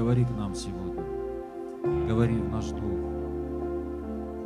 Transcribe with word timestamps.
говори 0.00 0.24
к 0.24 0.30
нам 0.30 0.54
сегодня. 0.54 1.04
Говори 2.08 2.36
в 2.36 2.50
наш 2.50 2.70
дух. 2.70 2.80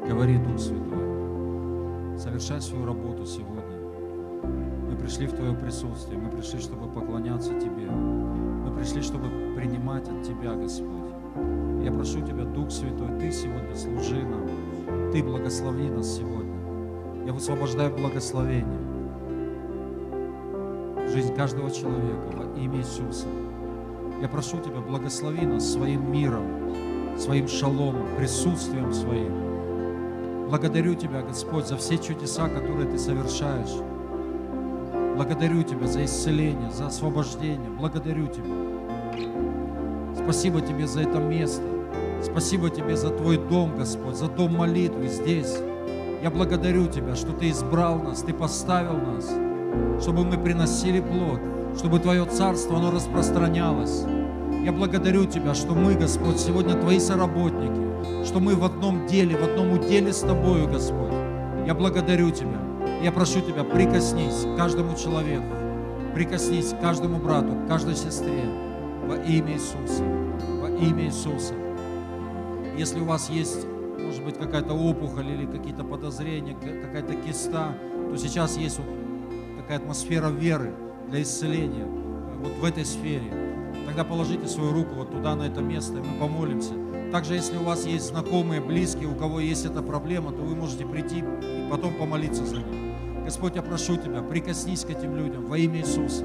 Говори, 0.04 0.36
Дух 0.38 0.58
Святой. 0.58 2.18
Совершай 2.18 2.60
свою 2.60 2.84
работу 2.84 3.24
сегодня. 3.24 3.62
Мы 4.90 4.96
пришли 4.96 5.28
в 5.28 5.32
Твое 5.32 5.54
присутствие. 5.54 6.18
Мы 6.18 6.28
пришли, 6.30 6.58
чтобы 6.58 6.88
поклоняться 6.88 7.54
Тебе. 7.60 7.88
Мы 7.88 8.76
пришли, 8.76 9.00
чтобы 9.00 9.28
принимать 9.54 10.08
от 10.08 10.24
Тебя, 10.24 10.54
Господь. 10.56 11.12
Я 11.84 11.92
прошу 11.92 12.20
Тебя, 12.26 12.42
Дух 12.42 12.72
Святой, 12.72 13.16
Ты 13.20 13.30
сегодня 13.30 13.76
служи 13.76 14.24
нам. 14.24 15.12
Ты 15.12 15.22
благослови 15.22 15.88
нас 15.88 16.16
сегодня. 16.16 17.26
Я 17.26 17.32
высвобождаю 17.32 17.96
благословение 17.96 18.80
жизнь 21.12 21.32
каждого 21.36 21.70
человека 21.70 22.26
во 22.32 22.58
имя 22.58 22.78
Иисуса. 22.78 23.28
Я 24.24 24.30
прошу 24.30 24.56
Тебя, 24.58 24.80
благослови 24.80 25.44
нас 25.44 25.70
своим 25.70 26.10
миром, 26.10 27.18
своим 27.18 27.46
шаломом, 27.46 28.06
присутствием 28.16 28.90
своим. 28.94 30.48
Благодарю 30.48 30.94
Тебя, 30.94 31.20
Господь, 31.20 31.66
за 31.66 31.76
все 31.76 31.98
чудеса, 31.98 32.48
которые 32.48 32.90
Ты 32.90 32.96
совершаешь. 32.96 33.82
Благодарю 35.14 35.62
Тебя 35.62 35.86
за 35.86 36.06
исцеление, 36.06 36.70
за 36.70 36.86
освобождение. 36.86 37.68
Благодарю 37.68 38.28
Тебя. 38.28 38.46
Спасибо 40.16 40.62
Тебе 40.62 40.86
за 40.86 41.02
это 41.02 41.18
место. 41.18 41.62
Спасибо 42.22 42.70
Тебе 42.70 42.96
за 42.96 43.10
Твой 43.10 43.36
дом, 43.36 43.76
Господь, 43.76 44.16
за 44.16 44.28
дом 44.28 44.56
молитвы 44.56 45.08
здесь. 45.08 45.54
Я 46.22 46.30
благодарю 46.30 46.86
Тебя, 46.86 47.14
что 47.14 47.34
Ты 47.34 47.50
избрал 47.50 47.98
нас, 47.98 48.22
Ты 48.22 48.32
поставил 48.32 48.96
нас, 48.96 49.26
чтобы 50.02 50.24
мы 50.24 50.38
приносили 50.38 51.00
плод, 51.02 51.40
чтобы 51.76 51.98
Твое 51.98 52.24
царство, 52.24 52.78
оно 52.78 52.90
распространялось. 52.90 54.06
Я 54.64 54.72
благодарю 54.72 55.26
Тебя, 55.26 55.52
что 55.52 55.74
мы, 55.74 55.94
Господь, 55.94 56.38
сегодня 56.38 56.72
Твои 56.72 56.98
соработники, 56.98 58.24
что 58.24 58.40
мы 58.40 58.54
в 58.54 58.64
одном 58.64 59.06
деле, 59.06 59.36
в 59.36 59.44
одном 59.44 59.72
уделе 59.72 60.10
с 60.10 60.20
Тобою, 60.20 60.66
Господь. 60.66 61.12
Я 61.66 61.74
благодарю 61.74 62.30
Тебя. 62.30 62.58
Я 63.02 63.12
прошу 63.12 63.42
Тебя, 63.42 63.62
прикоснись 63.62 64.46
к 64.46 64.56
каждому 64.56 64.96
человеку, 64.96 65.54
прикоснись 66.14 66.70
к 66.70 66.80
каждому 66.80 67.18
брату, 67.18 67.54
к 67.54 67.68
каждой 67.68 67.94
сестре 67.94 68.42
во 69.06 69.16
имя 69.16 69.52
Иисуса, 69.52 70.02
во 70.62 70.70
имя 70.70 71.04
Иисуса. 71.04 71.52
Если 72.78 73.00
у 73.00 73.04
вас 73.04 73.28
есть, 73.28 73.66
может 73.98 74.24
быть, 74.24 74.38
какая-то 74.38 74.72
опухоль 74.72 75.28
или 75.28 75.44
какие-то 75.44 75.84
подозрения, 75.84 76.54
какая-то 76.54 77.12
киста, 77.16 77.74
то 78.08 78.16
сейчас 78.16 78.56
есть 78.56 78.78
вот 78.78 78.86
такая 79.60 79.76
атмосфера 79.76 80.30
веры 80.30 80.72
для 81.10 81.20
исцеления 81.20 81.84
вот 82.40 82.52
в 82.62 82.64
этой 82.64 82.86
сфере. 82.86 83.53
Тогда 83.94 84.10
положите 84.10 84.48
свою 84.48 84.72
руку 84.72 84.96
вот 84.96 85.12
туда, 85.12 85.36
на 85.36 85.44
это 85.44 85.60
место, 85.60 85.98
и 85.98 86.00
мы 86.00 86.18
помолимся. 86.18 86.72
Также, 87.12 87.34
если 87.34 87.56
у 87.58 87.62
вас 87.62 87.86
есть 87.86 88.08
знакомые, 88.08 88.60
близкие, 88.60 89.08
у 89.08 89.14
кого 89.14 89.38
есть 89.38 89.64
эта 89.66 89.82
проблема, 89.82 90.32
то 90.32 90.42
вы 90.42 90.56
можете 90.56 90.84
прийти 90.84 91.20
и 91.20 91.70
потом 91.70 91.94
помолиться 91.94 92.44
за 92.44 92.56
них. 92.56 92.66
Господь, 93.24 93.54
я 93.54 93.62
прошу 93.62 93.96
Тебя, 93.96 94.20
прикоснись 94.20 94.84
к 94.84 94.90
этим 94.90 95.16
людям 95.16 95.46
во 95.46 95.56
имя 95.56 95.78
Иисуса. 95.78 96.24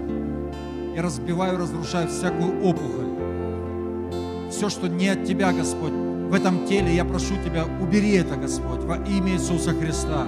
Я 0.95 1.03
разбиваю, 1.03 1.59
разрушаю 1.59 2.07
всякую 2.07 2.59
опухоль. 2.63 4.49
Все, 4.49 4.69
что 4.69 4.87
не 4.89 5.09
от 5.09 5.25
Тебя, 5.25 5.53
Господь, 5.53 5.93
в 5.93 6.33
этом 6.33 6.65
теле, 6.65 6.95
я 6.95 7.05
прошу 7.05 7.35
Тебя, 7.45 7.65
убери 7.79 8.13
это, 8.13 8.35
Господь, 8.35 8.79
во 8.79 8.95
имя 8.95 9.33
Иисуса 9.33 9.73
Христа. 9.75 10.25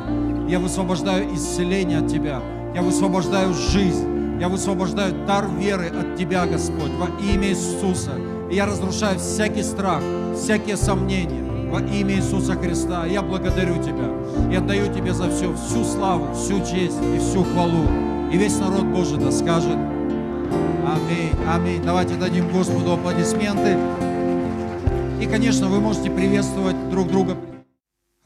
Я 0.47 0.59
высвобождаю 0.59 1.33
исцеление 1.33 2.01
от 2.01 2.07
Тебя. 2.07 2.39
Я 2.75 2.83
высвобождаю 2.83 3.51
жизнь. 3.55 4.20
Я 4.41 4.49
высвобождаю 4.49 5.13
дар 5.27 5.47
веры 5.59 5.89
от 5.89 6.15
Тебя, 6.15 6.47
Господь, 6.47 6.89
во 6.97 7.09
имя 7.23 7.49
Иисуса. 7.49 8.13
И 8.49 8.55
я 8.55 8.65
разрушаю 8.65 9.19
всякий 9.19 9.61
страх, 9.61 10.01
всякие 10.35 10.77
сомнения 10.77 11.69
во 11.69 11.79
имя 11.79 12.15
Иисуса 12.15 12.55
Христа. 12.55 13.05
Я 13.05 13.21
благодарю 13.21 13.75
Тебя. 13.83 14.09
Я 14.51 14.57
отдаю 14.57 14.91
Тебе 14.91 15.13
за 15.13 15.29
все, 15.29 15.53
всю 15.53 15.83
славу, 15.83 16.33
всю 16.33 16.57
честь 16.61 16.97
и 17.15 17.19
всю 17.19 17.43
хвалу. 17.43 17.85
И 18.33 18.37
весь 18.37 18.57
народ 18.57 18.85
Божий 18.85 19.19
да 19.19 19.31
скажет 19.31 19.77
Аминь, 20.87 21.35
аминь. 21.47 21.83
Давайте 21.85 22.15
дадим 22.15 22.49
Господу 22.51 22.93
аплодисменты. 22.93 23.77
И, 25.21 25.27
конечно, 25.27 25.67
вы 25.67 25.79
можете 25.79 26.09
приветствовать 26.09 26.89
друг 26.89 27.09
друга. 27.09 27.37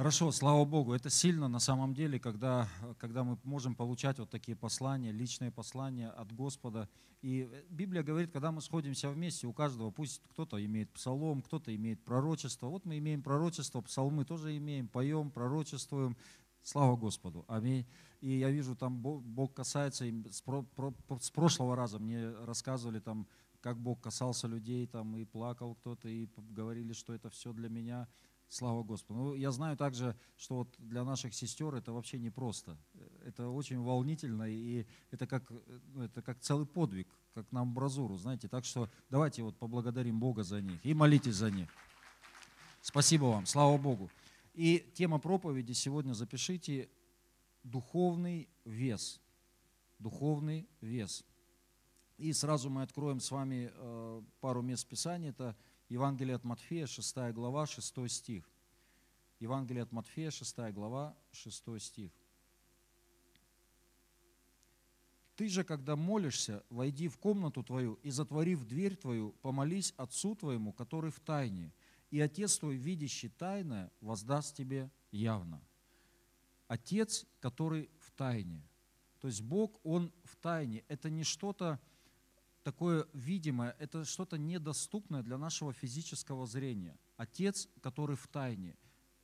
Хорошо, 0.06 0.32
слава 0.32 0.66
Богу, 0.66 0.94
это 0.94 1.10
сильно 1.10 1.48
на 1.48 1.58
самом 1.58 1.96
деле, 1.96 2.20
когда, 2.20 2.70
когда 3.00 3.24
мы 3.24 3.40
можем 3.44 3.74
получать 3.74 4.20
вот 4.20 4.30
такие 4.30 4.56
послания, 4.56 5.12
личные 5.12 5.50
послания 5.50 6.10
от 6.10 6.32
Господа. 6.32 6.88
И 7.24 7.50
Библия 7.72 8.04
говорит, 8.04 8.32
когда 8.32 8.52
мы 8.52 8.62
сходимся 8.62 9.10
вместе, 9.10 9.48
у 9.48 9.52
каждого, 9.52 9.90
пусть 9.90 10.22
кто-то 10.30 10.64
имеет 10.64 10.92
псалом, 10.92 11.42
кто-то 11.42 11.76
имеет 11.76 12.06
пророчество. 12.06 12.68
Вот 12.68 12.86
мы 12.86 13.00
имеем 13.00 13.24
пророчество, 13.24 13.82
псалмы 13.82 14.26
тоже 14.26 14.56
имеем, 14.56 14.88
поем, 14.88 15.32
пророчествуем. 15.32 16.16
Слава 16.62 16.96
Господу, 16.96 17.44
аминь. 17.48 17.88
И 18.22 18.38
я 18.38 18.52
вижу, 18.52 18.76
там 18.76 19.02
Бог 19.02 19.56
касается, 19.56 20.06
с 20.30 21.32
прошлого 21.32 21.76
раза 21.76 21.98
мне 21.98 22.30
рассказывали 22.46 23.00
там, 23.00 23.28
как 23.60 23.80
Бог 23.80 24.02
касался 24.02 24.46
людей, 24.46 24.86
там 24.86 25.18
и 25.18 25.26
плакал 25.26 25.74
кто-то, 25.74 26.08
и 26.08 26.30
говорили, 26.52 26.94
что 26.94 27.12
это 27.12 27.32
все 27.32 27.54
для 27.54 27.70
меня. 27.70 28.08
Слава 28.48 28.84
Господу. 28.84 29.20
Ну, 29.20 29.36
я 29.36 29.52
знаю 29.52 29.76
также, 29.76 30.16
что 30.38 30.58
вот 30.58 30.76
для 30.78 31.04
наших 31.04 31.34
сестер 31.34 31.74
это 31.76 31.92
вообще 31.92 32.20
непросто. 32.20 32.78
Это 33.26 33.50
очень 33.50 33.80
волнительно, 33.80 34.44
и 34.44 34.86
это 35.12 35.28
как, 35.28 35.50
ну, 35.94 36.04
это 36.04 36.22
как 36.22 36.40
целый 36.40 36.66
подвиг, 36.66 37.08
как 37.34 37.52
нам 37.52 37.74
бразуру, 37.74 38.16
знаете. 38.18 38.48
Так 38.48 38.64
что 38.66 38.90
давайте 39.10 39.44
вот 39.44 39.58
поблагодарим 39.58 40.20
Бога 40.20 40.44
за 40.44 40.62
них 40.62 40.86
и 40.86 40.94
молитесь 40.94 41.36
за 41.36 41.52
них. 41.52 41.70
Спасибо 42.82 43.26
вам, 43.26 43.46
слава 43.46 43.78
Богу. 43.78 44.10
И 44.54 44.90
тема 44.94 45.20
проповеди 45.20 45.74
сегодня 45.74 46.14
запишите 46.14 46.88
«Духовный 47.64 48.48
вес». 48.64 49.20
Духовный 50.00 50.68
вес. 50.82 51.26
И 52.18 52.32
сразу 52.32 52.70
мы 52.70 52.84
откроем 52.84 53.20
с 53.20 53.32
вами 53.32 53.72
э, 53.74 54.22
пару 54.40 54.62
мест 54.62 54.88
Писания. 54.88 55.32
Это 55.32 55.58
Евангелие 55.90 56.36
от 56.36 56.44
Матфея, 56.44 56.88
6 56.88 57.18
глава, 57.32 57.68
6 57.68 58.10
стих. 58.10 58.50
Евангелие 59.40 59.84
от 59.84 59.92
Матфея, 59.92 60.32
6 60.32 60.58
глава, 60.72 61.16
6 61.32 61.80
стих. 61.80 62.12
Ты 65.36 65.50
же, 65.50 65.64
когда 65.64 65.96
молишься, 65.96 66.64
войди 66.70 67.08
в 67.08 67.18
комнату 67.18 67.62
твою 67.62 67.96
и, 68.04 68.10
затворив 68.10 68.66
дверь 68.66 68.96
твою, 68.96 69.34
помолись 69.42 69.94
Отцу 69.98 70.36
твоему, 70.36 70.72
который 70.72 71.12
в 71.12 71.20
тайне, 71.20 71.74
и 72.10 72.22
Отец 72.22 72.58
твой, 72.58 72.78
видящий 72.78 73.30
тайное, 73.30 73.92
воздаст 74.00 74.56
тебе 74.56 74.90
явно. 75.12 75.62
Отец, 76.68 77.26
который 77.42 77.90
в 78.00 78.12
тайне. 78.12 78.66
То 79.20 79.28
есть 79.28 79.42
Бог, 79.42 79.80
Он 79.84 80.12
в 80.24 80.36
тайне. 80.38 80.84
Это 80.88 81.10
не 81.10 81.24
что-то, 81.24 81.80
такое 82.66 83.06
видимое, 83.14 83.76
это 83.78 84.06
что-то 84.06 84.40
недоступное 84.40 85.22
для 85.22 85.38
нашего 85.38 85.72
физического 85.72 86.48
зрения. 86.48 86.98
Отец, 87.16 87.70
который 87.80 88.16
в 88.16 88.28
тайне. 88.28 88.76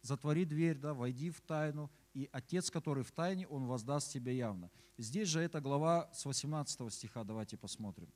Затвори 0.04 0.46
дверь, 0.46 0.78
да, 0.78 0.94
войди 0.94 1.32
в 1.32 1.42
тайну, 1.42 1.90
и 2.14 2.30
Отец, 2.32 2.70
который 2.70 3.04
в 3.04 3.12
тайне, 3.12 3.48
Он 3.48 3.66
воздаст 3.66 4.14
тебе 4.14 4.38
явно. 4.38 4.70
Здесь 4.98 5.28
же 5.28 5.42
эта 5.42 5.60
глава 5.60 6.12
с 6.14 6.26
18 6.26 6.94
стиха, 6.94 7.24
давайте 7.24 7.58
посмотрим. 7.58 8.14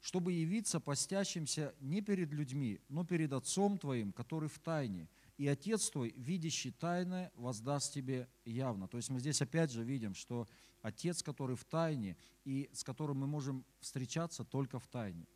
Чтобы 0.00 0.32
явиться 0.32 0.80
постящимся 0.80 1.74
не 1.80 2.00
перед 2.00 2.32
людьми, 2.32 2.80
но 2.88 3.04
перед 3.04 3.34
Отцом 3.34 3.76
Твоим, 3.76 4.12
который 4.12 4.48
в 4.48 4.58
тайне, 4.58 5.08
и 5.36 5.46
Отец 5.46 5.90
Твой, 5.90 6.14
видящий 6.16 6.70
тайное, 6.72 7.30
воздаст 7.34 7.92
тебе 7.92 8.28
явно. 8.44 8.88
То 8.88 8.96
есть 8.96 9.10
мы 9.10 9.20
здесь 9.20 9.42
опять 9.42 9.70
же 9.70 9.84
видим, 9.84 10.14
что 10.14 10.48
Отец, 10.82 11.22
который 11.22 11.56
в 11.56 11.64
тайне, 11.64 12.16
и 12.44 12.70
с 12.72 12.84
которым 12.84 13.18
мы 13.18 13.26
можем 13.26 13.64
встречаться 13.80 14.44
только 14.44 14.78
в 14.78 14.86
тайне. 14.86 15.26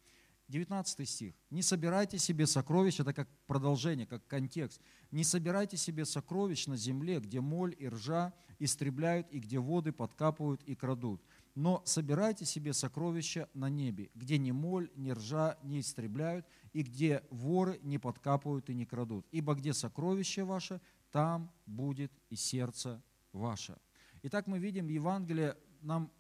19 0.49 1.09
стих. 1.09 1.35
«Не 1.51 1.63
собирайте 1.63 2.19
себе 2.19 2.47
сокровищ», 2.47 2.99
это 2.99 3.13
как 3.13 3.29
продолжение, 3.47 4.07
как 4.07 4.27
контекст. 4.27 4.81
«Не 5.13 5.23
собирайте 5.23 5.77
себе 5.77 6.05
сокровищ 6.05 6.67
на 6.67 6.77
земле, 6.77 7.21
где 7.21 7.41
моль 7.41 7.75
и 7.79 7.89
ржа 7.89 8.35
истребляют, 8.59 9.29
и 9.31 9.39
где 9.39 9.59
воды 9.59 9.93
подкапывают 9.93 10.63
и 10.65 10.75
крадут. 10.75 11.23
Но 11.55 11.83
собирайте 11.85 12.45
себе 12.45 12.73
сокровища 12.73 13.49
на 13.55 13.69
небе, 13.69 14.11
где 14.15 14.39
ни 14.39 14.51
моль, 14.51 14.91
ни 14.95 15.11
ржа 15.11 15.59
не 15.63 15.81
истребляют, 15.81 16.47
и 16.73 16.83
где 16.83 17.25
воры 17.31 17.81
не 17.83 17.99
подкапывают 17.99 18.71
и 18.71 18.75
не 18.75 18.87
крадут. 18.87 19.27
Ибо 19.33 19.55
где 19.55 19.73
сокровище 19.73 20.45
ваше, 20.45 20.81
там 21.11 21.51
будет 21.67 22.13
и 22.29 22.37
сердце 22.37 23.03
ваше». 23.33 23.77
Итак, 24.23 24.47
мы 24.47 24.59
видим, 24.59 24.89
Евангелие 24.89 25.57
нам 25.81 26.11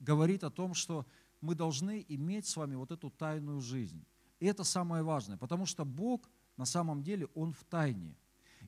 говорит 0.00 0.44
о 0.44 0.50
том, 0.50 0.74
что 0.74 1.06
мы 1.40 1.54
должны 1.54 2.04
иметь 2.08 2.46
с 2.46 2.56
вами 2.56 2.74
вот 2.74 2.90
эту 2.90 3.10
тайную 3.10 3.60
жизнь. 3.60 4.04
И 4.40 4.46
это 4.46 4.64
самое 4.64 5.02
важное, 5.02 5.36
потому 5.36 5.66
что 5.66 5.84
Бог 5.84 6.28
на 6.56 6.64
самом 6.64 7.02
деле, 7.02 7.28
Он 7.34 7.52
в 7.52 7.64
тайне. 7.64 8.16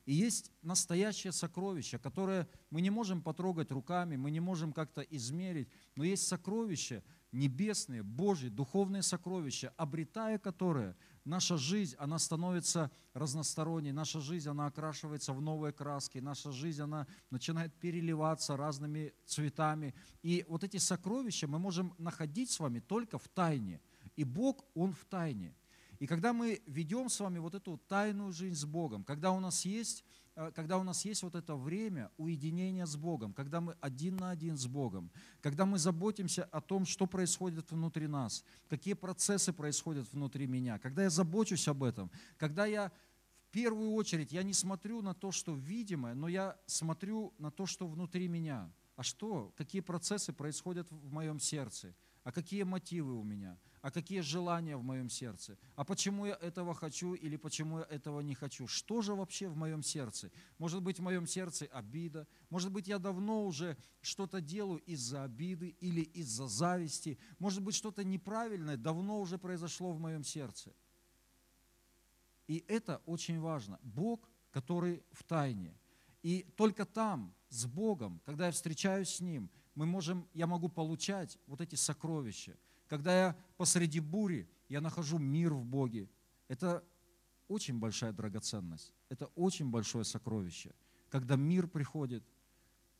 И 0.07 0.13
есть 0.13 0.53
настоящее 0.61 1.33
сокровище, 1.33 1.99
которое 1.99 2.47
мы 2.69 2.79
не 2.79 2.89
можем 2.89 3.21
потрогать 3.21 3.71
руками, 3.71 4.15
мы 4.15 4.31
не 4.31 4.39
можем 4.39 4.71
как-то 4.71 5.01
измерить, 5.01 5.67
но 5.95 6.05
есть 6.05 6.25
сокровище, 6.25 7.03
небесные, 7.33 8.03
Божьи, 8.03 8.47
духовные 8.47 9.01
сокровища, 9.01 9.73
обретая 9.75 10.39
которые, 10.39 10.95
наша 11.25 11.57
жизнь, 11.57 11.97
она 11.99 12.19
становится 12.19 12.89
разносторонней, 13.13 13.91
наша 13.91 14.21
жизнь, 14.21 14.47
она 14.47 14.67
окрашивается 14.67 15.33
в 15.33 15.41
новые 15.41 15.73
краски, 15.73 16.19
наша 16.19 16.53
жизнь, 16.53 16.81
она 16.81 17.05
начинает 17.29 17.73
переливаться 17.73 18.55
разными 18.55 19.13
цветами. 19.25 19.93
И 20.23 20.45
вот 20.47 20.63
эти 20.63 20.77
сокровища 20.77 21.49
мы 21.49 21.59
можем 21.59 21.93
находить 21.97 22.49
с 22.49 22.61
вами 22.61 22.79
только 22.79 23.19
в 23.19 23.27
тайне. 23.27 23.81
И 24.15 24.23
Бог, 24.23 24.63
Он 24.73 24.93
в 24.93 25.03
тайне. 25.03 25.53
И 25.99 26.05
когда 26.05 26.33
мы 26.33 26.61
ведем 26.67 27.09
с 27.09 27.19
вами 27.19 27.39
вот 27.39 27.55
эту 27.55 27.77
тайную 27.87 28.31
жизнь 28.31 28.55
с 28.55 28.65
Богом, 28.65 29.03
когда 29.03 29.31
у 29.31 29.39
нас 29.39 29.65
есть, 29.65 30.03
э, 30.35 30.51
когда 30.53 30.77
у 30.77 30.83
нас 30.83 31.05
есть 31.05 31.23
вот 31.23 31.33
это 31.33 31.55
время 31.55 32.11
уединения 32.17 32.85
с 32.85 32.95
Богом, 32.95 33.33
когда 33.33 33.61
мы 33.61 33.75
один 33.81 34.17
на 34.17 34.29
один 34.29 34.57
с 34.57 34.67
Богом, 34.67 35.11
когда 35.41 35.65
мы 35.65 35.79
заботимся 35.79 36.43
о 36.45 36.61
том, 36.61 36.85
что 36.85 37.07
происходит 37.07 37.71
внутри 37.71 38.07
нас, 38.07 38.43
какие 38.69 38.93
процессы 38.93 39.53
происходят 39.53 40.11
внутри 40.13 40.45
меня, 40.45 40.77
когда 40.77 41.03
я 41.03 41.09
забочусь 41.09 41.67
об 41.67 41.83
этом, 41.83 42.11
когда 42.37 42.65
я 42.65 42.91
в 43.47 43.51
первую 43.51 43.93
очередь 43.93 44.31
я 44.31 44.43
не 44.43 44.53
смотрю 44.53 45.01
на 45.01 45.15
то, 45.15 45.31
что 45.31 45.55
видимое, 45.55 46.13
но 46.13 46.27
я 46.27 46.57
смотрю 46.67 47.33
на 47.39 47.49
то, 47.49 47.65
что 47.65 47.87
внутри 47.87 48.27
меня. 48.27 48.71
А 48.95 49.03
что, 49.03 49.53
какие 49.55 49.81
процессы 49.81 50.33
происходят 50.33 50.91
в 50.91 51.11
моем 51.11 51.39
сердце, 51.39 51.95
а 52.23 52.31
какие 52.31 52.63
мотивы 52.63 53.15
у 53.15 53.23
меня– 53.23 53.57
а 53.81 53.91
какие 53.91 54.21
желания 54.21 54.75
в 54.75 54.83
моем 54.83 55.09
сердце, 55.09 55.57
а 55.75 55.83
почему 55.83 56.25
я 56.25 56.35
этого 56.35 56.73
хочу 56.73 57.13
или 57.13 57.35
почему 57.37 57.79
я 57.79 57.85
этого 57.85 58.21
не 58.21 58.33
хочу, 58.33 58.67
что 58.67 59.01
же 59.01 59.13
вообще 59.13 59.47
в 59.47 59.55
моем 59.55 59.83
сердце. 59.83 60.31
Может 60.57 60.81
быть, 60.81 60.99
в 60.99 61.03
моем 61.03 61.27
сердце 61.27 61.65
обида, 61.65 62.27
может 62.49 62.71
быть, 62.71 62.87
я 62.87 62.99
давно 62.99 63.45
уже 63.45 63.77
что-то 64.01 64.41
делаю 64.41 64.79
из-за 64.79 65.23
обиды 65.23 65.69
или 65.79 66.01
из-за 66.01 66.47
зависти, 66.47 67.17
может 67.39 67.61
быть, 67.61 67.75
что-то 67.75 68.03
неправильное 68.03 68.77
давно 68.77 69.19
уже 69.19 69.37
произошло 69.37 69.91
в 69.91 69.99
моем 69.99 70.23
сердце. 70.23 70.73
И 72.47 72.63
это 72.67 73.01
очень 73.05 73.39
важно. 73.39 73.79
Бог, 73.83 74.29
который 74.51 75.03
в 75.11 75.23
тайне. 75.23 75.77
И 76.23 76.43
только 76.55 76.85
там, 76.85 77.33
с 77.49 77.65
Богом, 77.65 78.21
когда 78.25 78.47
я 78.47 78.51
встречаюсь 78.51 79.09
с 79.09 79.19
Ним, 79.19 79.49
мы 79.75 79.85
можем, 79.85 80.27
я 80.33 80.47
могу 80.47 80.69
получать 80.69 81.37
вот 81.45 81.61
эти 81.61 81.75
сокровища– 81.75 82.57
когда 82.87 83.27
я 83.27 83.35
посреди 83.57 83.99
бури, 83.99 84.49
я 84.69 84.81
нахожу 84.81 85.17
мир 85.17 85.53
в 85.53 85.63
Боге. 85.65 86.09
Это 86.47 86.83
очень 87.47 87.79
большая 87.79 88.11
драгоценность, 88.11 88.93
это 89.09 89.27
очень 89.35 89.69
большое 89.69 90.03
сокровище. 90.03 90.73
Когда 91.09 91.35
мир 91.35 91.67
приходит, 91.67 92.23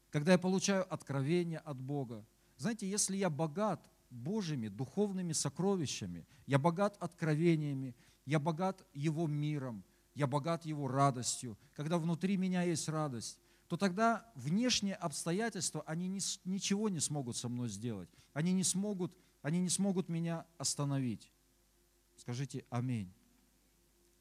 когда 0.10 0.32
я 0.32 0.38
получаю 0.38 0.92
откровение 0.92 1.60
от 1.60 1.80
Бога. 1.80 2.26
Знаете, 2.58 2.90
если 2.90 3.18
я 3.18 3.30
богат 3.30 3.82
Божьими 4.10 4.70
духовными 4.70 5.34
сокровищами, 5.34 6.26
я 6.46 6.58
богат 6.58 6.96
откровениями, 7.00 7.94
я 8.26 8.40
богат 8.40 8.86
Его 8.94 9.28
миром, 9.28 9.84
я 10.16 10.28
богат 10.28 10.66
Его 10.66 10.88
радостью, 10.88 11.58
когда 11.74 11.98
внутри 11.98 12.38
меня 12.38 12.64
есть 12.64 12.88
радость, 12.88 13.40
то 13.68 13.76
тогда 13.76 14.32
внешние 14.36 14.96
обстоятельства, 14.96 15.84
они 15.86 16.08
ничего 16.46 16.88
не 16.90 17.02
смогут 17.02 17.36
со 17.36 17.50
мной 17.50 17.70
сделать. 17.70 18.10
Они 18.34 18.54
не 18.54 18.64
смогут 18.64 19.14
они 19.48 19.62
не 19.62 19.70
смогут 19.70 20.10
меня 20.10 20.46
остановить. 20.58 21.32
Скажите 22.18 22.66
аминь. 22.70 23.14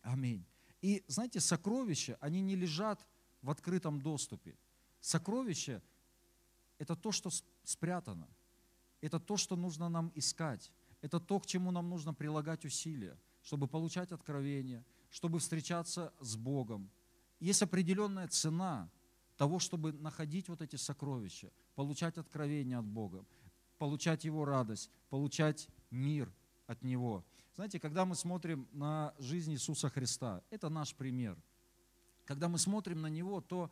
Аминь. 0.02 0.46
И 0.82 1.02
знаете, 1.08 1.40
сокровища, 1.40 2.16
они 2.20 2.40
не 2.40 2.54
лежат 2.54 3.04
в 3.42 3.50
открытом 3.50 4.00
доступе. 4.00 4.56
Сокровища– 5.00 5.82
это 6.78 6.94
то, 6.94 7.10
что 7.10 7.30
спрятано. 7.64 8.28
Это 9.00 9.18
то, 9.18 9.36
что 9.36 9.56
нужно 9.56 9.88
нам 9.88 10.12
искать. 10.14 10.72
Это 11.00 11.18
то, 11.18 11.40
к 11.40 11.46
чему 11.46 11.72
нам 11.72 11.88
нужно 11.88 12.14
прилагать 12.14 12.64
усилия, 12.64 13.18
чтобы 13.42 13.66
получать 13.66 14.12
откровение, 14.12 14.84
чтобы 15.10 15.40
встречаться 15.40 16.14
с 16.20 16.36
Богом. 16.36 16.88
Есть 17.40 17.62
определенная 17.62 18.28
цена 18.28 18.88
того, 19.36 19.58
чтобы 19.58 19.92
находить 19.92 20.48
вот 20.48 20.62
эти 20.62 20.76
сокровища, 20.76 21.50
получать 21.74 22.16
откровение 22.16 22.78
от 22.78 22.86
Бога 22.86 23.26
получать 23.78 24.24
Его 24.24 24.44
радость, 24.44 24.90
получать 25.10 25.68
мир 25.90 26.32
от 26.66 26.82
Него. 26.82 27.24
Знаете, 27.54 27.80
когда 27.80 28.04
мы 28.04 28.14
смотрим 28.14 28.68
на 28.72 29.14
жизнь 29.18 29.52
Иисуса 29.52 29.88
Христа, 29.88 30.42
это 30.50 30.68
наш 30.68 30.94
пример. 30.94 31.36
Когда 32.24 32.48
мы 32.48 32.58
смотрим 32.58 33.00
на 33.00 33.06
Него, 33.06 33.40
то 33.40 33.70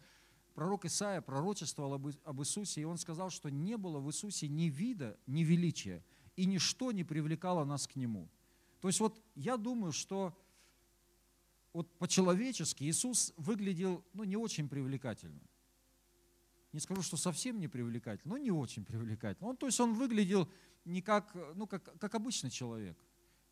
пророк 0.55 0.85
Исаия 0.85 1.21
пророчествовал 1.21 1.95
об 1.95 2.41
Иисусе, 2.41 2.81
и 2.81 2.85
он 2.85 2.99
сказал, 2.99 3.31
что 3.31 3.51
не 3.51 3.77
было 3.77 3.99
в 3.99 4.09
Иисусе 4.09 4.49
ни 4.49 4.65
вида, 4.65 5.19
ни 5.27 5.43
величия, 5.43 6.03
и 6.37 6.47
ничто 6.47 6.93
не 6.93 7.05
привлекало 7.05 7.65
нас 7.65 7.87
к 7.87 7.97
Нему. 7.97 8.29
То 8.81 8.89
есть 8.89 9.01
вот 9.01 9.21
я 9.35 9.57
думаю, 9.57 9.93
что 9.93 10.37
вот 11.73 11.91
по-человечески 11.99 12.85
Иисус 12.85 13.33
выглядел 13.37 14.05
ну, 14.13 14.25
не 14.25 14.37
очень 14.37 14.69
привлекательно 14.69 15.41
не 16.75 16.81
скажу, 16.81 17.03
что 17.03 17.17
совсем 17.17 17.61
не 17.61 17.69
привлекательный, 17.69 18.33
но 18.33 18.37
не 18.37 18.51
очень 18.51 18.85
привлекательный. 18.85 19.51
Он, 19.51 19.57
то 19.57 19.67
есть 19.67 19.79
он 19.79 19.95
выглядел 19.95 20.49
не 20.85 21.03
как, 21.03 21.33
ну, 21.55 21.69
как, 21.69 21.99
как 22.01 22.15
обычный 22.17 22.51
человек. 22.51 22.99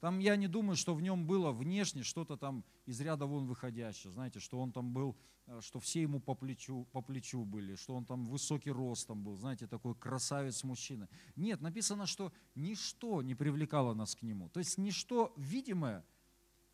Там 0.00 0.18
я 0.18 0.34
не 0.34 0.48
думаю, 0.48 0.74
что 0.74 0.92
в 0.92 1.00
нем 1.00 1.24
было 1.24 1.52
внешне 1.52 2.02
что-то 2.02 2.36
там 2.36 2.64
из 2.84 3.00
ряда 3.00 3.26
вон 3.26 3.46
выходящее. 3.46 4.12
Знаете, 4.12 4.40
что 4.40 4.60
он 4.60 4.72
там 4.72 4.92
был, 4.92 5.16
э, 5.46 5.60
что 5.60 5.78
все 5.78 6.02
ему 6.02 6.18
по 6.18 6.34
плечу, 6.34 6.84
по 6.90 7.00
плечу 7.00 7.44
были, 7.44 7.76
что 7.76 7.94
он 7.94 8.04
там 8.04 8.26
высокий 8.26 8.72
ростом 8.72 9.22
был, 9.22 9.36
знаете, 9.36 9.68
такой 9.68 9.94
красавец-мужчина. 9.94 11.08
Нет, 11.36 11.60
написано, 11.60 12.06
что 12.06 12.32
ничто 12.56 13.22
не 13.22 13.36
привлекало 13.36 13.94
нас 13.94 14.16
к 14.16 14.22
нему. 14.22 14.48
То 14.48 14.58
есть 14.58 14.78
ничто 14.78 15.32
видимое 15.36 16.04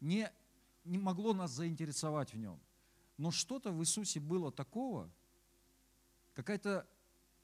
не, 0.01 0.33
не 0.85 0.97
могло 0.97 1.35
нас 1.35 1.51
заинтересовать 1.51 2.33
в 2.33 2.39
нем. 2.39 2.59
Но 3.19 3.31
что-то 3.31 3.71
в 3.71 3.83
Иисусе 3.83 4.19
было 4.19 4.51
такого, 4.51 5.13
какое-то 6.39 6.87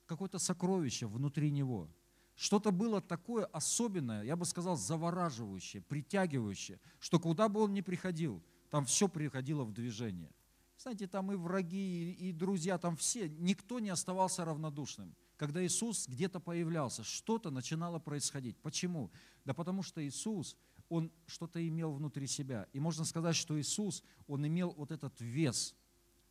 какое 0.07 0.29
сокровище 0.39 1.07
внутри 1.07 1.51
него. 1.51 1.89
Что-то 2.37 2.71
было 2.71 3.01
такое 3.01 3.45
особенное, 3.47 4.23
я 4.23 4.37
бы 4.37 4.45
сказал, 4.45 4.77
завораживающее, 4.77 5.83
притягивающее, 5.83 6.79
что 7.01 7.19
куда 7.19 7.49
бы 7.49 7.61
он 7.61 7.75
ни 7.75 7.81
приходил, 7.81 8.41
там 8.71 8.85
все 8.85 9.09
приходило 9.09 9.65
в 9.65 9.73
движение. 9.73 10.31
Знаете, 10.79 11.09
там 11.09 11.33
и 11.33 11.37
враги, 11.37 12.13
и 12.13 12.33
друзья, 12.33 12.79
там 12.79 12.97
все, 12.97 13.29
никто 13.29 13.81
не 13.81 13.91
оставался 13.91 14.45
равнодушным. 14.45 15.17
Когда 15.37 15.65
Иисус 15.65 16.07
где-то 16.07 16.39
появлялся, 16.39 17.03
что-то 17.03 17.51
начинало 17.51 17.99
происходить. 17.99 18.57
Почему? 18.59 19.11
Да 19.45 19.55
потому 19.55 19.83
что 19.83 20.07
Иисус, 20.07 20.57
Он 20.89 21.11
что-то 21.27 21.67
имел 21.67 21.93
внутри 21.93 22.29
себя. 22.29 22.69
И 22.73 22.79
можно 22.79 23.05
сказать, 23.05 23.35
что 23.35 23.59
Иисус, 23.61 24.05
Он 24.29 24.47
имел 24.47 24.73
вот 24.77 24.93
этот 24.93 25.21
вес 25.21 25.75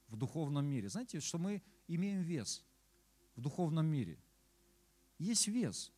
в 0.08 0.16
духовном 0.16 0.66
мире. 0.66 0.88
Знаете, 0.90 1.20
что 1.20 1.38
мы 1.38 1.62
имеем 1.88 2.22
вес 2.22 2.64
в 3.36 3.42
духовном 3.42 3.86
мире. 3.86 4.18
Есть 5.18 5.48
вес. 5.48 5.92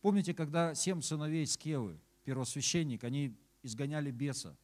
Помните, 0.00 0.34
когда 0.34 0.74
семь 0.74 1.00
сыновей 1.00 1.46
Скевы, 1.46 1.98
первосвященник, 2.24 3.04
они 3.04 3.36
изгоняли 3.62 4.10
беса. 4.10 4.56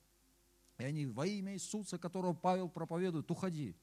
И 0.78 0.84
они 0.84 1.06
во 1.06 1.26
имя 1.26 1.54
Иисуса, 1.54 1.98
которого 1.98 2.32
Павел 2.32 2.68
проповедует, 2.68 3.30
уходи. 3.30 3.76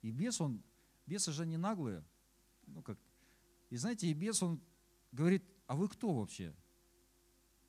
И 0.00 0.10
бес, 0.10 0.40
он, 0.40 0.62
бесы 1.06 1.32
же 1.32 1.46
не 1.46 1.56
наглые. 1.56 2.04
Ну 2.66 2.82
как, 2.82 2.98
и 3.70 3.76
знаете, 3.76 4.06
и 4.08 4.12
бес, 4.12 4.42
он 4.42 4.60
говорит, 5.12 5.44
а 5.66 5.76
вы 5.76 5.88
кто 5.88 6.12
вообще? 6.12 6.54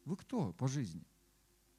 Вы 0.06 0.18
кто 0.18 0.54
по 0.54 0.68
жизни? 0.68 1.06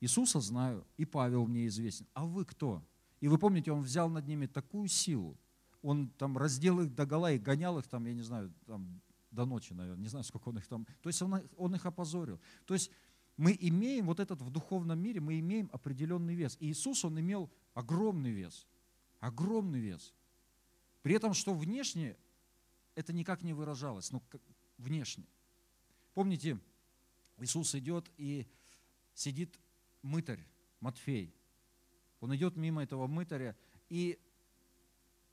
Иисуса 0.00 0.40
знаю, 0.40 0.86
и 0.96 1.04
Павел 1.04 1.46
мне 1.46 1.66
известен. 1.66 2.06
А 2.14 2.26
вы 2.26 2.44
кто? 2.44 2.82
И 3.20 3.28
вы 3.28 3.38
помните, 3.38 3.72
он 3.72 3.82
взял 3.82 4.08
над 4.08 4.26
ними 4.26 4.46
такую 4.46 4.88
силу, 4.88 5.38
он 5.84 6.08
там 6.08 6.38
раздел 6.38 6.80
их 6.80 6.94
до 6.94 7.04
гола 7.04 7.32
и 7.32 7.38
гонял 7.38 7.78
их 7.78 7.86
там, 7.86 8.06
я 8.06 8.14
не 8.14 8.22
знаю, 8.22 8.52
там, 8.66 9.02
до 9.30 9.44
ночи, 9.44 9.74
наверное, 9.74 10.02
не 10.02 10.08
знаю, 10.08 10.24
сколько 10.24 10.48
он 10.48 10.56
их 10.56 10.66
там, 10.66 10.86
то 11.02 11.10
есть 11.10 11.20
он, 11.20 11.42
он 11.56 11.74
их 11.74 11.84
опозорил. 11.84 12.40
То 12.64 12.72
есть 12.72 12.90
мы 13.36 13.56
имеем 13.60 14.06
вот 14.06 14.18
этот 14.18 14.40
в 14.40 14.50
духовном 14.50 14.98
мире, 14.98 15.20
мы 15.20 15.38
имеем 15.40 15.68
определенный 15.72 16.34
вес. 16.34 16.56
И 16.58 16.70
Иисус, 16.70 17.04
он 17.04 17.20
имел 17.20 17.50
огромный 17.74 18.30
вес, 18.30 18.66
огромный 19.20 19.80
вес. 19.80 20.14
При 21.02 21.14
этом, 21.14 21.34
что 21.34 21.52
внешне 21.52 22.16
это 22.94 23.12
никак 23.12 23.42
не 23.42 23.52
выражалось, 23.52 24.10
ну, 24.10 24.20
как, 24.30 24.40
внешне. 24.78 25.26
Помните, 26.14 26.58
Иисус 27.38 27.74
идет 27.74 28.10
и 28.16 28.46
сидит 29.12 29.60
мытарь, 30.00 30.46
Матфей. 30.80 31.34
Он 32.20 32.34
идет 32.34 32.56
мимо 32.56 32.82
этого 32.82 33.06
мытаря, 33.06 33.54
и 33.90 34.18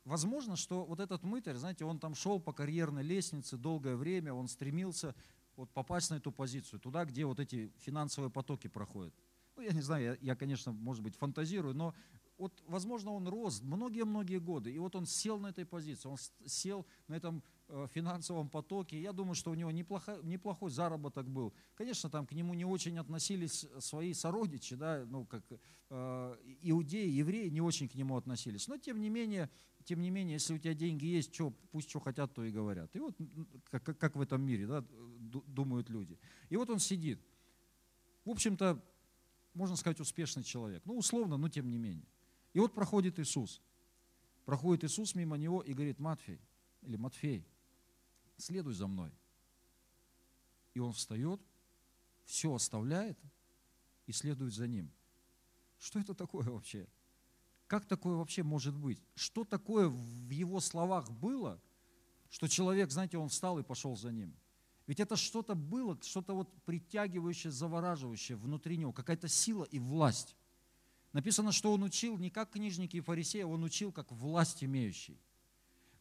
Возможно, 0.03 0.55
что 0.55 0.83
вот 0.85 0.99
этот 0.99 1.23
мытарь, 1.23 1.57
знаете, 1.57 1.85
он 1.85 1.99
там 1.99 2.15
шел 2.15 2.39
по 2.39 2.53
карьерной 2.53 3.03
лестнице 3.03 3.57
долгое 3.57 3.95
время, 3.95 4.33
он 4.33 4.47
стремился 4.47 5.13
вот 5.55 5.69
попасть 5.71 6.09
на 6.09 6.15
эту 6.15 6.31
позицию, 6.31 6.79
туда, 6.79 7.05
где 7.05 7.25
вот 7.25 7.39
эти 7.39 7.71
финансовые 7.77 8.31
потоки 8.31 8.67
проходят. 8.67 9.13
Ну, 9.55 9.61
я 9.61 9.73
не 9.73 9.81
знаю, 9.81 10.03
я, 10.03 10.17
я, 10.21 10.35
конечно, 10.35 10.71
может 10.71 11.03
быть, 11.03 11.15
фантазирую, 11.15 11.75
но 11.75 11.93
вот, 12.41 12.63
возможно, 12.65 13.11
он 13.11 13.27
рос 13.27 13.61
многие-многие 13.61 14.39
годы, 14.39 14.71
и 14.73 14.79
вот 14.79 14.95
он 14.95 15.05
сел 15.05 15.37
на 15.37 15.47
этой 15.47 15.63
позиции, 15.63 16.09
он 16.09 16.17
сел 16.47 16.87
на 17.07 17.13
этом 17.13 17.43
э, 17.67 17.85
финансовом 17.93 18.49
потоке. 18.49 18.99
Я 18.99 19.13
думаю, 19.13 19.35
что 19.35 19.51
у 19.51 19.53
него 19.53 19.69
неплохой, 19.69 20.23
неплохой 20.23 20.71
заработок 20.71 21.29
был. 21.29 21.53
Конечно, 21.75 22.09
там 22.09 22.25
к 22.25 22.31
нему 22.31 22.55
не 22.55 22.65
очень 22.65 22.97
относились 22.97 23.67
свои 23.77 24.13
сородичи, 24.13 24.75
да, 24.75 25.03
ну, 25.05 25.25
как 25.25 25.43
э, 25.91 26.35
иудеи, 26.63 27.09
евреи 27.09 27.49
не 27.49 27.61
очень 27.61 27.87
к 27.87 27.93
нему 27.93 28.17
относились. 28.17 28.67
Но, 28.67 28.77
тем 28.77 28.99
не 28.99 29.09
менее, 29.09 29.47
тем 29.85 30.01
не 30.01 30.09
менее, 30.09 30.33
если 30.33 30.53
у 30.53 30.57
тебя 30.57 30.73
деньги 30.73 31.05
есть, 31.05 31.33
что, 31.33 31.51
пусть 31.71 31.89
что 31.89 31.99
хотят, 31.99 32.33
то 32.33 32.43
и 32.43 32.51
говорят. 32.51 32.95
И 32.95 32.99
вот 32.99 33.15
как, 33.69 33.83
как 33.97 34.15
в 34.15 34.21
этом 34.21 34.41
мире, 34.41 34.67
да, 34.67 34.85
думают 35.47 35.89
люди. 35.89 36.19
И 36.49 36.55
вот 36.55 36.69
он 36.69 36.79
сидит. 36.79 37.19
В 38.25 38.29
общем-то, 38.29 38.83
можно 39.53 39.75
сказать, 39.75 39.99
успешный 39.99 40.43
человек. 40.43 40.83
Ну, 40.85 40.97
условно, 40.97 41.37
но 41.37 41.49
тем 41.49 41.69
не 41.69 41.77
менее. 41.77 42.07
И 42.53 42.59
вот 42.59 42.73
проходит 42.73 43.19
Иисус. 43.19 43.61
Проходит 44.45 44.83
Иисус 44.83 45.15
мимо 45.15 45.37
него 45.37 45.61
и 45.61 45.73
говорит, 45.73 45.99
Матфей, 45.99 46.41
или 46.81 46.95
Матфей, 46.95 47.45
следуй 48.37 48.73
за 48.73 48.87
мной. 48.87 49.11
И 50.73 50.79
он 50.79 50.93
встает, 50.93 51.41
все 52.25 52.53
оставляет 52.53 53.17
и 54.07 54.11
следует 54.11 54.53
за 54.53 54.67
ним. 54.67 54.91
Что 55.77 55.99
это 55.99 56.13
такое 56.13 56.45
вообще? 56.49 56.87
Как 57.71 57.85
такое 57.85 58.17
вообще 58.17 58.43
может 58.43 58.75
быть? 58.75 59.01
Что 59.15 59.45
такое 59.45 59.87
в 59.87 60.29
его 60.29 60.59
словах 60.59 61.09
было, 61.09 61.57
что 62.29 62.49
человек, 62.49 62.91
знаете, 62.91 63.17
он 63.17 63.29
встал 63.29 63.59
и 63.59 63.63
пошел 63.63 63.95
за 63.95 64.11
ним? 64.11 64.35
Ведь 64.87 64.99
это 64.99 65.15
что-то 65.15 65.55
было, 65.55 65.97
что-то 66.01 66.33
вот 66.33 66.53
притягивающее, 66.65 67.49
завораживающее 67.49 68.35
внутри 68.35 68.75
него, 68.75 68.91
какая-то 68.91 69.29
сила 69.29 69.63
и 69.63 69.79
власть. 69.79 70.35
Написано, 71.13 71.53
что 71.53 71.71
он 71.71 71.83
учил 71.83 72.17
не 72.17 72.29
как 72.29 72.49
книжники 72.49 72.97
и 72.97 72.99
фарисеи, 72.99 73.43
он 73.43 73.63
учил 73.63 73.93
как 73.93 74.11
власть 74.11 74.65
имеющий. 74.65 75.17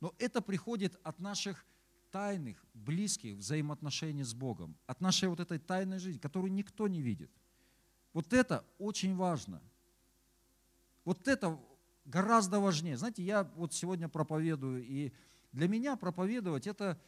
Но 0.00 0.12
это 0.18 0.42
приходит 0.42 0.98
от 1.04 1.20
наших 1.20 1.64
тайных, 2.10 2.64
близких 2.74 3.36
взаимоотношений 3.36 4.24
с 4.24 4.34
Богом, 4.34 4.76
от 4.88 5.00
нашей 5.00 5.28
вот 5.28 5.38
этой 5.38 5.60
тайной 5.60 6.00
жизни, 6.00 6.18
которую 6.18 6.52
никто 6.52 6.88
не 6.88 7.00
видит. 7.00 7.30
Вот 8.12 8.32
это 8.32 8.64
очень 8.78 9.14
важно. 9.14 9.62
Вот 11.04 11.28
это 11.28 11.58
гораздо 12.04 12.60
важнее. 12.60 12.96
Знаете, 12.96 13.22
я 13.22 13.44
вот 13.56 13.72
сегодня 13.72 14.08
проповедую, 14.08 14.84
и 14.84 15.12
для 15.52 15.68
меня 15.68 15.96
проповедовать 15.96 16.66
это 16.66 17.00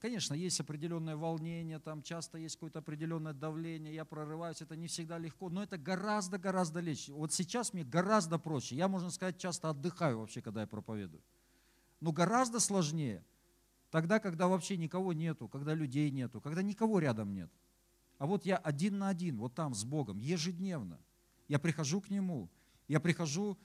Конечно, 0.00 0.34
есть 0.34 0.60
определенное 0.60 1.16
волнение, 1.16 1.78
там 1.78 2.02
часто 2.02 2.38
есть 2.38 2.56
какое-то 2.56 2.80
определенное 2.80 3.32
давление, 3.32 3.94
я 3.94 4.04
прорываюсь, 4.04 4.60
это 4.60 4.76
не 4.76 4.88
всегда 4.88 5.18
легко, 5.18 5.48
но 5.48 5.62
это 5.62 5.78
гораздо-гораздо 5.78 6.80
легче. 6.80 7.12
Вот 7.12 7.32
сейчас 7.32 7.72
мне 7.72 7.84
гораздо 7.84 8.38
проще. 8.38 8.74
Я, 8.74 8.88
можно 8.88 9.10
сказать, 9.10 9.38
часто 9.38 9.70
отдыхаю 9.70 10.18
вообще, 10.18 10.42
когда 10.42 10.62
я 10.62 10.66
проповедую. 10.66 11.22
Но 12.00 12.12
гораздо 12.12 12.60
сложнее 12.60 13.24
тогда, 13.90 14.18
когда 14.18 14.48
вообще 14.48 14.76
никого 14.76 15.12
нету, 15.12 15.48
когда 15.48 15.72
людей 15.72 16.10
нету, 16.10 16.40
когда 16.40 16.62
никого 16.62 16.98
рядом 16.98 17.32
нет. 17.32 17.50
А 18.18 18.26
вот 18.26 18.44
я 18.44 18.56
один 18.56 18.98
на 18.98 19.08
один, 19.08 19.38
вот 19.38 19.54
там 19.54 19.74
с 19.74 19.84
Богом, 19.84 20.18
ежедневно. 20.18 20.98
Я 21.48 21.58
прихожу 21.58 22.00
к 22.00 22.10
Нему, 22.10 22.50
я 22.88 23.00
прихожу 23.00 23.58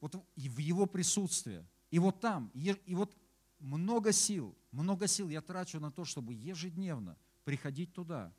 вот 0.00 0.14
в 0.36 0.58
Его 0.58 0.86
присутствие. 0.86 1.66
И 1.90 1.98
вот 1.98 2.20
там, 2.20 2.50
и 2.54 2.94
вот 2.94 3.16
много 3.58 4.12
сил, 4.12 4.56
много 4.70 5.06
сил 5.06 5.28
я 5.28 5.40
трачу 5.40 5.80
на 5.80 5.90
то, 5.90 6.04
чтобы 6.04 6.34
ежедневно 6.34 7.16
приходить 7.44 7.92
туда. 7.92 8.34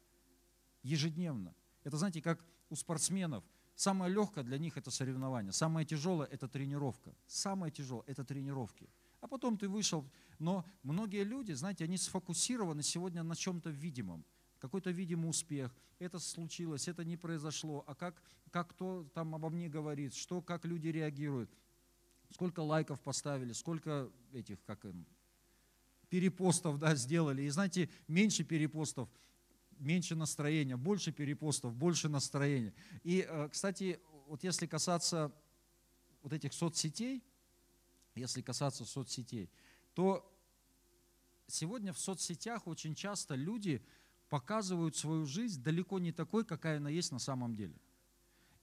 Ежедневно. 0.83 1.55
Это, 1.83 1.97
знаете, 1.97 2.21
как 2.21 2.45
у 2.69 2.75
спортсменов. 2.75 3.43
Самое 3.75 4.13
легкое 4.13 4.43
для 4.43 4.57
них 4.57 4.77
это 4.77 4.91
соревнование. 4.91 5.51
Самое 5.51 5.85
тяжелое 5.85 6.27
это 6.27 6.47
тренировка. 6.47 7.15
Самое 7.27 7.71
тяжелое 7.71 8.05
это 8.07 8.23
тренировки. 8.23 8.89
А 9.21 9.27
потом 9.27 9.57
ты 9.57 9.67
вышел. 9.67 10.09
Но 10.39 10.65
многие 10.83 11.23
люди, 11.23 11.53
знаете, 11.53 11.83
они 11.83 11.97
сфокусированы 11.97 12.83
сегодня 12.83 13.23
на 13.23 13.35
чем-то 13.35 13.69
видимом. 13.69 14.25
Какой-то 14.65 14.89
видимый 14.89 15.29
успех. 15.29 15.71
Это 15.99 16.17
случилось, 16.17 16.87
это 16.87 17.05
не 17.05 17.17
произошло. 17.17 17.83
А 17.85 17.93
как, 17.93 18.19
как 18.49 18.69
кто 18.71 19.03
там 19.13 19.35
обо 19.35 19.51
мне 19.51 19.69
говорит, 19.69 20.15
что, 20.15 20.41
как 20.41 20.65
люди 20.65 20.87
реагируют. 20.87 21.51
Сколько 22.31 22.61
лайков 22.61 22.99
поставили, 22.99 23.53
сколько 23.53 24.09
этих, 24.33 24.57
как 24.63 24.83
им, 24.85 25.05
перепостов 26.09 26.79
да, 26.79 26.95
сделали. 26.95 27.43
И 27.43 27.49
знаете, 27.49 27.89
меньше 28.07 28.43
перепостов, 28.43 29.07
меньше 29.77 30.15
настроения, 30.15 30.77
больше 30.77 31.11
перепостов, 31.11 31.75
больше 31.75 32.09
настроения. 32.09 32.73
И, 33.03 33.23
э, 33.29 33.49
кстати, 33.51 33.99
вот 34.25 34.43
если 34.43 34.65
касаться 34.65 35.31
вот 36.23 36.33
этих 36.33 36.53
соцсетей, 36.53 37.23
если 38.15 38.41
касаться 38.41 38.83
соцсетей, 38.83 39.51
то 39.93 40.27
сегодня 41.47 41.93
в 41.93 41.99
соцсетях 41.99 42.65
очень 42.65 42.95
часто 42.95 43.35
люди 43.35 43.85
показывают 44.35 44.97
свою 44.97 45.25
жизнь 45.25 45.63
далеко 45.63 45.97
не 45.99 46.11
такой, 46.11 46.43
какая 46.43 46.77
она 46.77 46.89
есть 46.89 47.13
на 47.13 47.19
самом 47.19 47.55
деле. 47.55 47.75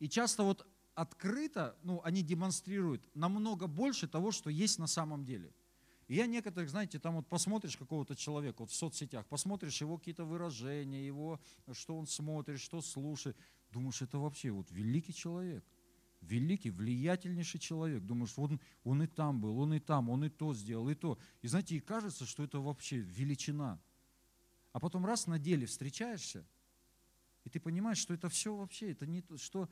И 0.01 0.09
часто 0.09 0.43
вот 0.43 0.67
открыто, 0.95 1.77
ну, 1.83 2.03
они 2.05 2.23
демонстрируют 2.23 3.09
намного 3.15 3.67
больше 3.67 4.07
того, 4.07 4.33
что 4.33 4.51
есть 4.51 4.79
на 4.79 4.87
самом 4.87 5.25
деле– 5.25 5.55
и 6.09 6.17
я 6.17 6.27
некоторых, 6.27 6.69
знаете, 6.69 6.99
там 6.99 7.15
вот 7.15 7.27
посмотришь 7.27 7.79
какого-то 7.79 8.15
человека 8.15 8.61
вот 8.61 8.71
в 8.71 8.75
соцсетях, 8.75 9.25
посмотришь 9.27 9.81
его 9.81 9.97
какие-то 9.97 10.27
выражения, 10.27 11.07
его, 11.07 11.41
что 11.73 11.97
он 11.97 12.07
смотрит, 12.07 12.61
что 12.61 12.83
слушает, 12.83 13.35
думаешь, 13.71 14.03
это 14.03 14.19
вообще 14.19 14.51
вот 14.51 14.71
великий 14.71 15.15
человек, 15.15 15.65
великий, 16.21 16.71
влиятельнейший 16.71 17.61
человек. 17.61 18.03
Думаешь, 18.03 18.35
он, 18.37 18.61
он 18.85 19.03
и 19.03 19.07
там 19.07 19.41
был, 19.41 19.59
он 19.59 19.73
и 19.73 19.81
там, 19.81 20.11
он 20.11 20.25
и 20.25 20.29
то 20.29 20.53
сделал, 20.53 20.91
и 20.91 20.95
то. 20.95 21.19
И 21.41 21.49
знаете, 21.49 21.77
и 21.77 21.81
кажется, 21.81 22.27
что 22.27 22.45
это 22.45 22.61
вообще 22.61 22.99
величина. 22.99 23.81
А 24.73 24.81
потом 24.81 25.05
раз 25.05 25.27
на 25.27 25.39
деле 25.39 25.67
встречаешься, 25.67 26.45
и 27.45 27.51
ты 27.51 27.61
понимаешь, 27.61 27.99
что 27.99 28.15
это 28.15 28.29
все 28.29 28.55
вообще, 28.55 28.93
это 28.93 29.07
не 29.07 29.21
то, 29.21 29.37
что 29.37 29.69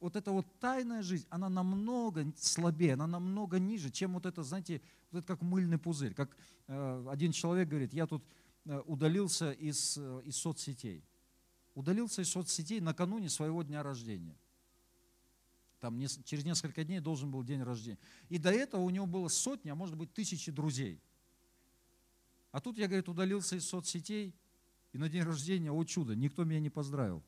вот 0.00 0.16
эта 0.16 0.32
вот 0.32 0.46
тайная 0.58 1.02
жизнь, 1.02 1.26
она 1.30 1.48
намного 1.48 2.26
слабее, 2.36 2.94
она 2.94 3.06
намного 3.06 3.58
ниже, 3.58 3.90
чем 3.90 4.14
вот 4.14 4.26
это, 4.26 4.42
знаете, 4.42 4.82
вот 5.10 5.20
это 5.20 5.28
как 5.28 5.42
мыльный 5.42 5.78
пузырь. 5.78 6.12
Как 6.12 6.36
э, 6.66 7.06
один 7.08 7.30
человек 7.30 7.68
говорит, 7.68 7.92
я 7.92 8.06
тут 8.08 8.24
э, 8.64 8.80
удалился 8.86 9.52
из, 9.52 9.96
э, 9.96 10.22
из 10.24 10.36
соцсетей. 10.36 11.04
Удалился 11.74 12.22
из 12.22 12.30
соцсетей 12.30 12.80
накануне 12.80 13.28
своего 13.28 13.62
дня 13.62 13.84
рождения. 13.84 14.36
Там 15.78 15.98
не, 15.98 16.08
через 16.24 16.44
несколько 16.44 16.84
дней 16.84 16.98
должен 16.98 17.30
был 17.30 17.44
день 17.44 17.62
рождения. 17.62 17.98
И 18.28 18.38
до 18.38 18.50
этого 18.50 18.80
у 18.80 18.90
него 18.90 19.06
было 19.06 19.28
сотни, 19.28 19.70
а 19.70 19.76
может 19.76 19.96
быть 19.96 20.12
тысячи 20.12 20.50
друзей. 20.50 21.00
А 22.50 22.60
тут 22.60 22.76
я, 22.76 22.88
говорит, 22.88 23.08
удалился 23.08 23.56
из 23.56 23.66
соцсетей, 23.66 24.34
и 24.92 24.98
на 24.98 25.08
день 25.08 25.22
рождения, 25.22 25.72
о 25.72 25.84
чудо, 25.84 26.14
никто 26.14 26.44
меня 26.44 26.60
не 26.60 26.70
поздравил. 26.70 27.22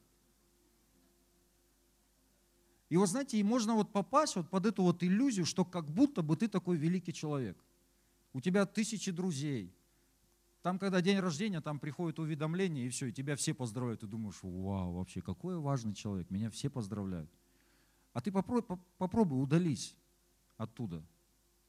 И 2.90 2.96
вот 2.96 3.08
знаете, 3.08 3.38
и 3.38 3.42
можно 3.42 3.74
вот 3.74 3.92
попасть 3.92 4.36
вот 4.36 4.48
под 4.50 4.66
эту 4.66 4.82
вот 4.82 5.02
иллюзию, 5.02 5.46
что 5.46 5.64
как 5.64 5.90
будто 5.90 6.22
бы 6.22 6.36
ты 6.36 6.48
такой 6.48 6.76
великий 6.76 7.12
человек. 7.12 7.58
У 8.32 8.40
тебя 8.40 8.66
тысячи 8.66 9.10
друзей. 9.10 9.74
Там, 10.62 10.78
когда 10.78 11.00
день 11.00 11.18
рождения, 11.18 11.60
там 11.60 11.78
приходит 11.78 12.18
уведомление, 12.18 12.86
и 12.86 12.88
все, 12.88 13.06
и 13.06 13.12
тебя 13.12 13.36
все 13.36 13.52
поздравляют. 13.54 14.00
Ты 14.00 14.06
думаешь, 14.06 14.38
вау, 14.42 14.92
вообще, 14.92 15.20
какой 15.22 15.58
важный 15.58 15.94
человек, 15.94 16.30
меня 16.30 16.50
все 16.50 16.70
поздравляют. 16.70 17.30
А 18.12 18.20
ты 18.20 18.30
попробуй, 18.30 18.78
попробуй 18.96 19.42
удались 19.42 19.96
оттуда. 20.56 21.04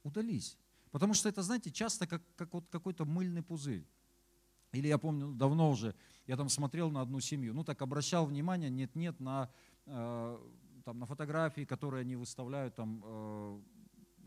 Удались. 0.04 0.58
Потому 0.92 1.14
что 1.14 1.28
это, 1.28 1.42
знаете, 1.42 1.72
часто 1.72 2.08
как, 2.08 2.22
как 2.36 2.54
вот 2.54 2.68
какой-то 2.70 3.06
мыльный 3.06 3.42
пузырь. 3.42 3.86
Или 4.76 4.88
я 4.88 4.98
помню, 4.98 5.32
давно 5.32 5.70
уже, 5.70 5.96
я 6.28 6.36
там 6.36 6.50
смотрел 6.50 6.92
на 6.92 7.02
одну 7.02 7.20
семью, 7.20 7.54
ну 7.54 7.64
так 7.64 7.82
обращал 7.82 8.26
внимание, 8.26 8.70
нет-нет, 8.70 9.20
на 9.20 9.50
э, 9.86 10.38
там, 10.84 11.00
на 11.00 11.06
фотографии, 11.06 11.66
которые 11.66 12.02
они 12.02 12.16
выставляют, 12.16 12.76
там, 12.76 13.02
э, 13.04 13.62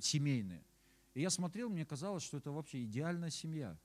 семейные. 0.00 0.64
И 1.14 1.20
я 1.20 1.30
смотрел, 1.30 1.68
мне 1.68 1.84
казалось, 1.84 2.22
что 2.22 2.36
это 2.36 2.50
вообще 2.50 2.84
идеальная 2.84 3.30
семья. 3.30 3.78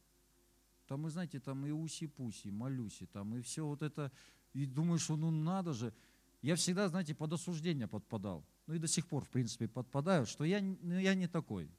Там, 0.87 1.03
вы 1.03 1.09
знаете, 1.09 1.39
там 1.39 1.65
и 1.65 1.71
уси-пуси, 1.71 2.49
малюси, 2.49 3.05
там 3.05 3.35
и 3.35 3.41
все 3.41 3.65
вот 3.65 3.81
это. 3.81 4.11
И 4.53 4.65
думаешь, 4.65 5.09
ну 5.09 5.31
надо 5.31 5.73
же. 5.73 5.93
Я 6.41 6.55
всегда, 6.55 6.89
знаете, 6.89 7.15
под 7.15 7.33
осуждение 7.33 7.87
подпадал. 7.87 8.45
Ну 8.67 8.73
и 8.73 8.79
до 8.79 8.87
сих 8.87 9.07
пор, 9.07 9.23
в 9.23 9.29
принципе, 9.29 9.67
подпадаю, 9.67 10.25
что 10.25 10.43
я, 10.43 10.61
ну, 10.61 10.99
я 10.99 11.15
не 11.15 11.27
такой. 11.27 11.69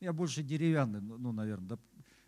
Я 0.00 0.12
больше 0.12 0.42
деревянный, 0.42 1.00
ну, 1.00 1.18
ну 1.18 1.32
наверное. 1.32 1.78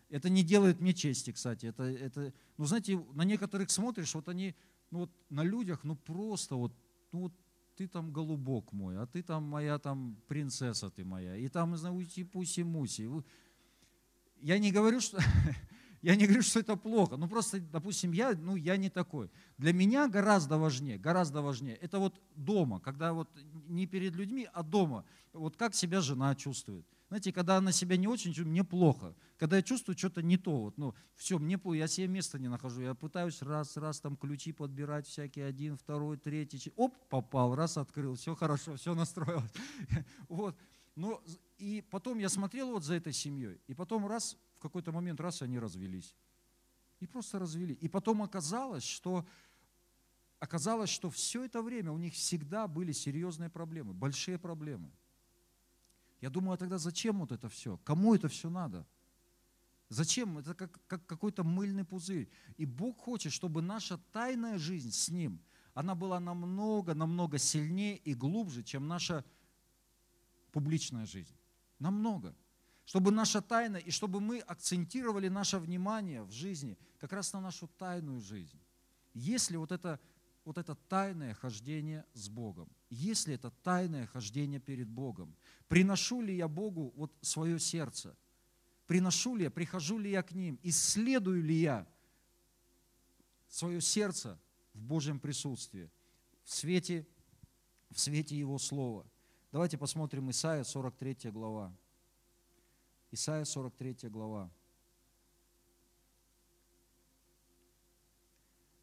Это 0.09 0.29
не 0.29 0.43
делает 0.43 0.81
мне 0.81 0.93
чести, 0.93 1.31
кстати. 1.31 1.67
Это, 1.67 1.83
это, 1.83 2.33
ну, 2.57 2.65
знаете, 2.65 2.99
на 3.13 3.23
некоторых 3.23 3.69
смотришь, 3.69 4.15
вот 4.15 4.27
они, 4.27 4.55
ну, 4.91 4.99
вот 4.99 5.11
на 5.29 5.43
людях, 5.43 5.83
ну, 5.83 5.95
просто 5.95 6.55
вот, 6.55 6.73
ну, 7.11 7.19
вот 7.21 7.33
ты 7.75 7.87
там 7.87 8.11
голубок 8.11 8.73
мой, 8.73 8.97
а 8.97 9.05
ты 9.05 9.21
там 9.21 9.43
моя 9.43 9.79
там 9.79 10.17
принцесса 10.27 10.89
ты 10.89 11.05
моя, 11.05 11.37
и 11.37 11.47
там, 11.47 11.77
знаю, 11.77 11.95
уйти 11.95 12.23
пуси-муси. 12.23 13.09
Я 14.41 14.57
не 14.57 14.71
говорю, 14.71 14.99
что, 14.99 15.19
Я 16.01 16.15
не 16.15 16.25
говорю, 16.25 16.41
что 16.41 16.59
это 16.59 16.75
плохо. 16.77 17.17
Ну 17.17 17.27
просто, 17.27 17.59
допустим, 17.59 18.13
я, 18.13 18.31
ну, 18.31 18.55
я 18.55 18.77
не 18.77 18.89
такой. 18.89 19.29
Для 19.57 19.73
меня 19.73 20.07
гораздо 20.07 20.57
важнее, 20.57 20.97
гораздо 20.97 21.41
важнее. 21.41 21.75
Это 21.75 21.99
вот 21.99 22.21
дома, 22.35 22.79
когда 22.79 23.13
вот 23.13 23.29
не 23.67 23.85
перед 23.85 24.15
людьми, 24.15 24.47
а 24.53 24.63
дома. 24.63 25.05
Вот 25.33 25.57
как 25.57 25.75
себя 25.75 25.99
жена 26.01 26.35
чувствует. 26.35 26.85
Знаете, 27.09 27.33
когда 27.33 27.57
она 27.57 27.71
себя 27.71 27.97
не 27.97 28.07
очень 28.07 28.31
чувствует, 28.31 28.49
мне 28.49 28.63
плохо. 28.63 29.15
Когда 29.37 29.57
я 29.57 29.63
чувствую 29.63 29.97
что-то 29.97 30.21
не 30.21 30.37
то, 30.37 30.61
вот, 30.61 30.77
ну, 30.77 30.93
все, 31.15 31.39
мне 31.39 31.57
плохо, 31.57 31.77
я 31.77 31.87
себе 31.87 32.07
места 32.07 32.37
не 32.37 32.47
нахожу. 32.47 32.81
Я 32.81 32.93
пытаюсь 32.93 33.41
раз, 33.41 33.77
раз 33.77 33.99
там 33.99 34.15
ключи 34.15 34.51
подбирать 34.51 35.07
всякие, 35.07 35.45
один, 35.45 35.75
второй, 35.75 36.17
третий. 36.17 36.71
Оп, 36.75 36.95
попал, 37.09 37.55
раз 37.55 37.77
открыл, 37.77 38.13
все 38.13 38.35
хорошо, 38.35 38.75
все 38.75 38.93
настроилось. 38.93 39.51
Вот. 40.29 40.55
Но 40.95 41.23
и 41.57 41.83
потом 41.89 42.19
я 42.19 42.29
смотрел 42.29 42.71
вот 42.71 42.83
за 42.83 42.93
этой 42.93 43.13
семьей, 43.13 43.59
и 43.67 43.73
потом 43.73 44.05
раз, 44.05 44.37
в 44.57 44.59
какой-то 44.59 44.91
момент, 44.91 45.19
раз 45.19 45.41
они 45.41 45.57
развелись. 45.57 46.13
И 46.99 47.07
просто 47.07 47.39
развели. 47.39 47.73
И 47.73 47.87
потом 47.87 48.21
оказалось, 48.21 48.83
что 48.83 49.25
оказалось, 50.39 50.89
что 50.89 51.09
все 51.09 51.45
это 51.45 51.63
время 51.63 51.91
у 51.91 51.97
них 51.97 52.13
всегда 52.13 52.67
были 52.67 52.91
серьезные 52.91 53.49
проблемы, 53.49 53.93
большие 53.93 54.37
проблемы. 54.37 54.91
Я 56.21 56.29
думаю, 56.29 56.53
а 56.53 56.57
тогда 56.57 56.77
зачем 56.77 57.19
вот 57.19 57.31
это 57.31 57.47
все? 57.49 57.77
Кому 57.83 58.13
это 58.13 58.27
все 58.27 58.49
надо? 58.49 58.85
Зачем? 59.89 60.37
Это 60.37 60.53
как, 60.53 60.79
как 60.87 61.05
какой-то 61.05 61.43
мыльный 61.43 61.83
пузырь. 61.83 62.29
И 62.57 62.65
Бог 62.65 62.99
хочет, 62.99 63.31
чтобы 63.31 63.61
наша 63.61 63.97
тайная 64.11 64.57
жизнь 64.57 64.91
с 64.91 65.09
Ним, 65.09 65.41
она 65.73 65.95
была 65.95 66.19
намного, 66.19 66.93
намного 66.93 67.37
сильнее 67.37 67.97
и 67.97 68.13
глубже, 68.13 68.63
чем 68.63 68.87
наша 68.87 69.23
публичная 70.51 71.05
жизнь. 71.05 71.35
Намного. 71.79 72.35
Чтобы 72.85 73.11
наша 73.11 73.41
тайна, 73.41 73.77
и 73.77 73.91
чтобы 73.91 74.19
мы 74.19 74.39
акцентировали 74.39 75.29
наше 75.29 75.57
внимание 75.59 76.23
в 76.23 76.31
жизни 76.31 76.77
как 76.99 77.13
раз 77.13 77.33
на 77.33 77.39
нашу 77.39 77.67
тайную 77.67 78.19
жизнь. 78.19 78.59
Если 79.13 79.57
вот 79.57 79.71
это, 79.71 79.99
вот 80.43 80.57
это 80.57 80.75
тайное 80.75 81.33
хождение 81.33 82.05
с 82.13 82.29
Богом, 82.29 82.69
если 82.89 83.35
это 83.35 83.51
тайное 83.63 84.07
хождение 84.07 84.59
перед 84.59 84.87
Богом, 84.87 85.35
приношу 85.67 86.21
ли 86.21 86.35
я 86.35 86.47
Богу 86.47 86.93
вот 86.95 87.13
свое 87.21 87.59
сердце, 87.59 88.15
приношу 88.87 89.35
ли 89.35 89.43
я, 89.43 89.51
прихожу 89.51 89.99
ли 89.99 90.11
я 90.11 90.23
к 90.23 90.31
Ним, 90.31 90.59
исследую 90.63 91.43
ли 91.43 91.55
я 91.55 91.87
свое 93.47 93.81
сердце 93.81 94.39
в 94.73 94.81
Божьем 94.81 95.19
присутствии, 95.19 95.89
в 96.43 96.53
свете, 96.53 97.07
в 97.91 97.99
свете 97.99 98.37
Его 98.37 98.57
Слова– 98.57 99.05
Давайте 99.51 99.79
посмотрим 99.79 100.29
Исаия 100.29 100.63
43 100.63 101.31
глава. 101.31 101.75
Исаия 103.09 103.45
43 103.45 104.07
глава. 104.09 104.51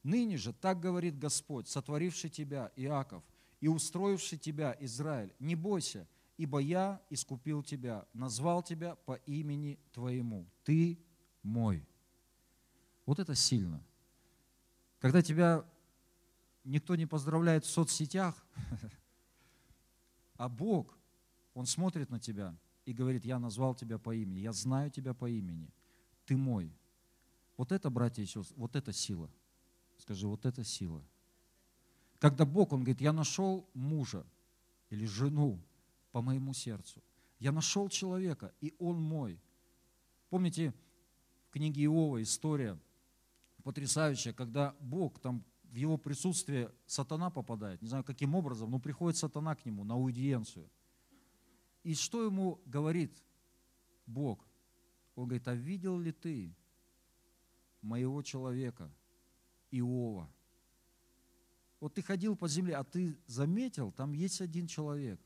Ныне 0.03 0.37
же 0.37 0.53
так 0.53 0.81
говорит 0.81 1.17
Господь, 1.17 1.69
сотворивший 1.69 2.31
тебя, 2.31 2.73
Иаков, 2.75 3.23
и 3.61 3.69
устроивший 3.69 4.39
тебя, 4.39 4.77
Израиль, 4.81 5.35
не 5.39 5.55
бойся, 5.55 6.07
ибо 6.37 6.59
я 6.59 7.01
искупил 7.11 7.63
тебя, 7.63 8.07
назвал 8.13 8.63
тебя 8.63 8.97
по 8.97 9.15
имени 9.27 9.79
твоему. 9.93 10.47
Ты 10.65 10.99
мой. 11.43 11.87
Вот 13.07 13.19
это 13.19 13.35
сильно. 13.35 13.83
Когда 14.99 15.23
тебя 15.23 15.65
никто 16.65 16.97
не 16.97 17.07
поздравляет 17.07 17.65
в 17.65 17.71
соцсетях, 17.71 18.45
А 20.37 20.49
Бог, 20.49 20.99
Он 21.55 21.67
смотрит 21.67 22.11
на 22.11 22.21
тебя 22.21 22.55
и 22.85 22.93
говорит, 22.93 23.25
я 23.25 23.39
назвал 23.39 23.75
тебя 23.75 23.99
по 23.99 24.15
имени, 24.15 24.41
я 24.41 24.53
знаю 24.53 24.91
тебя 24.91 25.15
по 25.15 25.29
имени, 25.29 25.71
ты 26.27 26.37
мой. 26.37 26.73
Вот 27.57 27.73
это, 27.73 27.89
братья 27.89 28.23
и 28.23 28.27
сестры, 28.27 28.55
вот 28.57 28.77
это 28.77 28.93
сила. 28.93 29.31
Скажи, 29.97 30.27
вот 30.27 30.45
это 30.45 30.63
сила. 30.63 31.03
Когда 32.19 32.45
Бог, 32.45 32.73
Он 32.73 32.81
говорит, 32.81 33.01
я 33.01 33.13
нашел 33.13 33.69
мужа 33.75 34.25
или 34.91 35.07
жену 35.07 35.61
по 36.13 36.23
моему 36.23 36.55
сердцу. 36.55 37.03
Я 37.39 37.53
нашел 37.53 37.89
человека, 37.89 38.55
и 38.61 38.75
он 38.79 39.01
мой. 39.01 39.41
Помните, 40.31 40.73
в 41.49 41.51
книге 41.51 41.85
Иова 41.85 42.23
история 42.23 42.79
потрясающая, 43.63 44.33
когда 44.33 44.75
Бог 44.81 45.19
там 45.19 45.45
в 45.65 45.75
его 45.75 45.99
присутствие 45.99 46.73
сатана 46.87 47.31
попадает. 47.31 47.83
Не 47.83 47.89
знаю, 47.89 48.05
каким 48.05 48.35
образом, 48.35 48.71
но 48.71 48.79
приходит 48.79 49.19
сатана 49.19 49.55
к 49.55 49.67
нему 49.67 49.85
на 49.85 49.95
аудиенцию. 49.95 50.71
И 51.83 51.95
что 51.95 52.25
ему 52.25 52.61
говорит 52.65 53.23
Бог? 54.07 54.45
Он 55.17 55.25
говорит, 55.25 55.47
а 55.49 55.55
видел 55.55 55.99
ли 55.99 56.13
ты 56.13 56.55
моего 57.83 58.23
человека, 58.23 58.91
Иова? 59.71 60.31
Вот 61.81 61.95
ты 61.95 62.03
ходил 62.03 62.37
по 62.37 62.49
земле, 62.49 62.77
а 62.77 62.85
ты 62.85 63.17
заметил, 63.27 63.93
там 63.93 64.13
есть 64.13 64.41
один 64.41 64.67
человек. 64.67 65.21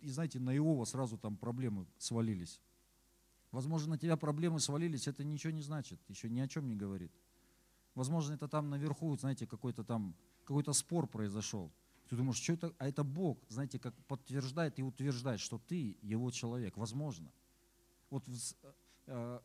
И 0.00 0.10
знаете, 0.10 0.38
на 0.38 0.54
Иова 0.56 0.84
сразу 0.84 1.16
там 1.16 1.36
проблемы 1.36 1.86
свалились. 1.98 2.60
Возможно, 3.52 3.90
на 3.90 3.98
тебя 3.98 4.16
проблемы 4.16 4.60
свалились, 4.60 5.08
это 5.08 5.24
ничего 5.24 5.52
не 5.52 5.62
значит, 5.62 6.00
еще 6.08 6.28
ни 6.28 6.40
о 6.40 6.48
чем 6.48 6.68
не 6.68 6.74
говорит. 6.74 7.12
Возможно, 7.94 8.34
это 8.34 8.48
там 8.48 8.70
наверху, 8.70 9.14
знаете, 9.16 9.46
какой-то 9.46 9.84
там, 9.84 10.14
какой-то 10.44 10.72
спор 10.72 11.06
произошел. 11.06 11.70
Ты 12.08 12.16
думаешь, 12.16 12.36
что 12.36 12.54
это? 12.54 12.74
А 12.78 12.88
это 12.88 13.04
Бог, 13.04 13.38
знаете, 13.48 13.78
как 13.78 13.94
подтверждает 14.06 14.78
и 14.78 14.82
утверждает, 14.82 15.40
что 15.40 15.58
ты 15.58 15.96
его 16.02 16.30
человек. 16.30 16.76
Возможно. 16.76 17.30
Вот 18.10 18.26
в, 18.26 18.54
э, 19.06 19.40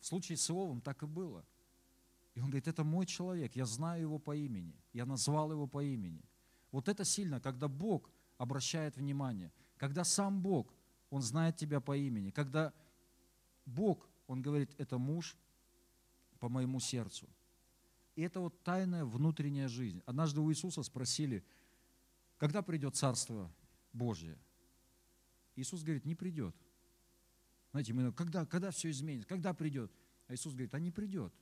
в 0.00 0.06
случае 0.06 0.38
с 0.38 0.50
Иовом 0.50 0.80
так 0.80 1.02
и 1.02 1.06
было. 1.06 1.44
И 2.36 2.40
он 2.40 2.48
говорит, 2.48 2.68
это 2.68 2.84
мой 2.84 3.06
человек, 3.06 3.56
я 3.56 3.64
знаю 3.64 4.02
его 4.02 4.18
по 4.18 4.36
имени, 4.36 4.78
я 4.92 5.06
назвал 5.06 5.50
его 5.50 5.66
по 5.66 5.82
имени. 5.82 6.22
Вот 6.70 6.86
это 6.86 7.02
сильно, 7.02 7.40
когда 7.40 7.66
Бог 7.66 8.10
обращает 8.36 8.98
внимание, 8.98 9.50
когда 9.78 10.04
сам 10.04 10.42
Бог, 10.42 10.70
Он 11.08 11.22
знает 11.22 11.56
тебя 11.56 11.80
по 11.80 11.96
имени, 11.96 12.30
когда 12.30 12.74
Бог, 13.64 14.06
Он 14.26 14.42
говорит, 14.42 14.70
это 14.76 14.98
муж 14.98 15.34
по 16.38 16.50
моему 16.50 16.78
сердцу. 16.78 17.26
И 18.16 18.22
это 18.22 18.40
вот 18.40 18.62
тайная 18.62 19.06
внутренняя 19.06 19.68
жизнь. 19.68 20.02
Однажды 20.04 20.42
у 20.42 20.50
Иисуса 20.50 20.82
спросили, 20.82 21.42
когда 22.36 22.60
придет 22.60 22.96
Царство 22.96 23.50
Божье? 23.94 24.36
Иисус 25.54 25.82
говорит, 25.82 26.04
не 26.04 26.14
придет. 26.14 26.54
Знаете, 27.70 27.94
мы, 27.94 28.12
когда, 28.12 28.44
когда 28.44 28.70
все 28.70 28.90
изменится, 28.90 29.26
когда 29.26 29.54
придет? 29.54 29.90
А 30.28 30.34
Иисус 30.34 30.52
говорит, 30.52 30.74
а 30.74 30.78
не 30.78 30.90
придет. 30.90 31.32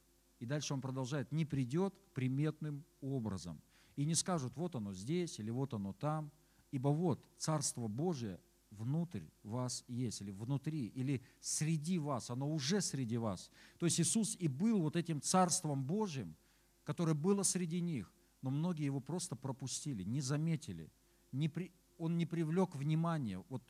И 0.44 0.46
дальше 0.46 0.74
он 0.74 0.82
продолжает, 0.82 1.32
не 1.32 1.46
придет 1.46 1.94
приметным 2.12 2.84
образом. 3.00 3.62
И 3.96 4.04
не 4.04 4.14
скажут, 4.14 4.54
вот 4.56 4.74
оно 4.74 4.92
здесь 4.92 5.38
или 5.38 5.48
вот 5.48 5.72
оно 5.72 5.94
там. 5.94 6.30
Ибо 6.70 6.88
вот 6.88 7.24
Царство 7.38 7.88
Божие 7.88 8.38
внутрь 8.70 9.22
вас 9.42 9.84
есть, 9.88 10.20
или 10.20 10.32
внутри, 10.32 10.88
или 10.88 11.22
среди 11.40 11.98
вас, 11.98 12.28
оно 12.28 12.52
уже 12.52 12.82
среди 12.82 13.16
вас. 13.16 13.50
То 13.78 13.86
есть 13.86 13.98
Иисус 13.98 14.36
и 14.38 14.48
был 14.48 14.82
вот 14.82 14.96
этим 14.96 15.22
Царством 15.22 15.82
Божьим, 15.82 16.36
которое 16.82 17.14
было 17.14 17.42
среди 17.42 17.80
них, 17.80 18.12
но 18.42 18.50
многие 18.50 18.84
его 18.84 19.00
просто 19.00 19.36
пропустили, 19.36 20.02
не 20.02 20.20
заметили. 20.20 20.92
Не 21.32 21.48
при, 21.48 21.72
он 21.96 22.18
не 22.18 22.26
привлек 22.26 22.76
внимания 22.76 23.42
вот 23.48 23.62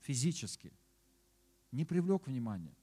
физически. 0.00 0.72
Не 1.72 1.84
привлек 1.84 2.26
внимания. 2.26 2.74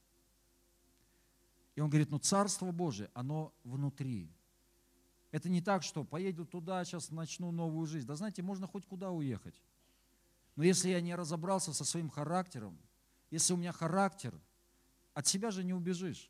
И 1.80 1.82
он 1.82 1.90
говорит, 1.90 2.12
ну 2.12 2.20
Царство 2.20 2.74
Божие, 2.74 3.10
оно 3.14 3.54
внутри. 3.64 4.30
Это 5.32 5.48
не 5.48 5.62
так, 5.62 5.82
что 5.82 6.04
поеду 6.04 6.46
туда, 6.46 6.84
сейчас 6.84 7.10
начну 7.10 7.52
новую 7.52 7.88
жизнь. 7.88 8.06
Да 8.06 8.18
знаете, 8.18 8.42
можно 8.42 8.68
хоть 8.68 8.86
куда 8.86 9.12
уехать. 9.12 9.56
Но 10.58 10.66
если 10.66 10.90
я 10.90 11.00
не 11.00 11.16
разобрался 11.16 11.72
со 11.72 11.86
своим 11.86 12.10
характером, 12.10 12.78
если 13.32 13.54
у 13.54 13.56
меня 13.56 13.72
характер, 13.72 14.38
от 15.14 15.28
себя 15.28 15.52
же 15.52 15.64
не 15.64 15.74
убежишь. 15.74 16.30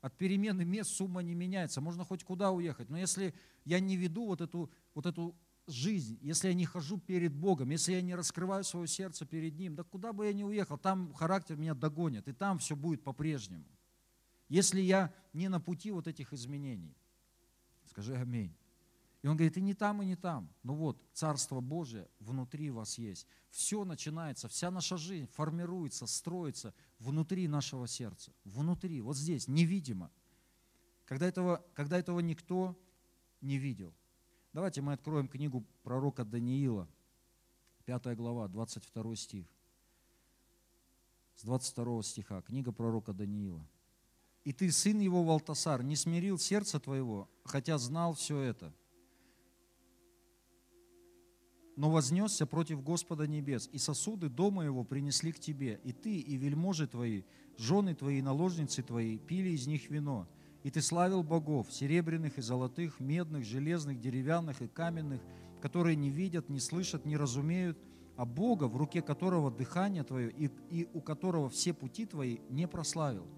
От 0.00 0.16
перемены 0.16 0.64
мест 0.64 0.92
сумма 0.92 1.20
не 1.20 1.34
меняется. 1.34 1.82
Можно 1.82 2.06
хоть 2.06 2.24
куда 2.24 2.50
уехать. 2.50 2.88
Но 2.88 2.96
если 2.96 3.34
я 3.66 3.80
не 3.80 3.98
веду 3.98 4.24
вот 4.24 4.40
эту, 4.40 4.72
вот 4.94 5.04
эту 5.04 5.36
жизнь, 5.66 6.18
если 6.22 6.48
я 6.48 6.54
не 6.54 6.64
хожу 6.64 6.96
перед 6.96 7.34
Богом, 7.34 7.68
если 7.68 7.92
я 7.92 8.00
не 8.00 8.14
раскрываю 8.14 8.64
свое 8.64 8.86
сердце 8.86 9.26
перед 9.26 9.58
Ним, 9.58 9.74
да 9.74 9.84
куда 9.84 10.14
бы 10.14 10.24
я 10.24 10.32
ни 10.32 10.42
уехал, 10.42 10.78
там 10.78 11.12
характер 11.12 11.58
меня 11.58 11.74
догонит, 11.74 12.28
и 12.28 12.32
там 12.32 12.58
все 12.58 12.74
будет 12.74 13.04
по-прежнему. 13.04 13.66
Если 14.48 14.80
я 14.80 15.12
не 15.32 15.48
на 15.48 15.60
пути 15.60 15.90
вот 15.90 16.06
этих 16.06 16.32
изменений. 16.32 16.96
Скажи 17.84 18.16
аминь. 18.16 18.54
И 19.22 19.26
он 19.26 19.36
говорит, 19.36 19.56
и 19.56 19.60
не 19.60 19.74
там, 19.74 20.00
и 20.02 20.06
не 20.06 20.16
там. 20.16 20.48
Ну 20.62 20.74
вот, 20.74 21.02
Царство 21.12 21.60
Божие 21.60 22.08
внутри 22.20 22.70
вас 22.70 22.98
есть. 22.98 23.26
Все 23.50 23.84
начинается, 23.84 24.48
вся 24.48 24.70
наша 24.70 24.96
жизнь 24.96 25.26
формируется, 25.32 26.06
строится 26.06 26.72
внутри 26.98 27.48
нашего 27.48 27.88
сердца. 27.88 28.32
Внутри, 28.44 29.00
вот 29.00 29.16
здесь, 29.16 29.48
невидимо. 29.48 30.10
Когда 31.04 31.26
этого, 31.26 31.64
когда 31.74 31.98
этого 31.98 32.20
никто 32.20 32.78
не 33.40 33.58
видел. 33.58 33.92
Давайте 34.52 34.82
мы 34.82 34.92
откроем 34.92 35.28
книгу 35.28 35.64
пророка 35.82 36.24
Даниила, 36.24 36.88
5 37.86 38.16
глава, 38.16 38.48
22 38.48 39.16
стих. 39.16 39.46
С 41.34 41.42
22 41.42 42.02
стиха, 42.02 42.42
книга 42.42 42.72
пророка 42.72 43.12
Даниила. 43.12 43.66
И 44.44 44.52
ты, 44.52 44.70
сын 44.70 44.98
его 44.98 45.24
Валтасар, 45.24 45.82
не 45.82 45.96
смирил 45.96 46.38
сердце 46.38 46.80
твоего, 46.80 47.28
хотя 47.44 47.78
знал 47.78 48.14
все 48.14 48.40
это. 48.40 48.72
Но 51.76 51.90
вознесся 51.90 52.44
против 52.44 52.82
Господа 52.82 53.28
небес, 53.28 53.68
и 53.72 53.78
сосуды 53.78 54.28
дома 54.28 54.64
его 54.64 54.82
принесли 54.82 55.30
к 55.30 55.38
тебе, 55.38 55.80
и 55.84 55.92
ты, 55.92 56.18
и 56.18 56.36
вельможи 56.36 56.88
твои, 56.88 57.22
жены 57.56 57.94
твои, 57.94 58.20
наложницы 58.20 58.82
твои, 58.82 59.18
пили 59.18 59.50
из 59.50 59.66
них 59.68 59.88
вино. 59.88 60.28
И 60.64 60.70
ты 60.70 60.82
славил 60.82 61.22
богов, 61.22 61.72
серебряных 61.72 62.38
и 62.38 62.42
золотых, 62.42 62.98
медных, 62.98 63.44
железных, 63.44 64.00
деревянных 64.00 64.60
и 64.60 64.66
каменных, 64.66 65.20
которые 65.60 65.94
не 65.94 66.10
видят, 66.10 66.48
не 66.48 66.58
слышат, 66.58 67.04
не 67.04 67.16
разумеют, 67.16 67.78
а 68.16 68.24
Бога, 68.24 68.64
в 68.64 68.76
руке 68.76 69.00
которого 69.00 69.48
дыхание 69.48 70.02
твое 70.02 70.32
и, 70.32 70.50
и 70.70 70.88
у 70.92 71.00
которого 71.00 71.48
все 71.48 71.72
пути 71.72 72.06
твои, 72.06 72.38
не 72.50 72.66
прославил. 72.66 73.28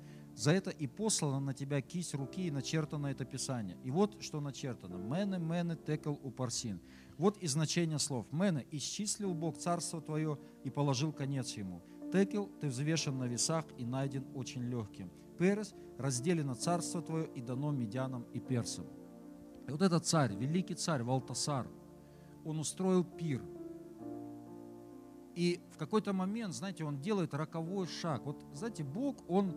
За 0.40 0.52
это 0.52 0.70
и 0.70 0.86
послана 0.86 1.38
на 1.38 1.52
тебя 1.52 1.82
кисть 1.82 2.14
руки 2.14 2.46
и 2.46 2.50
начертано 2.50 3.08
это 3.08 3.26
Писание. 3.26 3.76
И 3.84 3.90
вот 3.90 4.22
что 4.22 4.40
начертано. 4.40 4.96
Мене, 4.96 5.36
мене, 5.36 5.76
текал, 5.76 6.18
упарсин. 6.22 6.80
Вот 7.18 7.36
и 7.36 7.46
значение 7.46 7.98
слов. 7.98 8.24
Мене, 8.32 8.66
исчислил 8.70 9.34
Бог 9.34 9.58
царство 9.58 10.00
твое 10.00 10.38
и 10.64 10.70
положил 10.70 11.12
конец 11.12 11.58
ему. 11.58 11.82
Текел, 12.10 12.50
ты 12.58 12.68
взвешен 12.68 13.18
на 13.18 13.24
весах 13.24 13.66
и 13.76 13.84
найден 13.84 14.24
очень 14.34 14.62
легким. 14.62 15.10
Перес, 15.38 15.74
разделено 15.98 16.54
царство 16.54 17.02
твое 17.02 17.26
и 17.34 17.42
дано 17.42 17.70
медянам 17.70 18.22
и 18.32 18.40
персам. 18.40 18.86
И 19.68 19.70
вот 19.70 19.82
этот 19.82 20.06
царь, 20.06 20.34
великий 20.34 20.74
царь 20.74 21.02
Валтасар, 21.02 21.68
он 22.46 22.58
устроил 22.58 23.04
пир– 23.04 23.44
и 25.34 25.60
в 25.70 25.78
какой-то 25.78 26.12
момент, 26.12 26.54
знаете, 26.54 26.84
он 26.84 27.00
делает 27.00 27.34
роковой 27.34 27.86
шаг. 27.86 28.26
Вот, 28.26 28.44
знаете, 28.52 28.82
Бог, 28.82 29.16
он, 29.28 29.54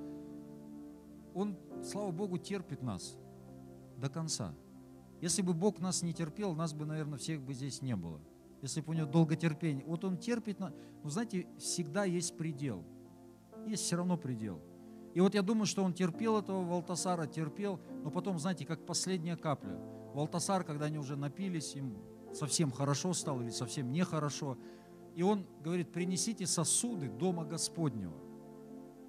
он, 1.33 1.57
слава 1.83 2.11
Богу, 2.11 2.37
терпит 2.37 2.81
нас 2.81 3.17
до 3.97 4.09
конца. 4.09 4.53
Если 5.21 5.41
бы 5.41 5.53
Бог 5.53 5.79
нас 5.79 6.03
не 6.03 6.13
терпел, 6.13 6.53
нас 6.53 6.73
бы, 6.73 6.85
наверное, 6.85 7.17
всех 7.17 7.41
бы 7.41 7.53
здесь 7.53 7.81
не 7.81 7.95
было. 7.95 8.19
Если 8.61 8.81
бы 8.81 8.91
у 8.91 8.93
него 8.93 9.07
долготерпение. 9.07 9.85
Вот 9.85 10.03
он 10.03 10.17
терпит, 10.17 10.59
но, 10.59 10.71
ну, 11.03 11.09
знаете, 11.09 11.47
всегда 11.57 12.05
есть 12.05 12.37
предел. 12.37 12.83
Есть 13.65 13.83
все 13.83 13.95
равно 13.97 14.17
предел. 14.17 14.61
И 15.13 15.21
вот 15.21 15.35
я 15.35 15.41
думаю, 15.41 15.65
что 15.65 15.83
он 15.83 15.93
терпел 15.93 16.39
этого 16.39 16.63
Валтасара, 16.63 17.27
терпел, 17.27 17.79
но 18.03 18.09
потом, 18.09 18.39
знаете, 18.39 18.65
как 18.65 18.85
последняя 18.85 19.37
капля. 19.37 19.77
Валтасар, 20.13 20.63
когда 20.63 20.85
они 20.85 20.97
уже 20.97 21.15
напились, 21.15 21.75
им 21.75 21.97
совсем 22.33 22.71
хорошо 22.71 23.13
стало 23.13 23.41
или 23.41 23.49
совсем 23.49 23.91
нехорошо, 23.91 24.57
и 25.15 25.21
он 25.21 25.45
говорит, 25.61 25.91
принесите 25.91 26.47
сосуды 26.47 27.09
дома 27.09 27.45
Господнего. 27.45 28.13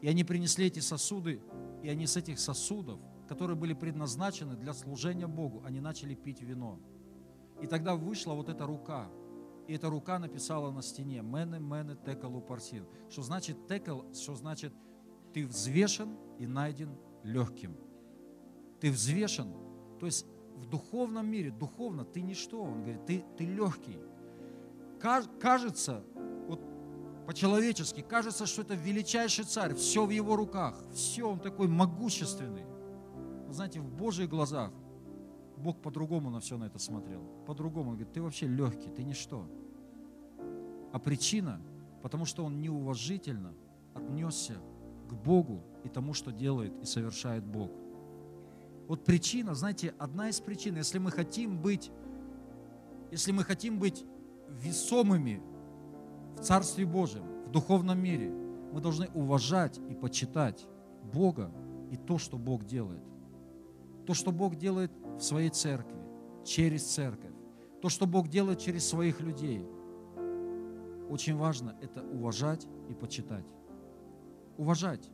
И 0.04 0.06
они 0.06 0.22
принесли 0.22 0.66
эти 0.66 0.80
сосуды, 0.80 1.40
и 1.82 1.88
они 1.88 2.06
с 2.06 2.18
этих 2.18 2.38
сосудов, 2.38 3.00
которые 3.26 3.56
были 3.56 3.72
предназначены 3.72 4.54
для 4.54 4.74
служения 4.74 5.26
Богу, 5.26 5.62
они 5.64 5.80
начали 5.80 6.14
пить 6.14 6.42
вино. 6.42 6.78
И 7.62 7.66
тогда 7.66 7.94
вышла 7.94 8.34
вот 8.34 8.50
эта 8.50 8.66
рука, 8.66 9.08
и 9.66 9.72
эта 9.72 9.88
рука 9.88 10.18
написала 10.18 10.70
на 10.70 10.82
стене 10.82 11.22
«Мене, 11.22 11.58
мене, 11.58 11.96
текалу 12.04 12.42
парсин». 12.42 12.86
Что 13.08 13.22
значит 13.22 13.66
текал, 13.66 14.04
что 14.12 14.34
значит 14.34 14.74
ты 15.32 15.46
взвешен 15.46 16.18
и 16.38 16.46
найден 16.46 16.98
легким. 17.22 17.74
Ты 18.80 18.90
взвешен, 18.90 19.54
то 19.98 20.04
есть 20.04 20.26
в 20.54 20.66
духовном 20.66 21.26
мире, 21.26 21.50
духовно 21.50 22.04
ты 22.04 22.20
ничто. 22.20 22.60
Он 22.60 22.82
говорит, 22.82 23.06
ты, 23.06 23.24
ты 23.38 23.46
легкий 23.46 23.98
кажется, 25.40 26.04
по-человечески, 27.26 28.02
кажется, 28.02 28.46
что 28.46 28.62
это 28.62 28.74
величайший 28.74 29.44
царь, 29.44 29.74
все 29.74 30.04
в 30.04 30.10
его 30.10 30.36
руках, 30.36 30.76
все, 30.92 31.28
он 31.28 31.40
такой 31.40 31.68
могущественный. 31.68 32.64
Вы 33.46 33.52
знаете, 33.52 33.80
в 33.80 33.90
Божьих 33.90 34.28
глазах 34.28 34.72
Бог 35.56 35.80
по-другому 35.80 36.30
на 36.30 36.40
все 36.40 36.58
на 36.58 36.64
это 36.64 36.78
смотрел. 36.78 37.22
По-другому. 37.46 37.90
Он 37.90 37.96
говорит, 37.96 38.12
ты 38.12 38.20
вообще 38.20 38.46
легкий, 38.46 38.90
ты 38.90 39.02
ничто. 39.02 39.46
А 40.92 40.98
причина, 40.98 41.60
потому 42.02 42.26
что 42.26 42.44
он 42.44 42.60
неуважительно 42.60 43.54
отнесся 43.94 44.54
к 45.08 45.14
Богу 45.14 45.62
и 45.84 45.88
тому, 45.88 46.12
что 46.12 46.32
делает 46.32 46.72
и 46.82 46.84
совершает 46.84 47.44
Бог. 47.44 47.70
Вот 48.88 49.04
причина, 49.04 49.54
знаете, 49.54 49.94
одна 49.98 50.28
из 50.28 50.40
причин, 50.40 50.76
если 50.76 50.98
мы 50.98 51.10
хотим 51.10 51.58
быть, 51.58 51.90
если 53.10 53.32
мы 53.32 53.44
хотим 53.44 53.78
быть 53.78 54.04
весомыми 54.50 55.40
в 56.36 56.40
Царстве 56.40 56.86
Божьем, 56.86 57.24
в 57.46 57.50
духовном 57.50 58.00
мире. 58.02 58.30
Мы 58.72 58.80
должны 58.80 59.08
уважать 59.14 59.78
и 59.88 59.94
почитать 59.94 60.66
Бога 61.12 61.50
и 61.90 61.96
то, 61.96 62.18
что 62.18 62.36
Бог 62.36 62.64
делает. 62.64 63.02
То, 64.06 64.14
что 64.14 64.32
Бог 64.32 64.56
делает 64.56 64.92
в 65.16 65.20
своей 65.20 65.50
церкви, 65.50 66.04
через 66.44 66.84
церковь. 66.84 67.32
То, 67.80 67.88
что 67.88 68.06
Бог 68.06 68.28
делает 68.28 68.58
через 68.58 68.86
своих 68.86 69.20
людей. 69.20 69.66
Очень 71.10 71.36
важно 71.36 71.76
это 71.80 72.02
уважать 72.02 72.66
и 72.88 72.94
почитать. 72.94 73.44
Уважать. 74.56 75.10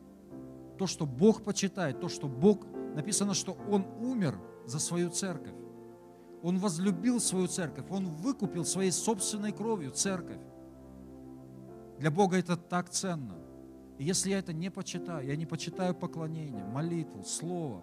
То, 0.79 0.87
что 0.87 1.07
Бог 1.07 1.43
почитает, 1.43 2.01
то, 2.01 2.09
что 2.09 2.29
Бог, 2.29 2.67
написано, 2.95 3.35
что 3.35 3.57
Он 3.71 3.85
умер 4.01 4.39
за 4.67 4.79
свою 4.79 5.11
церковь. 5.11 5.55
Он 6.43 6.59
возлюбил 6.59 7.21
свою 7.21 7.49
церковь, 7.49 7.87
Он 7.91 8.07
выкупил 8.07 8.65
своей 8.65 8.93
собственной 8.93 9.53
кровью 9.53 9.91
церковь. 9.91 10.41
Для 12.01 12.11
Бога 12.11 12.39
это 12.39 12.57
так 12.57 12.89
ценно. 12.89 13.37
И 13.99 14.05
если 14.05 14.31
я 14.31 14.39
это 14.39 14.55
не 14.55 14.71
почитаю, 14.71 15.27
я 15.27 15.37
не 15.37 15.45
почитаю 15.45 15.95
поклонение, 15.95 16.65
молитву, 16.65 17.23
слово, 17.23 17.83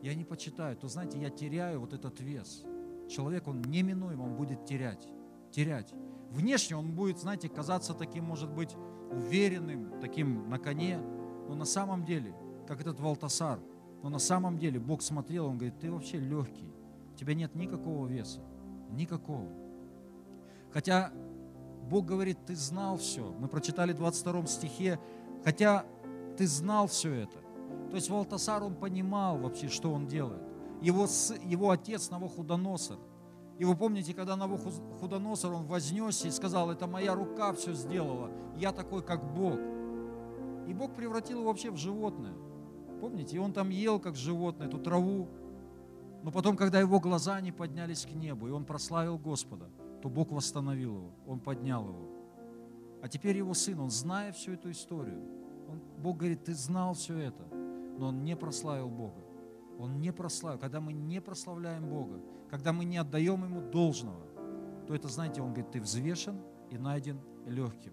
я 0.00 0.14
не 0.14 0.24
почитаю, 0.24 0.78
то, 0.78 0.88
знаете, 0.88 1.18
я 1.18 1.28
теряю 1.28 1.80
вот 1.80 1.92
этот 1.92 2.20
вес. 2.20 2.64
Человек, 3.10 3.48
он 3.48 3.60
неминуемо, 3.60 4.22
он 4.22 4.34
будет 4.34 4.64
терять, 4.64 5.06
терять. 5.50 5.92
Внешне 6.30 6.74
он 6.74 6.92
будет, 6.92 7.18
знаете, 7.18 7.50
казаться 7.50 7.92
таким, 7.92 8.24
может 8.24 8.50
быть, 8.50 8.74
уверенным, 9.12 10.00
таким 10.00 10.48
на 10.48 10.58
коне, 10.58 10.98
но 11.48 11.54
на 11.54 11.66
самом 11.66 12.06
деле, 12.06 12.34
как 12.66 12.80
этот 12.80 12.98
Валтасар, 12.98 13.60
но 14.02 14.08
на 14.08 14.18
самом 14.18 14.58
деле 14.58 14.80
Бог 14.80 15.02
смотрел, 15.02 15.46
он 15.46 15.58
говорит, 15.58 15.78
ты 15.78 15.92
вообще 15.92 16.18
легкий, 16.18 16.72
у 17.12 17.14
тебя 17.14 17.34
нет 17.34 17.54
никакого 17.54 18.06
веса. 18.06 18.40
Никакого. 18.90 19.50
Хотя 20.72 21.12
Бог 21.88 22.04
говорит, 22.04 22.38
ты 22.46 22.54
знал 22.54 22.96
все. 22.96 23.32
Мы 23.38 23.48
прочитали 23.48 23.92
в 23.92 23.96
22 23.96 24.46
стихе, 24.46 24.98
хотя 25.44 25.84
ты 26.36 26.46
знал 26.46 26.86
все 26.86 27.12
это. 27.12 27.38
То 27.90 27.96
есть 27.96 28.10
Валтасар, 28.10 28.62
он 28.62 28.74
понимал 28.74 29.38
вообще, 29.38 29.68
что 29.68 29.92
он 29.92 30.06
делает. 30.06 30.42
Его, 30.82 31.06
его 31.44 31.70
отец 31.70 32.10
Навуходоносор. 32.10 32.98
И 33.58 33.64
вы 33.64 33.74
помните, 33.74 34.12
когда 34.12 34.36
Навуходоносор, 34.36 35.52
он 35.52 35.66
вознесся 35.66 36.28
и 36.28 36.30
сказал, 36.30 36.70
это 36.70 36.86
моя 36.86 37.14
рука 37.14 37.52
все 37.54 37.72
сделала, 37.72 38.30
я 38.56 38.72
такой, 38.72 39.02
как 39.02 39.32
Бог. 39.34 39.58
И 40.66 40.74
Бог 40.74 40.94
превратил 40.94 41.38
его 41.38 41.48
вообще 41.48 41.70
в 41.70 41.76
животное. 41.76 42.34
Помните, 43.00 43.36
и 43.36 43.38
он 43.38 43.52
там 43.52 43.70
ел, 43.70 44.00
как 44.00 44.16
животное, 44.16 44.66
эту 44.66 44.78
траву, 44.78 45.28
но 46.22 46.32
потом, 46.32 46.56
когда 46.56 46.80
его 46.80 46.98
глаза 46.98 47.40
не 47.40 47.52
поднялись 47.52 48.04
к 48.04 48.10
небу, 48.10 48.48
и 48.48 48.50
он 48.50 48.64
прославил 48.64 49.16
Господа, 49.16 49.70
то 50.02 50.08
Бог 50.08 50.30
восстановил 50.30 50.96
его, 50.96 51.10
он 51.26 51.40
поднял 51.40 51.88
его. 51.88 52.08
А 53.02 53.08
теперь 53.08 53.36
его 53.36 53.54
сын, 53.54 53.78
он 53.80 53.90
зная 53.90 54.32
всю 54.32 54.52
эту 54.52 54.70
историю, 54.70 55.20
он, 55.68 55.80
Бог 55.98 56.18
говорит, 56.18 56.44
ты 56.44 56.54
знал 56.54 56.94
все 56.94 57.18
это, 57.18 57.44
но 57.98 58.08
он 58.08 58.24
не 58.24 58.36
прославил 58.36 58.88
Бога. 58.88 59.22
Он 59.78 60.00
не 60.00 60.12
прославил. 60.12 60.58
Когда 60.58 60.80
мы 60.80 60.92
не 60.92 61.20
прославляем 61.20 61.88
Бога, 61.88 62.20
когда 62.50 62.72
мы 62.72 62.84
не 62.84 62.96
отдаем 62.96 63.44
Ему 63.44 63.60
должного, 63.60 64.24
то 64.86 64.94
это, 64.94 65.08
знаете, 65.08 65.42
Он 65.42 65.48
говорит, 65.48 65.70
ты 65.70 65.80
взвешен 65.80 66.40
и 66.70 66.78
найден 66.78 67.20
легким. 67.46 67.92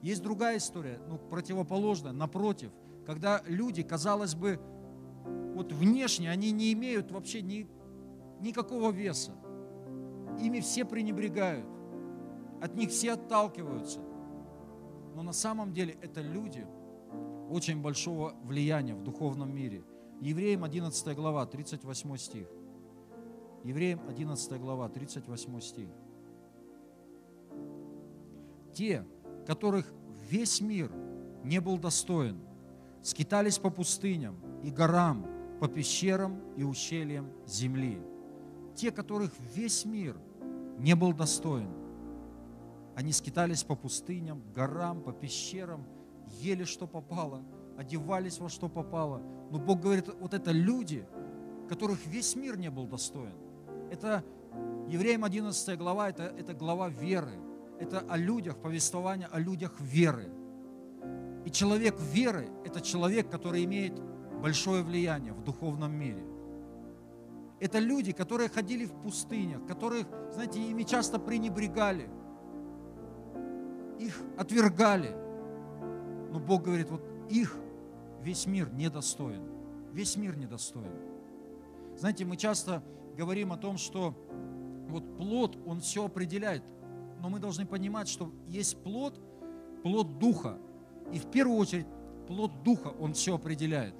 Есть 0.00 0.22
другая 0.22 0.56
история, 0.56 1.00
ну, 1.08 1.18
противоположная, 1.18 2.12
напротив, 2.12 2.70
когда 3.04 3.42
люди, 3.46 3.82
казалось 3.82 4.34
бы, 4.34 4.58
вот 5.54 5.72
внешне 5.72 6.30
они 6.30 6.52
не 6.52 6.72
имеют 6.72 7.10
вообще 7.10 7.42
ни, 7.42 7.68
никакого 8.40 8.90
веса. 8.90 9.32
Ими 10.38 10.60
все 10.60 10.84
пренебрегают, 10.84 11.66
от 12.60 12.74
них 12.76 12.90
все 12.90 13.12
отталкиваются. 13.12 14.00
Но 15.14 15.22
на 15.22 15.32
самом 15.32 15.72
деле 15.72 15.96
это 16.00 16.20
люди 16.20 16.66
очень 17.50 17.80
большого 17.80 18.34
влияния 18.44 18.94
в 18.94 19.02
духовном 19.02 19.54
мире. 19.54 19.82
Евреям 20.20 20.64
11 20.64 21.16
глава, 21.16 21.46
38 21.46 22.16
стих. 22.16 22.48
Евреям 23.64 24.00
11 24.08 24.60
глава, 24.60 24.88
38 24.88 25.60
стих. 25.60 25.88
Те, 28.72 29.04
которых 29.46 29.92
весь 30.30 30.60
мир 30.60 30.92
не 31.42 31.60
был 31.60 31.78
достоин, 31.78 32.40
скитались 33.02 33.58
по 33.58 33.70
пустыням 33.70 34.36
и 34.62 34.70
горам, 34.70 35.26
по 35.60 35.68
пещерам 35.68 36.40
и 36.56 36.62
ущельям 36.62 37.30
земли. 37.46 38.00
Те, 38.80 38.90
которых 38.90 39.30
весь 39.54 39.84
мир 39.84 40.16
не 40.78 40.94
был 40.94 41.12
достоин. 41.12 41.68
Они 42.96 43.12
скитались 43.12 43.62
по 43.62 43.76
пустыням, 43.76 44.42
горам, 44.54 45.02
по 45.02 45.12
пещерам, 45.12 45.86
ели, 46.40 46.64
что 46.64 46.86
попало. 46.86 47.44
одевались 47.76 48.38
во 48.38 48.48
что 48.48 48.70
попало. 48.70 49.20
Но 49.50 49.58
Бог 49.58 49.80
говорит, 49.80 50.08
вот 50.18 50.32
это 50.32 50.50
люди, 50.50 51.06
которых 51.68 52.06
весь 52.06 52.34
мир 52.36 52.56
не 52.56 52.70
был 52.70 52.86
достоин. 52.86 53.34
Это 53.90 54.24
Евреям 54.88 55.24
11 55.24 55.76
глава, 55.76 56.08
это, 56.08 56.22
это 56.38 56.54
глава 56.54 56.88
веры. 56.88 57.34
Это 57.78 58.00
о 58.08 58.16
людях, 58.16 58.56
повествование 58.62 59.28
о 59.30 59.38
людях 59.38 59.78
веры. 59.78 60.32
И 61.44 61.50
человек 61.50 62.00
веры– 62.00 62.48
это 62.64 62.80
человек, 62.80 63.30
который 63.30 63.62
имеет 63.64 64.00
большое 64.40 64.82
влияние 64.82 65.34
в 65.34 65.44
духовном 65.44 65.92
мире. 65.92 66.29
Это 67.60 67.78
люди, 67.78 68.12
которые 68.12 68.48
ходили 68.48 68.86
в 68.86 68.92
пустынях, 68.92 69.66
которых, 69.66 70.06
знаете, 70.32 70.58
ими 70.60 70.82
часто 70.82 71.18
пренебрегали, 71.18 72.08
их 73.98 74.18
отвергали. 74.38 75.14
Но 76.32 76.40
Бог 76.40 76.62
говорит, 76.62 76.90
вот 76.90 77.02
их 77.28 77.54
весь 78.22 78.46
мир 78.46 78.72
недостоин. 78.72 79.42
Весь 79.92 80.16
мир 80.16 80.36
недостоин. 80.36 80.92
Знаете, 81.96 82.24
мы 82.24 82.36
часто 82.36 82.82
говорим 83.16 83.52
о 83.52 83.58
том, 83.58 83.76
что 83.76 84.16
вот 84.88 85.16
плод, 85.18 85.58
он 85.66 85.80
все 85.80 86.06
определяет. 86.06 86.62
Но 87.20 87.28
мы 87.28 87.38
должны 87.38 87.66
понимать, 87.66 88.08
что 88.08 88.32
есть 88.48 88.82
плод, 88.82 89.20
плод 89.82 90.18
духа. 90.18 90.58
И 91.12 91.18
в 91.18 91.26
первую 91.26 91.58
очередь 91.58 91.86
плод 92.26 92.62
духа, 92.62 92.88
он 92.88 93.12
все 93.12 93.34
определяет. 93.34 93.94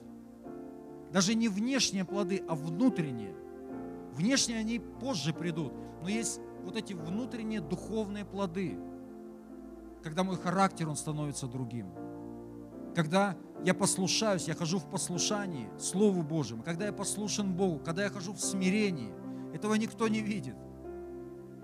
Даже 1.13 1.35
не 1.35 1.49
внешние 1.49 2.05
плоды, 2.07 2.43
а 2.49 2.55
внутренние. 2.55 3.35
Внешние 4.21 4.59
они 4.59 4.79
позже 4.79 5.33
придут. 5.33 5.73
Но 6.03 6.09
есть 6.11 6.43
вот 6.63 6.77
эти 6.77 6.93
внутренние 6.93 7.63
духовные 7.63 8.27
плоды. 8.27 8.77
Когда 10.03 10.25
мой 10.25 10.37
характер, 10.37 10.91
он 10.91 10.97
становится 10.97 11.47
другим. 11.47 11.87
Когда 12.95 13.35
я 13.65 13.73
послушаюсь, 13.73 14.47
я 14.47 14.55
хожу 14.55 14.79
в 14.79 14.91
послушании 14.91 15.71
Слову 15.79 16.23
Божьему, 16.23 16.63
когда 16.63 16.85
я 16.85 16.93
послушен 16.93 17.55
Богу, 17.55 17.79
когда 17.79 18.03
я 18.03 18.11
хожу 18.11 18.35
в 18.35 18.41
смирении, 18.41 19.11
этого 19.55 19.73
никто 19.77 20.07
не 20.07 20.21
видит. 20.21 20.57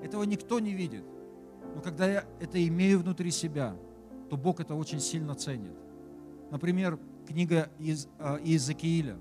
Этого 0.03 0.23
никто 0.23 0.59
не 0.59 0.73
видит. 0.73 1.05
Но 1.75 1.83
когда 1.83 2.07
я 2.07 2.25
это 2.41 2.67
имею 2.67 3.01
внутри 3.01 3.33
себя, 3.33 3.77
то 4.31 4.39
Бог 4.39 4.61
это 4.61 4.75
очень 4.75 5.01
сильно 5.01 5.35
ценит. 5.35 5.77
Например, 6.51 6.99
книга 7.29 7.69
из 7.79 8.09
а, 8.19 8.39
Иезекииля. 8.43 9.19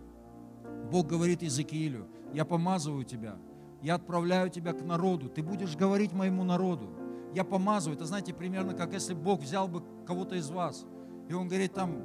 Бог 0.91 1.07
говорит 1.07 1.41
Иезекиилю, 1.41 2.07
я 2.33 2.45
помазываю 2.45 3.03
тебя, 3.03 3.37
я 3.81 3.95
отправляю 3.95 4.49
тебя 4.49 4.73
к 4.73 4.81
народу, 4.83 5.29
ты 5.29 5.43
будешь 5.43 5.75
говорить 5.75 6.11
моему 6.13 6.43
народу. 6.43 6.89
Я 7.35 7.43
помазываю. 7.43 7.97
Это, 7.97 8.05
знаете, 8.05 8.33
примерно 8.33 8.73
как 8.73 8.93
если 8.93 9.13
Бог 9.13 9.41
взял 9.41 9.67
бы 9.67 9.83
кого-то 10.07 10.35
из 10.35 10.49
вас, 10.49 10.85
и 11.27 11.33
Он 11.33 11.47
говорит 11.47 11.73
там, 11.73 12.01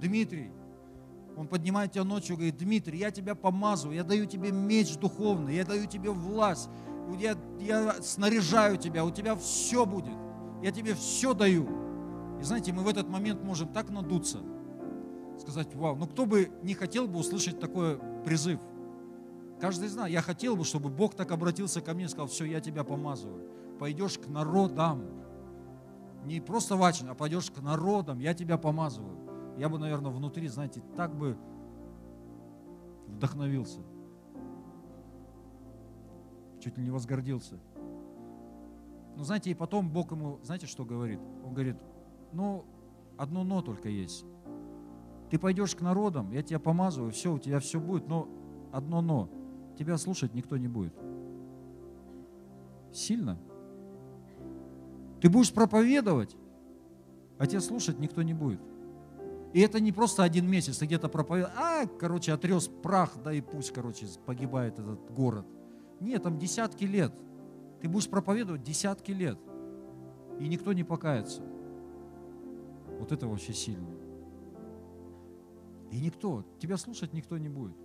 Дмитрий, 0.00 0.50
Он 1.36 1.48
поднимает 1.48 1.92
тебя 1.92 2.04
ночью 2.04 2.34
и 2.34 2.36
говорит, 2.36 2.56
Дмитрий, 2.56 2.98
я 2.98 3.10
тебя 3.10 3.34
помазываю, 3.34 3.96
я 3.96 4.04
даю 4.04 4.26
тебе 4.26 4.52
меч 4.52 4.96
духовный, 4.96 5.56
я 5.56 5.64
даю 5.64 5.86
тебе 5.86 6.10
власть, 6.10 6.70
я, 7.18 7.36
я 7.58 7.94
снаряжаю 8.02 8.76
тебя, 8.76 9.04
у 9.04 9.10
тебя 9.10 9.34
все 9.34 9.84
будет, 9.84 10.16
я 10.62 10.70
тебе 10.70 10.94
все 10.94 11.34
даю. 11.34 11.68
И 12.40 12.42
знаете, 12.42 12.72
мы 12.72 12.84
в 12.84 12.88
этот 12.88 13.08
момент 13.08 13.42
можем 13.42 13.68
так 13.68 13.90
надуться, 13.90 14.38
сказать, 15.38 15.74
вау, 15.74 15.96
ну 15.96 16.06
кто 16.06 16.26
бы 16.26 16.50
не 16.62 16.74
хотел 16.74 17.06
бы 17.06 17.18
услышать 17.18 17.58
такой 17.58 17.98
призыв? 18.24 18.60
Каждый 19.60 19.88
знает, 19.88 20.12
я 20.12 20.20
хотел 20.20 20.56
бы, 20.56 20.64
чтобы 20.64 20.90
Бог 20.90 21.14
так 21.14 21.30
обратился 21.30 21.80
ко 21.80 21.94
мне 21.94 22.04
и 22.04 22.08
сказал, 22.08 22.26
все, 22.26 22.44
я 22.44 22.60
тебя 22.60 22.84
помазываю. 22.84 23.48
Пойдешь 23.78 24.18
к 24.18 24.28
народам. 24.28 25.02
Не 26.24 26.40
просто 26.40 26.76
в 26.76 26.82
а 26.82 27.14
пойдешь 27.14 27.50
к 27.50 27.62
народам, 27.62 28.18
я 28.18 28.34
тебя 28.34 28.58
помазываю. 28.58 29.16
Я 29.56 29.68
бы, 29.68 29.78
наверное, 29.78 30.10
внутри, 30.10 30.48
знаете, 30.48 30.82
так 30.96 31.14
бы 31.16 31.38
вдохновился 33.06 33.80
чуть 36.66 36.78
ли 36.78 36.82
не 36.82 36.90
возгордился. 36.90 37.60
Но 39.14 39.22
знаете, 39.22 39.50
и 39.50 39.54
потом 39.54 39.88
Бог 39.88 40.10
ему, 40.10 40.40
знаете, 40.42 40.66
что 40.66 40.84
говорит? 40.84 41.20
Он 41.44 41.54
говорит, 41.54 41.76
ну, 42.32 42.64
одно 43.16 43.44
но 43.44 43.62
только 43.62 43.88
есть. 43.88 44.26
Ты 45.30 45.38
пойдешь 45.38 45.74
к 45.74 45.80
народам, 45.80 46.30
я 46.30 46.42
тебя 46.42 46.58
помазываю, 46.58 47.10
все, 47.10 47.32
у 47.32 47.38
тебя 47.38 47.58
все 47.60 47.80
будет, 47.80 48.08
но 48.08 48.28
одно 48.72 49.00
но. 49.00 49.28
Тебя 49.78 49.98
слушать 49.98 50.34
никто 50.34 50.56
не 50.56 50.68
будет. 50.68 50.94
Сильно. 52.92 53.38
Ты 55.20 55.28
будешь 55.28 55.52
проповедовать, 55.52 56.36
а 57.38 57.46
тебя 57.46 57.60
слушать 57.60 57.98
никто 57.98 58.22
не 58.22 58.34
будет. 58.34 58.60
И 59.52 59.60
это 59.60 59.80
не 59.80 59.92
просто 59.92 60.22
один 60.22 60.48
месяц, 60.48 60.78
ты 60.78 60.86
где-то 60.86 61.08
проповедуешь, 61.08 61.54
а, 61.56 61.86
короче, 61.86 62.32
отрез 62.32 62.68
прах, 62.68 63.16
да 63.22 63.32
и 63.32 63.40
пусть, 63.40 63.72
короче, 63.72 64.06
погибает 64.24 64.78
этот 64.78 65.10
город. 65.10 65.46
Нет, 66.00 66.22
там 66.22 66.38
десятки 66.38 66.84
лет. 66.84 67.12
Ты 67.80 67.88
будешь 67.88 68.08
проповедовать 68.08 68.62
десятки 68.62 69.12
лет, 69.12 69.38
и 70.38 70.48
никто 70.48 70.72
не 70.72 70.84
покается. 70.84 71.42
Вот 72.98 73.12
это 73.12 73.26
вообще 73.26 73.52
сильно. 73.52 74.05
И 75.90 76.00
никто, 76.00 76.44
тебя 76.58 76.76
слушать 76.76 77.12
никто 77.12 77.38
не 77.38 77.48
будет. 77.48 77.76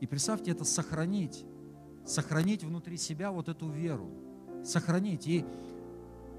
И 0.00 0.06
представьте 0.06 0.50
это 0.52 0.64
сохранить, 0.64 1.44
сохранить 2.06 2.64
внутри 2.64 2.96
себя 2.96 3.30
вот 3.32 3.48
эту 3.48 3.68
веру, 3.68 4.10
сохранить. 4.64 5.26
И 5.26 5.44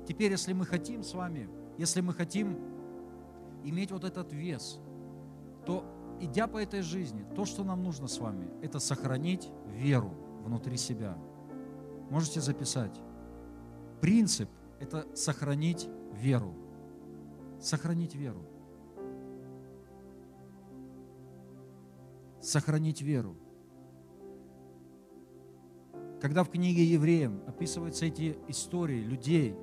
теперь, 0.08 0.32
если 0.32 0.54
мы 0.54 0.66
хотим 0.66 1.04
с 1.04 1.14
вами, 1.14 1.50
если 1.78 2.02
мы 2.02 2.14
хотим 2.14 2.58
иметь 3.64 3.92
вот 3.92 4.04
этот 4.04 4.32
вес, 4.34 4.80
то 5.66 5.86
идя 6.20 6.48
по 6.48 6.58
этой 6.58 6.82
жизни, 6.82 7.26
то, 7.36 7.46
что 7.46 7.64
нам 7.64 7.84
нужно 7.84 8.08
с 8.08 8.18
вами, 8.18 8.50
это 8.62 8.80
сохранить 8.80 9.50
веру 9.66 10.14
внутри 10.44 10.78
себя. 10.78 11.18
Можете 12.10 12.42
записать. 12.42 13.00
Принцип– 14.02 14.50
это 14.80 15.06
сохранить 15.16 15.88
веру. 16.14 16.56
Сохранить 17.62 18.16
веру. 18.16 18.42
Сохранить 22.50 23.02
веру. 23.02 23.36
Когда 26.22 26.44
в 26.44 26.50
книге 26.50 26.84
Евреям 26.84 27.42
описываются 27.48 28.06
эти 28.06 28.38
истории 28.48 29.02
людей, 29.02 29.56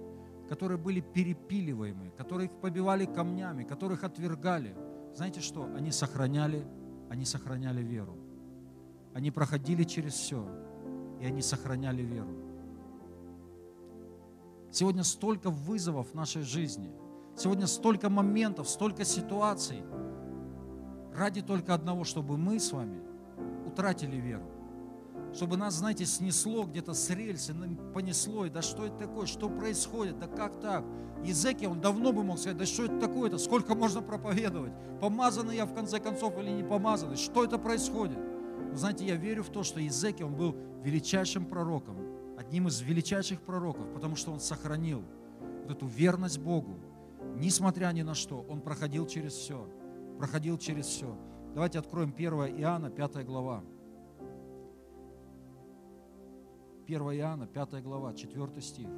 которые 0.48 0.78
были 0.78 1.00
перепиливаемы, 1.00 2.10
которых 2.16 2.50
побивали 2.60 3.04
камнями, 3.06 3.64
которых 3.64 4.04
отвергали– 4.04 4.74
знаете 5.16 5.40
что? 5.40 5.64
Они 5.74 5.92
сохраняли, 5.92 6.66
они 7.08 7.24
сохраняли 7.24 7.82
веру. 7.82 8.18
Они 9.14 9.30
проходили 9.30 9.84
через 9.84 10.12
все, 10.12 10.46
и 11.22 11.24
они 11.24 11.40
сохраняли 11.40 12.02
веру. 12.02 12.36
Сегодня 14.70 15.04
столько 15.04 15.48
вызовов 15.48 16.10
в 16.10 16.14
нашей 16.14 16.42
жизни. 16.42 16.90
Сегодня 17.34 17.66
столько 17.66 18.10
моментов, 18.10 18.68
столько 18.68 19.06
ситуаций. 19.06 19.82
Ради 21.16 21.40
только 21.40 21.72
одного, 21.72 22.04
чтобы 22.04 22.36
мы 22.36 22.60
с 22.60 22.72
вами 22.72 23.00
утратили 23.66 24.16
веру. 24.16 24.44
Чтобы 25.32 25.56
нас, 25.56 25.74
знаете, 25.74 26.04
снесло 26.04 26.64
где-то 26.64 26.92
с 26.92 27.08
рельсы, 27.10 27.54
понесло, 27.94 28.44
и 28.44 28.50
да 28.50 28.60
что 28.60 28.84
это 28.84 28.96
такое, 28.96 29.26
что 29.26 29.48
происходит, 29.48 30.18
да 30.18 30.26
как 30.26 30.60
так? 30.60 30.84
Езеки, 31.24 31.64
он 31.64 31.80
давно 31.80 32.12
бы 32.12 32.22
мог 32.22 32.38
сказать, 32.38 32.58
да 32.58 32.66
что 32.66 32.84
это 32.84 32.98
такое-то, 32.98 33.38
сколько 33.38 33.74
можно 33.74 34.02
проповедовать, 34.02 34.72
помазанный 35.00 35.56
я 35.56 35.64
в 35.64 35.74
конце 35.74 36.00
концов 36.00 36.38
или 36.38 36.50
не 36.50 36.62
помазанный, 36.62 37.16
что 37.16 37.44
это 37.44 37.58
происходит? 37.58 38.18
Но 38.70 38.76
знаете, 38.76 39.06
я 39.06 39.16
верю 39.16 39.42
в 39.42 39.48
то, 39.48 39.62
что 39.62 39.80
Езеки, 39.80 40.22
он 40.22 40.34
был 40.34 40.54
величайшим 40.82 41.46
пророком, 41.46 41.96
одним 42.38 42.68
из 42.68 42.80
величайших 42.82 43.40
пророков, 43.40 43.92
потому 43.94 44.16
что 44.16 44.32
он 44.32 44.40
сохранил 44.40 45.02
вот 45.62 45.70
эту 45.70 45.86
верность 45.86 46.38
Богу, 46.38 46.78
несмотря 47.36 47.90
ни 47.92 48.02
на 48.02 48.14
что, 48.14 48.44
он 48.48 48.60
проходил 48.60 49.06
через 49.06 49.32
все, 49.32 49.66
проходил 50.18 50.58
через 50.58 50.86
все. 50.86 51.16
Давайте 51.54 51.78
откроем 51.78 52.12
1 52.14 52.32
Иоанна, 52.60 52.90
5 52.90 53.24
глава. 53.24 53.62
1 56.86 57.00
Иоанна, 57.00 57.46
5 57.46 57.82
глава, 57.82 58.14
4 58.14 58.60
стих. 58.60 58.88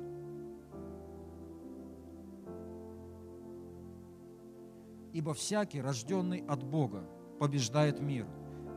Ибо 5.13 5.35
всякий, 5.35 5.81
рожденный 5.81 6.45
от 6.47 6.63
Бога, 6.63 7.05
побеждает 7.41 8.01
мир. 8.01 8.27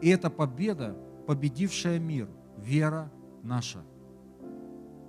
И 0.01 0.09
эта 0.09 0.29
победа, 0.29 0.95
победившая 1.27 1.99
мир, 1.99 2.29
вера 2.57 3.11
наша. 3.43 3.83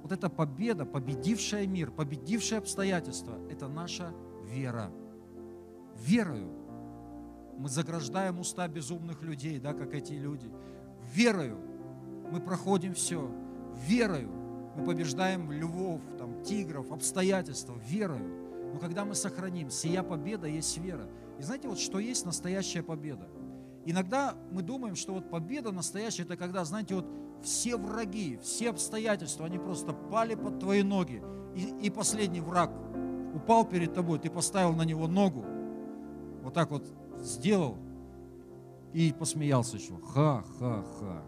Вот 0.02 0.10
эта 0.10 0.28
победа, 0.28 0.84
победившая 0.84 1.66
мир, 1.66 1.90
победившая 1.92 2.58
обстоятельства, 2.58 3.34
это 3.48 3.68
наша 3.68 4.12
вера. 4.44 4.90
Верою 5.96 6.61
мы 7.58 7.68
заграждаем 7.68 8.40
уста 8.40 8.66
безумных 8.68 9.22
людей, 9.22 9.58
да, 9.58 9.72
как 9.72 9.94
эти 9.94 10.12
люди. 10.14 10.50
Верою 11.14 11.58
мы 12.30 12.40
проходим 12.40 12.94
все 12.94 13.30
верою 13.86 14.42
мы 14.76 14.84
побеждаем 14.84 15.52
львов, 15.52 16.00
там, 16.18 16.42
тигров, 16.42 16.90
обстоятельства, 16.92 17.74
верою. 17.86 18.72
Но 18.72 18.78
когда 18.78 19.04
мы 19.04 19.14
сохраним, 19.14 19.70
сия 19.70 20.02
победа 20.02 20.46
есть 20.46 20.78
вера. 20.78 21.06
И 21.38 21.42
знаете, 21.42 21.68
вот 21.68 21.78
что 21.78 21.98
есть 21.98 22.24
настоящая 22.24 22.82
победа? 22.82 23.28
Иногда 23.84 24.34
мы 24.50 24.62
думаем, 24.62 24.96
что 24.96 25.12
вот 25.12 25.28
победа 25.28 25.72
настоящая, 25.72 26.22
это 26.22 26.36
когда, 26.36 26.64
знаете, 26.64 26.94
вот 26.94 27.06
все 27.42 27.76
враги, 27.76 28.38
все 28.42 28.70
обстоятельства, 28.70 29.44
они 29.46 29.58
просто 29.58 29.92
пали 29.92 30.36
под 30.36 30.60
твои 30.60 30.82
ноги. 30.82 31.22
И, 31.54 31.86
и 31.86 31.90
последний 31.90 32.40
враг 32.40 32.70
упал 33.34 33.66
перед 33.66 33.92
тобой, 33.92 34.18
ты 34.20 34.30
поставил 34.30 34.72
на 34.72 34.82
него 34.82 35.06
ногу, 35.06 35.44
вот 36.42 36.54
так 36.54 36.70
вот 36.70 36.86
сделал 37.22 37.78
и 38.92 39.14
посмеялся 39.18 39.76
еще. 39.76 39.96
Ха-ха-ха. 39.96 41.22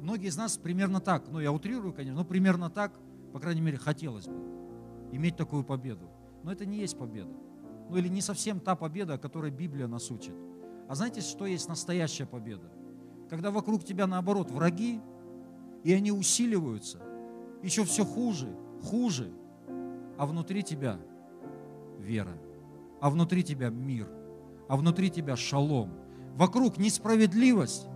Многие 0.00 0.28
из 0.28 0.36
нас 0.36 0.56
примерно 0.56 1.00
так, 1.00 1.28
ну 1.28 1.40
я 1.40 1.52
утрирую, 1.52 1.92
конечно, 1.92 2.22
но 2.22 2.24
примерно 2.24 2.70
так, 2.70 2.92
по 3.32 3.40
крайней 3.40 3.60
мере, 3.60 3.78
хотелось 3.78 4.26
бы 4.26 4.58
иметь 5.12 5.36
такую 5.36 5.64
победу. 5.64 6.08
Но 6.42 6.52
это 6.52 6.64
не 6.64 6.78
есть 6.78 6.96
победа. 6.96 7.32
Ну 7.90 7.96
или 7.96 8.08
не 8.08 8.20
совсем 8.20 8.60
та 8.60 8.76
победа, 8.76 9.14
о 9.14 9.18
которой 9.18 9.50
Библия 9.50 9.88
нас 9.88 10.10
учит. 10.10 10.34
А 10.88 10.94
знаете, 10.94 11.20
что 11.20 11.46
есть 11.46 11.68
настоящая 11.68 12.26
победа? 12.26 12.70
Когда 13.28 13.50
вокруг 13.50 13.84
тебя, 13.84 14.06
наоборот, 14.06 14.50
враги, 14.50 15.00
и 15.84 15.92
они 15.92 16.12
усиливаются, 16.12 17.00
еще 17.62 17.84
все 17.84 18.04
хуже, 18.04 18.48
хуже, 18.82 19.32
а 20.16 20.26
внутри 20.26 20.62
тебя 20.62 20.98
вера, 21.98 22.38
а 23.00 23.10
внутри 23.10 23.42
тебя 23.42 23.70
мир, 23.70 24.08
а 24.68 24.76
внутри 24.76 25.10
тебя 25.10 25.36
шалом. 25.36 25.92
Вокруг 26.34 26.78
несправедливость, 26.78 27.86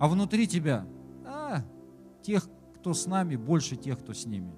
а 0.00 0.08
внутри 0.08 0.46
тебя 0.46 0.86
а, 1.24 1.62
тех, 2.22 2.48
кто 2.74 2.94
с 2.94 3.06
нами, 3.06 3.36
больше 3.36 3.76
тех, 3.76 3.98
кто 3.98 4.12
с 4.12 4.26
ними. 4.26 4.52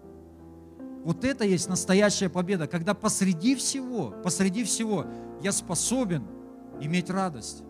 Вот 1.04 1.24
это 1.24 1.44
есть 1.44 1.68
настоящая 1.68 2.28
победа, 2.28 2.66
когда 2.66 2.94
посреди 2.94 3.54
всего, 3.54 4.14
посреди 4.22 4.64
всего 4.64 5.06
я 5.42 5.52
способен 5.52 6.26
иметь 6.80 7.08
радость. 7.08 7.62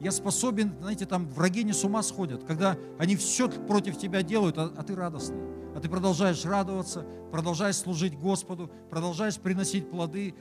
Я 0.00 0.12
способен, 0.12 0.74
знаете, 0.80 1.06
там 1.06 1.26
враги 1.26 1.64
не 1.64 1.72
с 1.72 1.82
ума 1.84 2.02
сходят, 2.02 2.44
когда 2.44 2.76
они 2.98 3.16
все 3.16 3.48
против 3.48 3.96
тебя 3.96 4.22
делают, 4.22 4.58
а, 4.58 4.72
а 4.76 4.82
ты 4.82 4.94
радостный. 4.94 5.38
А 5.74 5.80
ты 5.80 5.88
продолжаешь 5.88 6.44
радоваться, 6.44 7.04
продолжаешь 7.32 7.76
служить 7.76 8.16
Господу, 8.16 8.70
продолжаешь 8.90 9.38
приносить 9.38 9.90
плоды, 9.90 10.34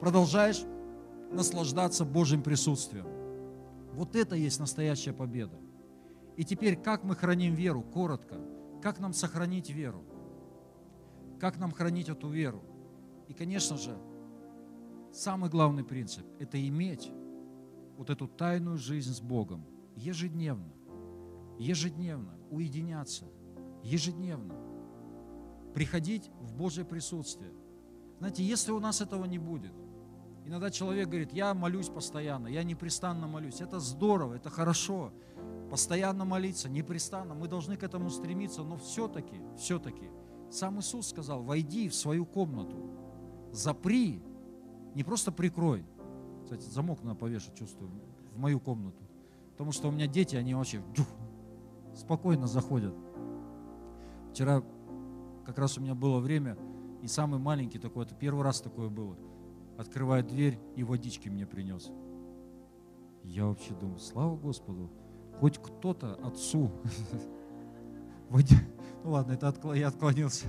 продолжаешь 0.00 0.64
наслаждаться 1.32 2.04
Божьим 2.04 2.42
присутствием. 2.42 3.06
Вот 3.92 4.16
это 4.16 4.36
есть 4.36 4.60
настоящая 4.60 5.12
победа. 5.12 5.58
И 6.36 6.44
теперь, 6.44 6.76
как 6.76 7.04
мы 7.04 7.16
храним 7.16 7.54
веру? 7.54 7.82
Коротко. 7.82 8.36
Как 8.80 9.00
нам 9.00 9.12
сохранить 9.12 9.70
веру? 9.70 10.04
Как 11.40 11.58
нам 11.58 11.72
хранить 11.72 12.08
эту 12.08 12.28
веру? 12.28 12.62
И, 13.26 13.34
конечно 13.34 13.76
же, 13.76 13.96
самый 15.12 15.50
главный 15.50 15.84
принцип– 15.84 16.24
это 16.38 16.64
иметь 16.68 17.10
вот 17.96 18.10
эту 18.10 18.28
тайную 18.28 18.78
жизнь 18.78 19.12
с 19.12 19.20
Богом 19.20 19.66
ежедневно, 19.96 20.72
ежедневно 21.58 22.38
уединяться, 22.50 23.24
ежедневно 23.82 24.54
приходить 25.74 26.30
в 26.40 26.54
Божье 26.54 26.84
присутствие. 26.84 27.52
Знаете, 28.18 28.44
если 28.44 28.72
у 28.72 28.80
нас 28.80 29.00
этого 29.00 29.24
не 29.24 29.38
будет, 29.38 29.72
иногда 30.48 30.70
человек 30.70 31.08
говорит, 31.08 31.32
я 31.32 31.52
молюсь 31.54 31.88
постоянно, 31.88 32.48
я 32.48 32.64
непрестанно 32.64 33.26
молюсь. 33.28 33.60
Это 33.60 33.80
здорово, 33.80 34.34
это 34.34 34.48
хорошо, 34.48 35.12
постоянно 35.70 36.24
молиться, 36.24 36.68
непрестанно. 36.68 37.34
Мы 37.34 37.48
должны 37.48 37.76
к 37.76 37.82
этому 37.82 38.10
стремиться, 38.10 38.62
но 38.62 38.78
все-таки, 38.78 39.36
все-таки, 39.58 40.08
сам 40.50 40.80
Иисус 40.80 41.08
сказал, 41.08 41.42
войди 41.42 41.88
в 41.88 41.94
свою 41.94 42.24
комнату, 42.24 42.76
запри, 43.52 44.22
не 44.94 45.04
просто 45.04 45.30
прикрой, 45.30 45.84
кстати, 46.42 46.64
замок 46.64 47.02
надо 47.02 47.16
повешать, 47.16 47.54
чувствую, 47.54 47.90
в 48.34 48.38
мою 48.38 48.58
комнату. 48.58 49.02
Потому 49.52 49.70
что 49.70 49.88
у 49.88 49.90
меня 49.90 50.06
дети, 50.06 50.34
они 50.34 50.54
вообще 50.54 50.82
дюх, 50.94 51.06
спокойно 51.94 52.46
заходят. 52.46 52.94
Вчера 54.32 54.62
как 55.44 55.58
раз 55.58 55.76
у 55.76 55.82
меня 55.82 55.94
было 55.94 56.20
время, 56.20 56.56
и 57.02 57.06
самый 57.06 57.38
маленький 57.38 57.78
такой, 57.78 58.06
это 58.06 58.14
первый 58.14 58.44
раз 58.44 58.62
такое 58.62 58.88
было, 58.88 59.16
открывает 59.78 60.26
дверь 60.26 60.58
и 60.76 60.84
водички 60.84 61.30
мне 61.30 61.46
принес. 61.46 61.90
Я 63.24 63.46
вообще 63.46 63.74
думаю, 63.74 63.98
слава 63.98 64.36
Господу, 64.36 64.90
хоть 65.40 65.58
кто-то 65.58 66.14
отцу 66.22 66.70
ну 68.30 69.10
ладно, 69.10 69.32
это 69.32 69.48
откл... 69.48 69.72
я 69.72 69.88
отклонился. 69.88 70.46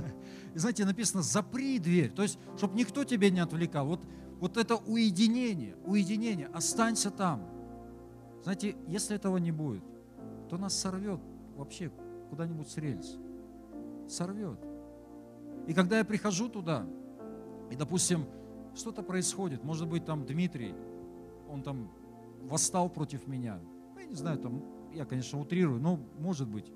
И 0.53 0.59
знаете, 0.59 0.83
написано, 0.83 1.21
запри 1.21 1.79
дверь, 1.79 2.11
то 2.11 2.23
есть, 2.23 2.37
чтобы 2.57 2.77
никто 2.77 3.05
тебя 3.05 3.29
не 3.29 3.39
отвлекал. 3.39 3.85
Вот 3.85 4.01
вот 4.39 4.55
это 4.55 4.77
уединение, 4.77 5.75
уединение, 5.85 6.47
останься 6.47 7.11
там. 7.11 7.43
Знаете, 8.43 8.77
если 8.87 9.15
этого 9.15 9.37
не 9.37 9.51
будет, 9.51 9.83
то 10.49 10.57
нас 10.57 10.77
сорвет 10.77 11.19
вообще 11.57 11.91
куда-нибудь 12.29 12.69
с 12.69 12.77
рельс. 12.77 13.17
Сорвет. 14.07 14.59
И 15.67 15.73
когда 15.73 15.97
я 15.97 16.05
прихожу 16.05 16.47
туда, 16.47 16.87
и, 17.69 17.75
допустим, 17.75 18.25
что-то 18.75 19.03
происходит, 19.03 19.63
может 19.63 19.87
быть, 19.87 20.05
там 20.05 20.25
Дмитрий, 20.25 20.73
он 21.49 21.63
там 21.63 21.91
восстал 22.43 22.89
против 22.89 23.27
меня. 23.27 23.59
Ну, 23.95 23.99
я 23.99 24.05
не 24.05 24.15
знаю, 24.15 24.39
там, 24.39 24.63
я, 24.93 25.05
конечно, 25.05 25.39
утрирую, 25.39 25.79
но 25.79 25.99
может 26.17 26.47
быть. 26.47 26.71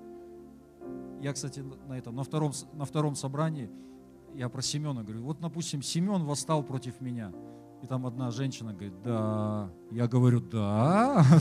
Я, 1.22 1.34
кстати, 1.34 1.64
на 1.88 1.98
этом, 1.98 2.16
на 2.16 2.24
втором, 2.24 2.52
на 2.74 2.86
втором 2.86 3.16
собрании, 3.16 3.70
я 4.34 4.50
про 4.50 4.62
Семена 4.62 5.04
говорю, 5.04 5.24
вот, 5.24 5.40
допустим, 5.40 5.82
Семен 5.82 6.24
восстал 6.26 6.64
против 6.64 7.00
меня– 7.02 7.32
и 7.84 7.86
там 7.86 8.06
одна 8.06 8.32
женщина 8.32 8.72
говорит, 8.72 8.94
да. 9.04 9.70
Я 9.92 10.08
говорю, 10.08 10.40
да. 10.40 11.26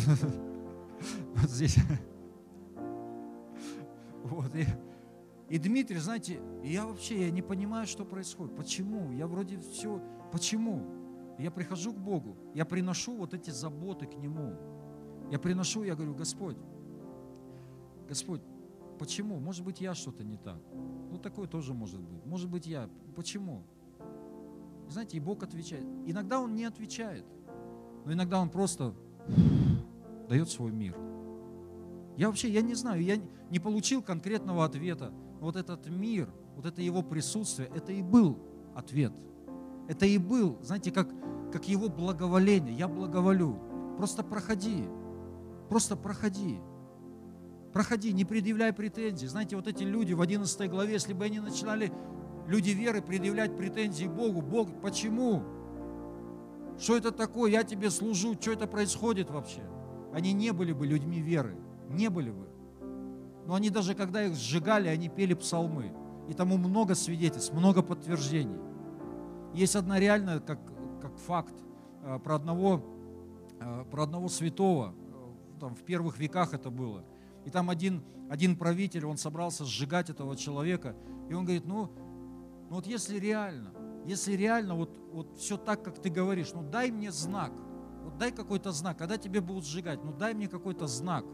Вот 1.35 1.51
здесь. 1.51 1.77
Вот. 4.25 4.51
И, 5.49 5.59
Дмитрий, 5.59 5.99
знаете, 5.99 6.41
я 6.65 6.85
вообще 6.85 7.27
я 7.27 7.31
не 7.31 7.43
понимаю, 7.43 7.87
что 7.87 8.05
происходит. 8.05 8.57
Почему? 8.57 9.13
Я 9.13 9.29
вроде 9.29 9.59
все... 9.59 10.01
Почему? 10.33 10.85
Я 11.39 11.51
прихожу 11.51 11.93
к 11.93 11.99
Богу, 11.99 12.37
я 12.55 12.65
приношу 12.65 13.17
вот 13.17 13.35
эти 13.35 13.51
заботы 13.51 14.07
к 14.07 14.15
Нему. 14.17 14.57
Я 15.31 15.39
приношу, 15.39 15.83
я 15.83 15.95
говорю, 15.95 16.15
Господь, 16.15 16.57
Господь, 18.09 18.43
почему? 18.99 19.39
Может 19.39 19.65
быть, 19.65 19.81
я 19.81 19.95
что-то 19.95 20.25
не 20.25 20.37
так. 20.37 20.61
Ну, 21.11 21.19
такое 21.19 21.47
тоже 21.47 21.73
может 21.75 22.01
быть. 22.01 22.25
Может 22.27 22.51
быть, 22.51 22.67
я. 22.67 22.89
Почему? 23.15 23.63
знаете, 24.93 25.17
и 25.17 25.21
Бог 25.21 25.43
отвечает. 25.43 25.85
Иногда 26.07 26.41
Он 26.41 26.55
не 26.55 26.65
отвечает, 26.65 27.25
но 28.05 28.13
иногда 28.13 28.41
Он 28.41 28.51
просто 28.51 28.95
дает 30.29 30.49
свой 30.51 30.71
мир. 30.71 30.97
Я 32.17 32.29
вообще, 32.29 32.51
я 32.51 32.61
не 32.61 32.75
знаю, 32.75 33.03
я 33.03 33.17
не 33.51 33.59
получил 33.59 34.03
конкретного 34.03 34.65
ответа. 34.65 35.13
Но 35.41 35.47
вот 35.47 35.57
этот 35.57 35.89
мир, 35.89 36.29
вот 36.57 36.67
это 36.67 36.83
Его 36.83 37.03
присутствие, 37.03 37.71
это 37.75 37.93
и 37.93 38.03
был 38.03 38.39
ответ. 38.75 39.13
Это 39.89 40.07
и 40.07 40.19
был, 40.19 40.59
знаете, 40.63 40.91
как, 40.91 41.09
как 41.53 41.69
Его 41.69 41.89
благоволение. 41.89 42.75
Я 42.75 42.89
благоволю. 42.89 43.59
Просто 43.97 44.23
проходи. 44.23 44.85
Просто 45.69 45.97
проходи. 45.97 46.59
Проходи, 47.73 48.13
не 48.13 48.25
предъявляй 48.25 48.73
претензий. 48.73 49.27
Знаете, 49.27 49.57
вот 49.57 49.67
эти 49.67 49.83
люди 49.83 50.13
в 50.13 50.21
11 50.21 50.71
главе, 50.71 50.93
если 50.93 51.15
бы 51.15 51.25
они 51.25 51.41
начинали 51.41 51.93
люди 52.47 52.71
веры 52.71 53.01
предъявлять 53.01 53.57
претензии 53.57 54.07
Богу. 54.07 54.43
Бог, 54.43 54.81
почему? 54.81 55.43
Что 56.79 56.97
это 56.97 57.13
такое? 57.13 57.51
Я 57.51 57.65
тебе 57.65 57.91
служу. 57.91 58.35
Что 58.41 58.53
это 58.53 58.67
происходит 58.67 59.31
вообще? 59.31 59.63
Они 60.13 60.33
не 60.33 60.53
были 60.53 60.73
бы 60.73 60.87
людьми 60.87 61.21
веры. 61.21 61.57
Не 61.89 62.09
были 62.09 62.31
бы. 62.31 62.49
Но 63.47 63.55
они 63.55 63.71
даже, 63.71 63.95
когда 63.95 64.25
их 64.25 64.35
сжигали, 64.37 64.89
они 64.89 65.09
пели 65.09 65.35
псалмы. 65.35 65.93
И 66.29 66.35
тому 66.35 66.57
много 66.57 66.95
свидетельств, 66.95 67.53
много 67.53 67.83
подтверждений. 67.83 68.59
Есть 69.55 69.77
одна 69.77 70.01
реальная, 70.01 70.41
как, 70.41 70.59
как 71.01 71.17
факт, 71.19 71.55
э, 72.03 72.19
про 72.19 72.37
одного, 72.37 72.83
э, 73.61 73.85
про 73.91 74.05
одного 74.05 74.29
святого, 74.29 74.95
э, 74.95 75.59
там, 75.61 75.75
в 75.75 75.83
первых 75.83 76.19
веках 76.19 76.55
это 76.55 76.71
было. 76.71 77.05
И 77.45 77.51
там 77.51 77.69
один, 77.69 78.03
один 78.31 78.57
правитель, 78.57 79.05
он 79.05 79.19
собрался 79.19 79.65
сжигать 79.65 80.09
этого 80.09 80.37
человека, 80.37 80.97
и 81.29 81.35
он 81.35 81.45
говорит, 81.45 81.67
ну, 81.67 81.91
ну 82.71 82.77
вот 82.77 82.87
если 82.87 83.19
реально, 83.19 83.73
если 84.07 84.33
реально 84.33 84.75
вот, 84.75 84.99
вот 85.13 85.37
все 85.37 85.59
так, 85.59 85.83
как 85.83 86.01
ты 86.01 86.09
говоришь, 86.09 86.53
ну 86.55 86.63
дай 86.63 86.91
мне 86.91 87.13
знак, 87.13 87.53
вот 88.03 88.17
дай 88.17 88.33
какой-то 88.33 88.73
знак, 88.73 88.97
когда 88.97 89.19
тебе 89.19 89.41
будут 89.43 89.67
сжигать, 89.67 90.03
ну 90.03 90.13
дай 90.13 90.33
мне 90.33 90.49
какой-то 90.49 90.87
знак, 90.87 91.25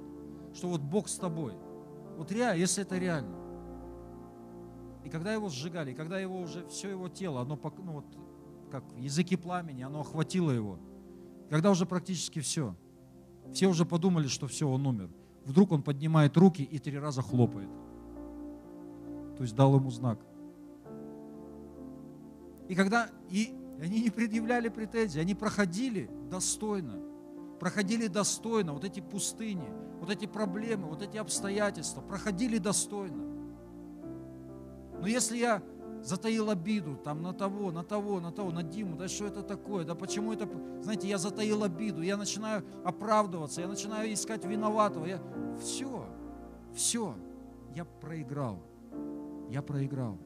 что 0.55 0.69
вот 0.69 0.81
Бог 0.81 1.09
с 1.09 1.17
тобой. 1.17 1.55
Вот 2.17 2.33
реально, 2.33 2.59
если 2.59 2.83
это 2.83 2.99
реально. 2.99 3.37
И 5.05 5.09
когда 5.11 5.33
его 5.33 5.49
сжигали, 5.49 5.93
когда 5.93 6.19
его 6.19 6.41
уже 6.41 6.67
все 6.69 6.91
его 6.91 7.09
тело, 7.09 7.41
оно 7.41 7.59
ну 7.79 7.93
вот, 7.93 8.05
как 8.71 8.85
языки 8.97 9.37
пламени, 9.37 9.83
оно 9.83 10.01
охватило 10.01 10.51
его. 10.51 10.79
Когда 11.51 11.71
уже 11.71 11.87
практически 11.87 12.41
все. 12.41 12.75
Все 13.53 13.67
уже 13.67 13.85
подумали, 13.85 14.27
что 14.27 14.47
все, 14.47 14.69
он 14.69 14.87
умер. 14.87 15.11
Вдруг 15.45 15.73
он 15.73 15.83
поднимает 15.83 16.37
руки 16.37 16.63
и 16.63 16.79
три 16.79 16.99
раза 16.99 17.23
хлопает. 17.23 17.71
То 19.37 19.43
есть 19.43 19.55
дал 19.55 19.75
ему 19.77 19.91
знак. 19.91 20.19
И 22.69 22.75
когда 22.75 23.09
и 23.31 23.55
они 23.81 24.03
не 24.03 24.11
предъявляли 24.11 24.69
претензий, 24.69 25.21
они 25.21 25.35
проходили 25.35 26.11
достойно, 26.31 27.01
проходили 27.61 28.09
достойно 28.09 28.73
вот 28.75 28.85
эти 28.85 29.01
пустыни, 29.01 29.69
вот 30.01 30.11
эти 30.11 30.27
проблемы, 30.27 30.89
вот 30.89 31.01
эти 31.01 31.17
обстоятельства, 31.17 32.01
проходили 32.01 32.59
достойно. 32.59 33.38
Но 35.01 35.07
если 35.07 35.37
я 35.37 35.63
затаил 36.03 36.51
обиду 36.51 36.97
там 36.97 37.23
на 37.23 37.33
того, 37.33 37.71
на 37.71 37.83
того, 37.83 38.21
на 38.21 38.33
того, 38.33 38.51
на 38.51 38.63
Диму, 38.63 38.97
да 38.97 39.09
что 39.09 39.27
это 39.27 39.43
такое, 39.43 39.85
да 39.85 39.95
почему 39.95 40.33
это, 40.33 40.49
знаете, 40.83 41.09
я 41.09 41.19
затаил 41.19 41.65
обиду, 41.65 42.03
я 42.03 42.17
начинаю 42.17 42.65
оправдываться, 42.85 43.61
я 43.61 43.69
начинаю 43.69 44.13
искать 44.13 44.45
виноватого, 44.45 45.07
я, 45.07 45.21
все, 45.61 46.07
все, 46.75 47.15
я 47.75 47.85
проиграл, 47.85 48.63
я 49.51 49.63
проиграл 49.63 50.19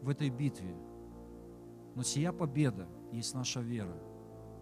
в 0.00 0.08
этой 0.08 0.30
битве. 0.30 0.74
Но 1.94 2.02
сия 2.02 2.32
победа 2.32 2.86
есть 3.12 3.34
наша 3.34 3.60
вера. 3.60 3.96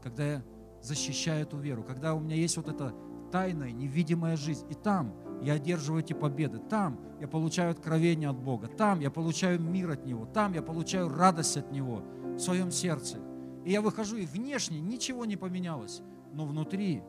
Когда 0.02 0.24
я 0.24 0.42
защищаю 0.80 1.42
эту 1.42 1.58
веру, 1.58 1.82
когда 1.82 2.14
у 2.14 2.20
меня 2.20 2.36
есть 2.36 2.56
вот 2.56 2.68
эта 2.68 2.94
тайная, 3.30 3.72
невидимая 3.72 4.36
жизнь, 4.36 4.66
и 4.70 4.74
там– 4.74 5.12
я 5.42 5.54
одерживаю 5.54 6.02
эти 6.02 6.12
победы. 6.12 6.58
Там 6.58 6.98
я 7.20 7.28
получаю 7.28 7.70
откровение 7.70 8.28
от 8.28 8.38
Бога. 8.38 8.68
Там 8.68 9.00
я 9.00 9.10
получаю 9.10 9.60
мир 9.60 9.90
от 9.90 10.06
Него. 10.06 10.26
Там 10.26 10.52
я 10.54 10.62
получаю 10.62 11.08
радость 11.08 11.56
от 11.56 11.72
Него 11.72 12.02
в 12.24 12.38
своем 12.38 12.70
сердце. 12.70 13.18
И 13.64 13.70
я 13.70 13.80
выхожу, 13.80 14.16
и 14.16 14.26
внешне 14.26 14.80
ничего 14.80 15.24
не 15.24 15.36
поменялось. 15.36 16.02
Но 16.32 16.46
внутри, 16.46 17.02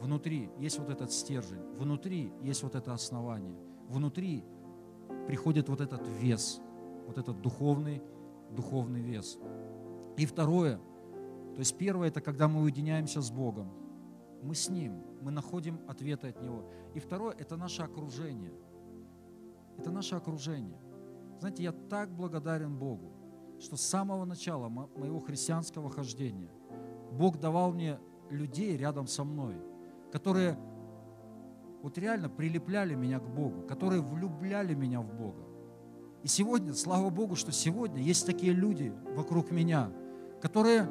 внутри 0.00 0.50
есть 0.58 0.78
вот 0.78 0.90
этот 0.90 1.12
стержень. 1.12 1.60
Внутри 1.78 2.32
есть 2.42 2.62
вот 2.62 2.74
это 2.74 2.92
основание. 2.92 3.56
Внутри 3.88 4.44
приходит 5.26 5.68
вот 5.68 5.80
этот 5.80 6.06
вес, 6.20 6.60
вот 7.06 7.18
этот 7.18 7.40
духовный, 7.40 8.02
духовный 8.50 9.00
вес. 9.00 9.38
И 10.16 10.26
второе, 10.26 10.76
то 11.54 11.58
есть 11.58 11.76
первое, 11.76 12.08
это 12.08 12.20
когда 12.20 12.48
мы 12.48 12.62
уединяемся 12.62 13.20
с 13.20 13.30
Богом 13.30 13.72
мы 14.42 14.54
с 14.54 14.68
Ним, 14.68 15.02
мы 15.20 15.30
находим 15.30 15.80
ответы 15.88 16.28
от 16.28 16.42
Него. 16.42 16.64
И 16.94 17.00
второе– 17.00 17.34
это 17.38 17.56
наше 17.56 17.82
окружение. 17.82 18.52
Это 19.78 19.90
наше 19.90 20.14
окружение. 20.14 20.78
Знаете, 21.38 21.62
я 21.62 21.72
так 21.72 22.10
благодарен 22.10 22.76
Богу, 22.76 23.12
что 23.58 23.76
с 23.76 23.82
самого 23.82 24.24
начала 24.24 24.68
моего 24.68 25.20
христианского 25.20 25.90
хождения 25.90 26.50
Бог 27.12 27.38
давал 27.38 27.72
мне 27.72 27.98
людей 28.30 28.76
рядом 28.76 29.06
со 29.06 29.24
мной, 29.24 29.56
которые 30.12 30.58
вот 31.82 31.98
реально 31.98 32.28
прилепляли 32.28 32.94
меня 32.94 33.20
к 33.20 33.28
Богу, 33.28 33.62
которые 33.62 34.02
влюбляли 34.02 34.74
меня 34.74 35.00
в 35.00 35.14
Бога. 35.14 35.44
И 36.22 36.28
сегодня, 36.28 36.72
слава 36.74 37.10
Богу, 37.10 37.36
что 37.36 37.52
сегодня 37.52 38.02
есть 38.02 38.26
такие 38.26 38.52
люди 38.52 38.92
вокруг 39.14 39.50
меня, 39.50 39.92
которые 40.40 40.88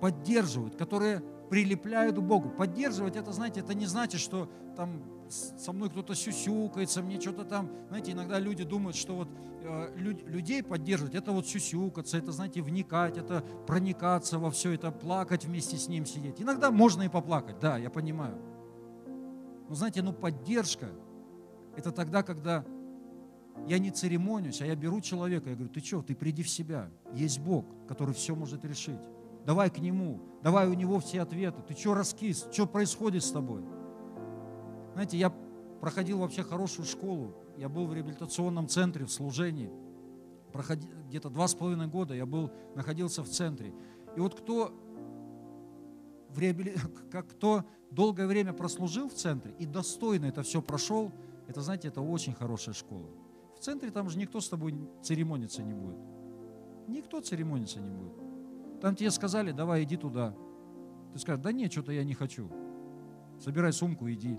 поддерживают, 0.00 0.76
которые 0.76 1.22
прилепляют 1.48 2.16
к 2.16 2.20
Богу. 2.20 2.50
Поддерживать 2.50 3.16
это, 3.16 3.32
знаете, 3.32 3.60
это 3.60 3.74
не 3.74 3.86
значит, 3.86 4.20
что 4.20 4.50
там 4.76 5.02
со 5.28 5.72
мной 5.72 5.90
кто-то 5.90 6.14
сюсюкается, 6.14 7.02
мне 7.02 7.20
что-то 7.20 7.44
там, 7.44 7.70
знаете, 7.88 8.12
иногда 8.12 8.38
люди 8.38 8.64
думают, 8.64 8.96
что 8.96 9.16
вот 9.16 9.28
э, 9.62 9.96
людей 9.96 10.62
поддерживать, 10.62 11.14
это 11.14 11.32
вот 11.32 11.46
сюсюкаться, 11.46 12.18
это, 12.18 12.32
знаете, 12.32 12.62
вникать, 12.62 13.18
это 13.18 13.42
проникаться 13.66 14.38
во 14.38 14.50
все, 14.50 14.72
это 14.72 14.90
плакать 14.90 15.44
вместе 15.44 15.76
с 15.76 15.88
ним 15.88 16.06
сидеть. 16.06 16.40
Иногда 16.40 16.70
можно 16.70 17.02
и 17.02 17.08
поплакать, 17.08 17.58
да, 17.58 17.76
я 17.76 17.90
понимаю. 17.90 18.38
Но 19.68 19.74
знаете, 19.74 20.02
ну 20.02 20.12
поддержка, 20.12 20.88
это 21.76 21.90
тогда, 21.90 22.22
когда 22.22 22.64
я 23.66 23.78
не 23.78 23.90
церемонюсь, 23.90 24.60
а 24.60 24.66
я 24.66 24.76
беру 24.76 25.00
человека, 25.00 25.50
я 25.50 25.56
говорю, 25.56 25.72
ты 25.72 25.80
что, 25.80 26.02
ты 26.02 26.14
приди 26.14 26.42
в 26.42 26.48
себя. 26.48 26.88
Есть 27.12 27.40
Бог, 27.40 27.64
который 27.88 28.14
все 28.14 28.36
может 28.36 28.64
решить 28.64 29.00
давай 29.46 29.70
к 29.70 29.78
Нему, 29.78 30.20
давай 30.42 30.68
у 30.68 30.74
Него 30.74 30.98
все 30.98 31.22
ответы. 31.22 31.62
Ты 31.62 31.74
что 31.74 31.94
раскис? 31.94 32.46
Что 32.52 32.66
происходит 32.66 33.22
с 33.22 33.30
тобой? 33.30 33.62
Знаете, 34.92 35.16
я 35.16 35.32
проходил 35.80 36.18
вообще 36.18 36.42
хорошую 36.42 36.84
школу. 36.84 37.34
Я 37.56 37.68
был 37.68 37.86
в 37.86 37.94
реабилитационном 37.94 38.68
центре 38.68 39.04
в 39.06 39.12
служении. 39.12 39.70
Проходи, 40.52 40.88
где-то 41.08 41.30
два 41.30 41.46
с 41.46 41.54
половиной 41.54 41.86
года 41.86 42.14
я 42.14 42.26
был, 42.26 42.50
находился 42.74 43.22
в 43.22 43.28
центре. 43.28 43.72
И 44.16 44.20
вот 44.20 44.34
кто, 44.34 44.72
в 46.30 46.38
реабили... 46.38 46.74
как 47.10 47.28
кто 47.28 47.64
долгое 47.90 48.26
время 48.26 48.52
прослужил 48.52 49.08
в 49.08 49.14
центре 49.14 49.54
и 49.58 49.64
достойно 49.64 50.26
это 50.26 50.42
все 50.42 50.60
прошел, 50.60 51.12
это, 51.46 51.60
знаете, 51.60 51.88
это 51.88 52.00
очень 52.00 52.34
хорошая 52.34 52.74
школа. 52.74 53.08
В 53.56 53.60
центре 53.60 53.90
там 53.90 54.10
же 54.10 54.18
никто 54.18 54.40
с 54.40 54.48
тобой 54.48 54.74
церемониться 55.02 55.62
не 55.62 55.72
будет. 55.72 55.98
Никто 56.88 57.20
церемониться 57.20 57.80
не 57.80 57.90
будет. 57.90 58.25
Там 58.80 58.94
тебе 58.94 59.10
сказали, 59.10 59.52
давай 59.52 59.84
иди 59.84 59.96
туда. 59.96 60.34
Ты 61.12 61.18
скажешь, 61.18 61.42
да 61.42 61.52
нет, 61.52 61.72
что-то 61.72 61.92
я 61.92 62.04
не 62.04 62.14
хочу. 62.14 62.50
Собирай 63.40 63.72
сумку, 63.72 64.10
иди. 64.10 64.38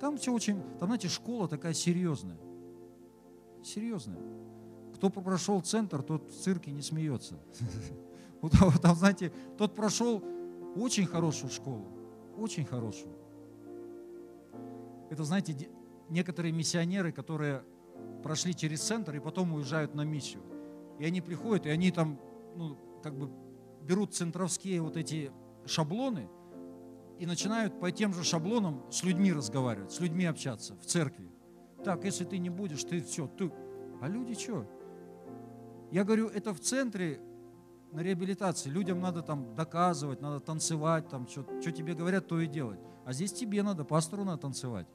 Там 0.00 0.16
все 0.16 0.32
очень, 0.32 0.60
там, 0.78 0.88
знаете, 0.88 1.08
школа 1.08 1.48
такая 1.48 1.72
серьезная. 1.72 2.38
Серьезная. 3.62 4.20
Кто 4.94 5.10
прошел 5.10 5.60
центр, 5.60 6.02
тот 6.02 6.30
в 6.30 6.42
цирке 6.42 6.70
не 6.70 6.82
смеется. 6.82 7.38
Там, 8.82 8.94
знаете, 8.94 9.32
тот 9.56 9.74
прошел 9.74 10.22
очень 10.76 11.06
хорошую 11.06 11.50
школу. 11.50 11.86
Очень 12.36 12.64
хорошую. 12.64 13.14
Это, 15.10 15.24
знаете, 15.24 15.56
некоторые 16.08 16.52
миссионеры, 16.52 17.10
которые 17.10 17.64
прошли 18.22 18.54
через 18.54 18.82
центр 18.82 19.16
и 19.16 19.20
потом 19.20 19.54
уезжают 19.54 19.94
на 19.94 20.02
миссию. 20.02 20.42
И 20.98 21.04
они 21.04 21.20
приходят, 21.20 21.66
и 21.66 21.70
они 21.70 21.90
там 21.90 22.20
ну, 22.56 22.76
как 23.04 23.18
бы 23.18 23.28
берут 23.82 24.14
центровские 24.14 24.80
вот 24.80 24.96
эти 24.96 25.30
шаблоны 25.66 26.26
и 27.18 27.26
начинают 27.26 27.78
по 27.78 27.92
тем 27.92 28.14
же 28.14 28.24
шаблонам 28.24 28.82
с 28.90 29.04
людьми 29.04 29.30
разговаривать, 29.30 29.92
с 29.92 30.00
людьми 30.00 30.24
общаться 30.24 30.74
в 30.76 30.86
церкви. 30.86 31.30
Так, 31.84 32.04
если 32.04 32.24
ты 32.24 32.38
не 32.38 32.48
будешь, 32.48 32.82
ты 32.82 33.02
все, 33.02 33.26
ты... 33.26 33.52
А 34.00 34.08
люди 34.08 34.32
что? 34.34 34.66
Я 35.92 36.04
говорю, 36.04 36.28
это 36.28 36.54
в 36.54 36.60
центре 36.60 37.20
на 37.92 38.00
реабилитации. 38.00 38.70
Людям 38.70 39.00
надо 39.00 39.20
там 39.20 39.54
доказывать, 39.54 40.22
надо 40.22 40.40
танцевать, 40.40 41.06
там, 41.10 41.28
что, 41.28 41.44
тебе 41.70 41.92
говорят, 41.94 42.26
то 42.26 42.40
и 42.40 42.46
делать. 42.46 42.80
А 43.04 43.12
здесь 43.12 43.34
тебе 43.34 43.62
надо, 43.62 43.84
пастору 43.84 44.24
надо 44.24 44.38
танцевать 44.38 44.86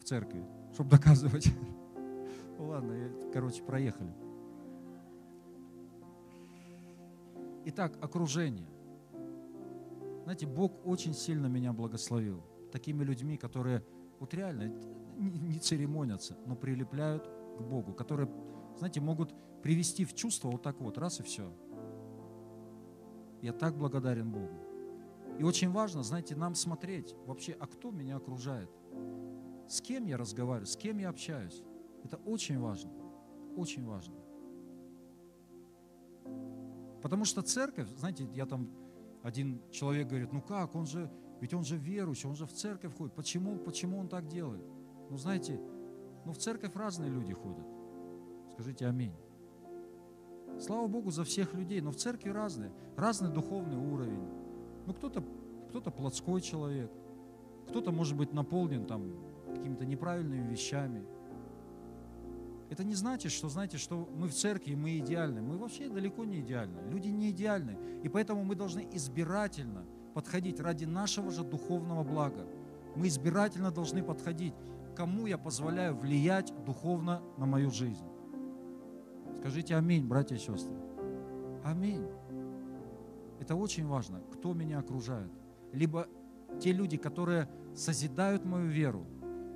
в 0.00 0.04
церкви, 0.04 0.44
чтобы 0.74 0.90
доказывать. 0.90 1.46
Ладно, 2.58 2.96
короче, 3.32 3.62
проехали. 3.62 4.12
Итак, 7.66 7.98
окружение. 8.02 8.68
Знаете, 10.24 10.46
Бог 10.46 10.86
очень 10.86 11.14
сильно 11.14 11.46
меня 11.46 11.72
благословил 11.72 12.42
такими 12.72 13.02
людьми, 13.02 13.36
которые 13.36 13.84
вот 14.20 14.34
реально 14.34 14.72
не 15.16 15.58
церемонятся, 15.58 16.36
но 16.46 16.54
прилепляют 16.54 17.26
к 17.26 17.62
Богу, 17.62 17.92
которые, 17.94 18.30
знаете, 18.76 19.00
могут 19.00 19.34
привести 19.62 20.04
в 20.04 20.14
чувство 20.14 20.50
вот 20.50 20.62
так 20.62 20.80
вот, 20.80 20.98
раз 20.98 21.20
и 21.20 21.22
все. 21.22 21.52
Я 23.42 23.52
так 23.52 23.76
благодарен 23.76 24.30
Богу. 24.30 24.68
И 25.38 25.44
очень 25.44 25.70
важно, 25.70 26.02
знаете, 26.02 26.34
нам 26.34 26.54
смотреть 26.54 27.14
вообще, 27.26 27.56
а 27.58 27.66
кто 27.66 27.90
меня 27.90 28.16
окружает, 28.16 28.70
с 29.68 29.80
кем 29.80 30.06
я 30.06 30.16
разговариваю, 30.16 30.66
с 30.66 30.76
кем 30.76 30.98
я 30.98 31.10
общаюсь. 31.10 31.62
Это 32.04 32.16
очень 32.18 32.58
важно, 32.58 32.90
очень 33.56 33.84
важно. 33.84 34.16
Потому 37.02 37.24
что 37.24 37.42
церковь, 37.42 37.88
знаете, 37.96 38.28
я 38.34 38.46
там, 38.46 38.68
один 39.22 39.60
человек 39.70 40.08
говорит, 40.08 40.32
ну 40.32 40.40
как, 40.40 40.74
он 40.74 40.86
же, 40.86 41.10
ведь 41.40 41.54
он 41.54 41.64
же 41.64 41.76
верующий, 41.76 42.28
он 42.28 42.36
же 42.36 42.46
в 42.46 42.52
церковь 42.52 42.96
ходит. 42.96 43.14
Почему, 43.14 43.56
почему 43.58 43.98
он 43.98 44.08
так 44.08 44.26
делает? 44.26 44.64
Ну 45.10 45.16
знаете, 45.16 45.60
ну 46.24 46.32
в 46.32 46.38
церковь 46.38 46.74
разные 46.74 47.10
люди 47.10 47.32
ходят. 47.32 47.66
Скажите 48.52 48.86
аминь. 48.86 49.14
Слава 50.60 50.88
Богу 50.88 51.10
за 51.10 51.22
всех 51.24 51.54
людей, 51.54 51.80
но 51.80 51.92
в 51.92 51.96
церкви 51.96 52.30
разные, 52.30 52.72
разный 52.96 53.30
духовный 53.30 53.76
уровень. 53.76 54.26
Ну 54.86 54.94
кто-то 54.94 55.22
кто 55.68 55.80
плотской 55.90 56.40
человек, 56.40 56.90
кто-то 57.68 57.92
может 57.92 58.16
быть 58.16 58.32
наполнен 58.32 58.86
там 58.86 59.12
какими-то 59.54 59.84
неправильными 59.84 60.50
вещами– 60.50 61.04
это 62.70 62.84
не 62.84 62.94
значит, 62.94 63.32
что, 63.32 63.48
знаете, 63.48 63.78
что 63.78 64.08
мы 64.14 64.28
в 64.28 64.34
церкви, 64.34 64.74
мы 64.74 64.98
идеальны. 64.98 65.40
Мы 65.40 65.56
вообще 65.56 65.88
далеко 65.88 66.24
не 66.24 66.40
идеальны. 66.40 66.80
Люди 66.90 67.08
не 67.08 67.30
идеальны. 67.30 67.78
И 68.02 68.08
поэтому 68.08 68.44
мы 68.44 68.54
должны 68.54 68.86
избирательно 68.92 69.84
подходить 70.14 70.60
ради 70.60 70.84
нашего 70.84 71.30
же 71.30 71.44
духовного 71.44 72.04
блага. 72.04 72.46
Мы 72.94 73.08
избирательно 73.08 73.70
должны 73.70 74.02
подходить, 74.02 74.54
кому 74.94 75.26
я 75.26 75.38
позволяю 75.38 75.96
влиять 75.96 76.52
духовно 76.66 77.22
на 77.38 77.46
мою 77.46 77.70
жизнь. 77.70 78.04
Скажите 79.38 79.76
аминь, 79.76 80.06
братья 80.06 80.36
и 80.36 80.38
сестры. 80.38 80.74
Аминь. 81.64 82.06
Это 83.40 83.54
очень 83.54 83.86
важно, 83.86 84.20
кто 84.32 84.52
меня 84.52 84.80
окружает. 84.80 85.30
Либо 85.72 86.08
те 86.60 86.72
люди, 86.72 86.96
которые 86.96 87.48
созидают 87.74 88.44
мою 88.44 88.66
веру, 88.66 89.06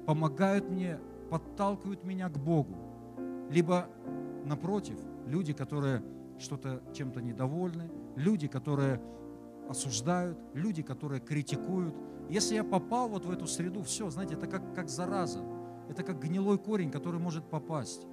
помогают 0.06 0.70
мне, 0.70 0.98
подталкивают 1.30 2.04
меня 2.04 2.28
к 2.28 2.38
Богу, 2.38 2.91
либо, 3.52 3.86
напротив, 4.46 4.98
люди, 5.26 5.52
которые 5.52 6.02
что-то 6.38 6.82
чем-то 6.94 7.20
недовольны, 7.20 7.90
люди, 8.16 8.48
которые 8.48 9.00
осуждают, 9.68 10.38
люди, 10.54 10.82
которые 10.82 11.20
критикуют. 11.20 11.94
Если 12.30 12.54
я 12.54 12.64
попал 12.64 13.08
вот 13.08 13.26
в 13.26 13.30
эту 13.30 13.46
среду, 13.46 13.82
все, 13.82 14.08
знаете, 14.10 14.34
это 14.34 14.46
как, 14.46 14.74
как 14.74 14.88
зараза. 14.88 15.40
Это 15.88 16.02
как 16.02 16.18
гнилой 16.18 16.58
корень, 16.58 16.90
который 16.90 17.20
может 17.20 17.44
попасть 17.44 18.06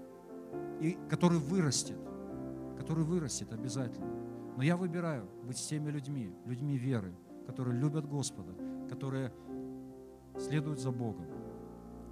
и 0.82 0.98
который 1.10 1.40
вырастет, 1.40 1.98
который 2.78 3.04
вырастет 3.06 3.54
обязательно. 3.54 4.12
Но 4.58 4.64
я 4.64 4.76
выбираю 4.76 5.30
быть 5.44 5.58
с 5.58 5.68
теми 5.68 5.90
людьми, 5.90 6.34
людьми 6.46 6.78
веры, 6.78 7.16
которые 7.46 7.80
любят 7.80 8.06
Господа, 8.06 8.54
которые 8.90 9.32
следуют 10.38 10.80
за 10.80 10.92
Богом. 10.92 11.26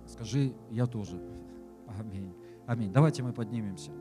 Скажи, 0.06 0.54
я 0.70 0.86
тоже. 0.86 1.22
Аминь. 2.00 2.34
Аминь. 2.68 2.92
Давайте 2.92 3.24
мы 3.24 3.32
поднимемся. 3.32 3.92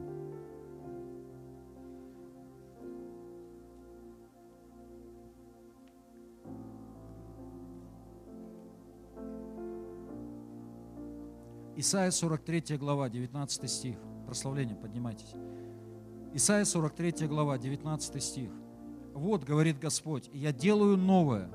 Исайя 11.77 12.11
43 12.11 12.77
глава, 12.77 13.09
19 13.09 13.71
стих. 13.71 13.97
Прославление, 14.27 14.75
поднимайтесь. 14.75 15.33
Исайя 16.35 16.64
43 16.64 17.29
глава, 17.29 17.59
19 17.59 18.21
стих. 18.21 18.51
Вот, 19.14 19.45
говорит 19.45 19.79
Господь, 19.79 20.29
я 20.33 20.53
делаю 20.53 20.97
новое, 20.97 21.49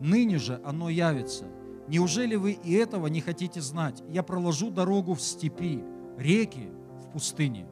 ныне 0.00 0.38
же 0.38 0.58
оно 0.64 0.88
явится. 0.88 1.44
Неужели 1.86 2.34
вы 2.36 2.52
и 2.52 2.72
этого 2.72 3.08
не 3.08 3.20
хотите 3.20 3.60
знать? 3.60 4.02
Я 4.08 4.22
проложу 4.22 4.70
дорогу 4.70 5.14
в 5.14 5.20
степи, 5.20 5.84
реки 6.16 6.68
в 7.02 7.10
пустыне. 7.10 7.66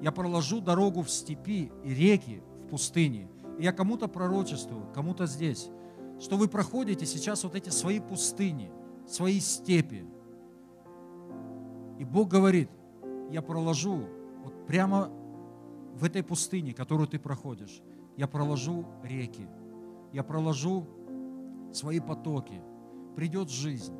Я 0.00 0.12
проложу 0.12 0.60
дорогу 0.60 1.02
в 1.02 1.10
степи 1.10 1.72
и 1.84 1.94
реки 1.94 2.42
в 2.64 2.68
пустыне. 2.68 3.28
И 3.58 3.62
я 3.62 3.72
кому-то 3.72 4.08
пророчествую, 4.08 4.86
кому-то 4.92 5.26
здесь, 5.26 5.68
что 6.20 6.36
вы 6.36 6.48
проходите 6.48 7.06
сейчас 7.06 7.44
вот 7.44 7.54
эти 7.54 7.70
свои 7.70 8.00
пустыни, 8.00 8.70
свои 9.06 9.40
степи, 9.40 10.06
и 11.98 12.04
Бог 12.04 12.28
говорит, 12.28 12.68
я 13.30 13.42
проложу 13.42 14.04
вот 14.42 14.66
прямо 14.66 15.10
в 15.94 16.04
этой 16.04 16.22
пустыне, 16.22 16.74
которую 16.74 17.08
ты 17.08 17.18
проходишь, 17.18 17.82
я 18.16 18.26
проложу 18.26 18.84
реки, 19.02 19.46
я 20.12 20.24
проложу 20.24 20.86
свои 21.72 22.00
потоки, 22.00 22.60
придет 23.16 23.48
жизнь. 23.48 23.94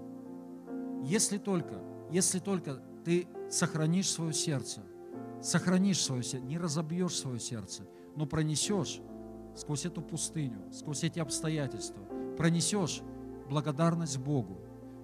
Если 1.05 1.39
только, 1.39 1.80
если 2.11 2.39
только 2.41 2.82
ты 3.05 3.29
сохранишь 3.51 4.11
свое 4.11 4.33
сердце, 4.33 4.81
сохранишь 5.43 6.01
свое 6.01 6.23
сердце, 6.23 6.47
не 6.47 6.59
разобьешь 6.59 7.17
свое 7.17 7.39
сердце, 7.39 7.83
но 8.17 8.27
пронесешь 8.27 9.01
сквозь 9.55 9.87
эту 9.87 10.03
пустыню, 10.03 10.61
сквозь 10.73 11.05
эти 11.05 11.19
обстоятельства, 11.19 12.03
пронесешь 12.37 13.03
благодарность 13.49 14.19
Богу, 14.19 14.59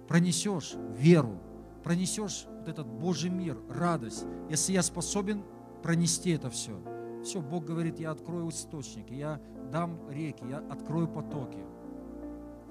пронесешь 0.07 0.73
веру, 0.97 1.39
пронесешь 1.83 2.45
вот 2.59 2.67
этот 2.67 2.87
Божий 2.87 3.29
мир, 3.29 3.57
радость, 3.69 4.25
если 4.49 4.73
я 4.73 4.83
способен 4.83 5.43
пронести 5.81 6.31
это 6.31 6.49
все, 6.49 6.81
все, 7.23 7.39
Бог 7.39 7.65
говорит, 7.65 7.99
я 7.99 8.11
открою 8.11 8.49
источники, 8.49 9.13
я 9.13 9.39
дам 9.71 9.99
реки, 10.09 10.43
я 10.49 10.57
открою 10.57 11.07
потоки 11.07 11.63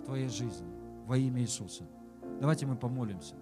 в 0.01 0.05
твоей 0.05 0.29
жизни 0.29 0.69
во 1.07 1.17
имя 1.17 1.41
Иисуса. 1.41 1.85
Давайте 2.41 2.67
мы 2.67 2.77
помолимся. 2.77 3.37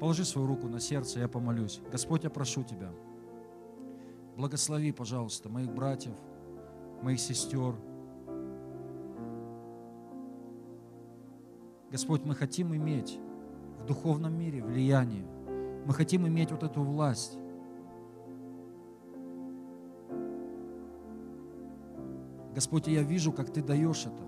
Положи 0.00 0.24
свою 0.24 0.46
руку 0.46 0.68
на 0.68 0.80
сердце, 0.80 1.20
я 1.20 1.28
помолюсь. 1.28 1.80
Господь, 1.90 2.24
я 2.24 2.30
прошу 2.30 2.62
Тебя, 2.62 2.90
благослови, 4.36 4.92
пожалуйста, 4.92 5.48
моих 5.48 5.72
братьев, 5.72 6.14
моих 7.02 7.20
сестер. 7.20 7.74
Господь, 11.90 12.24
мы 12.24 12.34
хотим 12.34 12.74
иметь 12.74 13.18
в 13.80 13.86
духовном 13.86 14.38
мире 14.38 14.62
влияние– 14.62 15.26
мы 15.88 15.94
хотим 15.94 16.28
иметь 16.28 16.50
вот 16.50 16.62
эту 16.62 16.82
власть. 16.82 17.38
Господь, 22.54 22.88
я 22.88 23.02
вижу, 23.02 23.32
как 23.32 23.50
Ты 23.50 23.62
даешь 23.62 24.04
это, 24.04 24.22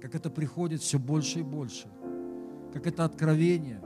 как 0.00 0.14
это 0.14 0.30
приходит 0.30 0.80
все 0.80 0.98
больше 0.98 1.40
и 1.40 1.42
больше, 1.42 1.88
как 2.72 2.86
это 2.86 3.04
откровение 3.04 3.82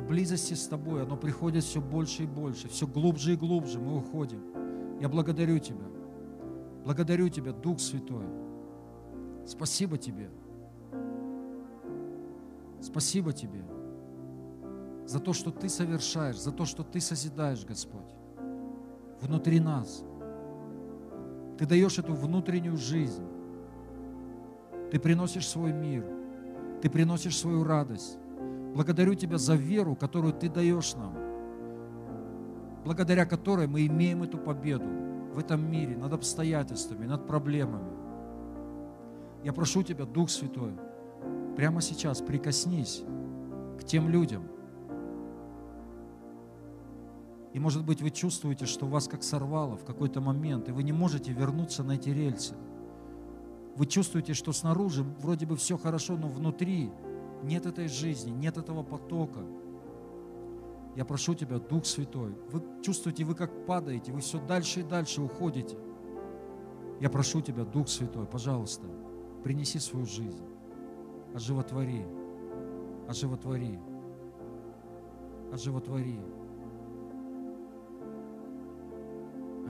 о 0.00 0.02
близости 0.02 0.54
с 0.54 0.66
Тобой, 0.66 1.02
оно 1.02 1.14
приходит 1.14 1.62
все 1.62 1.78
больше 1.78 2.22
и 2.22 2.26
больше, 2.26 2.68
все 2.68 2.86
глубже 2.86 3.34
и 3.34 3.36
глубже 3.36 3.78
мы 3.78 3.98
уходим. 3.98 4.40
Я 4.98 5.10
благодарю 5.10 5.58
Тебя, 5.58 5.84
благодарю 6.84 7.28
Тебя, 7.28 7.52
Дух 7.52 7.78
Святой. 7.80 8.24
Спасибо 9.46 9.98
Тебе. 9.98 10.30
Спасибо 12.80 13.34
Тебе 13.34 13.62
за 15.04 15.20
то, 15.20 15.34
что 15.34 15.50
Ты 15.50 15.68
совершаешь, 15.68 16.40
за 16.40 16.50
то, 16.50 16.64
что 16.64 16.82
Ты 16.82 16.98
созидаешь, 16.98 17.66
Господь, 17.66 18.14
внутри 19.20 19.60
нас. 19.60 20.02
Ты 21.58 21.66
даешь 21.66 21.98
эту 21.98 22.14
внутреннюю 22.14 22.78
жизнь. 22.78 23.26
Ты 24.90 24.98
приносишь 24.98 25.46
свой 25.46 25.74
мир. 25.74 26.06
Ты 26.80 26.88
приносишь 26.88 27.36
свою 27.36 27.64
радость. 27.64 28.16
Благодарю 28.74 29.14
Тебя 29.14 29.38
за 29.38 29.54
веру, 29.54 29.96
которую 29.96 30.32
Ты 30.32 30.48
даешь 30.48 30.94
нам, 30.94 31.14
благодаря 32.84 33.26
которой 33.26 33.66
мы 33.66 33.86
имеем 33.86 34.22
эту 34.22 34.38
победу 34.38 34.86
в 35.34 35.38
этом 35.38 35.70
мире 35.70 35.96
над 35.96 36.12
обстоятельствами, 36.12 37.06
над 37.06 37.26
проблемами. 37.26 37.90
Я 39.44 39.52
прошу 39.52 39.82
Тебя, 39.82 40.04
Дух 40.04 40.30
Святой, 40.30 40.72
прямо 41.56 41.80
сейчас 41.80 42.20
прикоснись 42.20 43.02
к 43.78 43.84
тем 43.84 44.08
людям– 44.08 44.44
и, 47.52 47.58
может 47.58 47.84
быть, 47.84 48.00
вы 48.00 48.10
чувствуете, 48.10 48.66
что 48.66 48.86
вас 48.86 49.08
как 49.08 49.22
сорвало 49.22 49.76
в 49.76 49.84
какой-то 49.84 50.20
момент, 50.20 50.68
и 50.68 50.72
вы 50.72 50.82
не 50.82 50.92
можете 50.92 51.32
вернуться 51.32 51.82
на 51.82 51.92
эти 51.92 52.10
рельсы. 52.10 52.54
Вы 53.76 53.86
чувствуете, 53.86 54.34
что 54.34 54.52
снаружи 54.52 55.02
вроде 55.02 55.46
бы 55.46 55.56
все 55.56 55.76
хорошо, 55.76 56.16
но 56.16 56.28
внутри 56.28 56.92
нет 57.42 57.66
этой 57.66 57.88
жизни, 57.88 58.30
нет 58.30 58.56
этого 58.56 58.82
потока. 58.82 59.40
Я 60.96 61.04
прошу 61.04 61.34
Тебя, 61.34 61.58
Дух 61.58 61.86
Святой, 61.86 62.34
вы 62.50 62.62
чувствуете, 62.82 63.24
вы 63.24 63.34
как 63.34 63.66
падаете, 63.66 64.12
вы 64.12 64.20
все 64.20 64.44
дальше 64.44 64.80
и 64.80 64.82
дальше 64.82 65.22
уходите. 65.22 65.76
Я 67.00 67.10
прошу 67.10 67.40
Тебя, 67.40 67.64
Дух 67.64 67.88
Святой, 67.88 68.26
пожалуйста, 68.26 68.86
принеси 69.42 69.78
свою 69.78 70.06
жизнь, 70.06 70.44
оживотвори, 71.34 72.04
оживотвори, 73.08 73.78
оживотвори. 75.52 76.20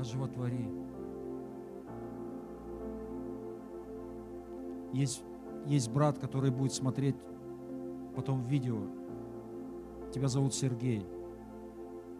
оживотвори. 0.00 0.68
Есть, 4.92 5.22
есть 5.66 5.90
брат, 5.90 6.18
который 6.18 6.50
будет 6.50 6.72
смотреть 6.72 7.16
потом 8.14 8.42
видео. 8.44 8.80
Тебя 10.12 10.28
зовут 10.28 10.54
Сергей. 10.54 11.06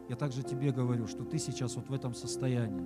Я 0.08 0.16
также 0.16 0.42
тебе 0.42 0.72
говорю, 0.72 1.06
что 1.06 1.24
ты 1.24 1.38
сейчас 1.38 1.76
вот 1.76 1.88
в 1.88 1.92
этом 1.92 2.14
состоянии, 2.14 2.84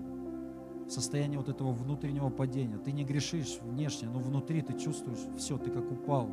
в 0.86 0.90
состоянии 0.90 1.36
вот 1.36 1.48
этого 1.48 1.72
внутреннего 1.72 2.28
падения. 2.28 2.78
Ты 2.78 2.92
не 2.92 3.04
грешишь 3.04 3.58
внешне, 3.62 4.08
но 4.08 4.18
внутри 4.18 4.60
ты 4.60 4.78
чувствуешь 4.78 5.20
все, 5.38 5.56
ты 5.56 5.70
как 5.70 5.90
упал, 5.90 6.30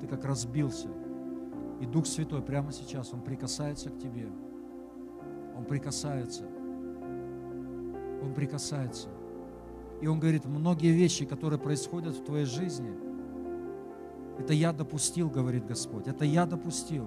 ты 0.00 0.06
как 0.06 0.24
разбился. 0.24 0.88
И 1.80 1.86
Дух 1.86 2.06
Святой 2.06 2.42
прямо 2.42 2.72
сейчас, 2.72 3.12
Он 3.12 3.22
прикасается 3.22 3.90
к 3.90 3.98
тебе. 3.98 4.28
Он 5.56 5.64
прикасается. 5.64 6.44
Он 8.22 8.34
прикасается. 8.34 9.08
И 10.00 10.06
Он 10.06 10.20
говорит, 10.20 10.44
многие 10.44 10.92
вещи, 10.92 11.24
которые 11.24 11.58
происходят 11.58 12.14
в 12.14 12.24
твоей 12.24 12.44
жизни, 12.44 13.05
это 14.38 14.52
я 14.52 14.72
допустил, 14.72 15.30
говорит 15.30 15.66
Господь, 15.66 16.08
это 16.08 16.24
я 16.24 16.46
допустил. 16.46 17.06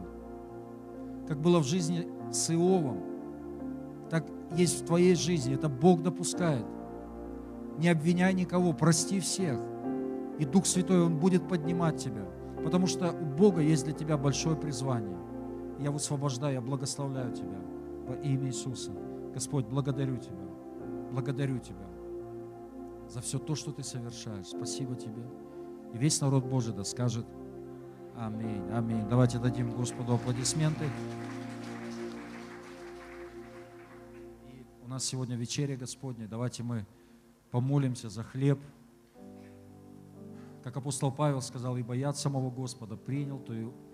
Как 1.27 1.39
было 1.39 1.59
в 1.59 1.65
жизни 1.65 2.07
с 2.31 2.49
Иовом, 2.49 3.03
так 4.09 4.25
есть 4.55 4.81
в 4.81 4.85
твоей 4.85 5.15
жизни, 5.15 5.53
это 5.53 5.69
Бог 5.69 6.01
допускает. 6.01 6.65
Не 7.77 7.89
обвиняй 7.89 8.33
никого, 8.33 8.73
прости 8.73 9.19
всех. 9.19 9.59
И 10.39 10.45
Дух 10.45 10.65
Святой, 10.65 11.03
Он 11.03 11.17
будет 11.17 11.47
поднимать 11.47 11.97
тебя. 11.97 12.25
Потому 12.63 12.87
что 12.87 13.11
у 13.11 13.25
Бога 13.25 13.61
есть 13.61 13.85
для 13.85 13.93
тебя 13.93 14.17
большое 14.17 14.55
призвание. 14.55 15.17
Я 15.79 15.91
высвобождаю, 15.91 16.55
я 16.55 16.61
благословляю 16.61 17.31
тебя 17.31 17.59
во 18.07 18.15
имя 18.15 18.47
Иисуса. 18.47 18.91
Господь, 19.33 19.65
благодарю 19.67 20.17
Тебя 20.17 20.49
благодарю 21.11 21.59
Тебя 21.59 21.87
за 23.07 23.21
все 23.21 23.39
то, 23.39 23.55
что 23.55 23.71
Ты 23.71 23.83
совершаешь. 23.83 24.47
Спасибо 24.47 24.95
Тебе. 24.95 25.23
И 25.93 25.97
весь 25.97 26.21
народ 26.21 26.45
Божий 26.45 26.73
да 26.73 26.83
скажет 26.83 27.25
Аминь, 28.19 28.69
аминь. 28.73 29.07
Давайте 29.07 29.39
дадим 29.39 29.71
Господу 29.71 30.15
аплодисменты. 30.15 30.83
И 34.49 34.65
у 34.83 34.89
нас 34.89 35.05
сегодня 35.05 35.37
вечеря 35.37 35.77
Господня. 35.77 36.27
Давайте 36.27 36.61
мы 36.61 36.85
помолимся 37.49 38.09
за 38.09 38.23
хлеб. 38.23 38.59
Как 40.65 40.75
апостол 40.75 41.13
Павел 41.13 41.41
сказал, 41.41 41.77
ибо 41.77 41.93
я 41.93 42.09
от 42.09 42.17
самого 42.17 42.51
Господа 42.51 42.97
принял 42.97 43.39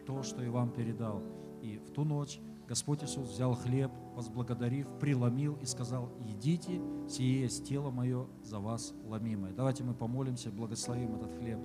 то, 0.08 0.24
что 0.24 0.42
и 0.42 0.50
вам 0.50 0.72
передал. 0.72 1.22
И 1.62 1.78
в 1.78 1.92
ту 1.92 2.04
ночь 2.04 2.40
Господь 2.68 3.04
Иисус 3.04 3.30
взял 3.30 3.54
хлеб, 3.54 3.92
возблагодарив, 4.16 4.88
преломил 5.00 5.58
и 5.62 5.66
сказал, 5.66 6.10
едите, 6.20 6.82
сие 7.08 7.42
есть 7.42 7.68
тело 7.68 7.92
мое 7.92 8.26
за 8.44 8.60
вас 8.60 8.94
ломимое. 9.06 9.54
Давайте 9.54 9.84
мы 9.84 9.94
помолимся, 9.94 10.50
благословим 10.50 11.16
этот 11.16 11.36
хлеб. 11.38 11.60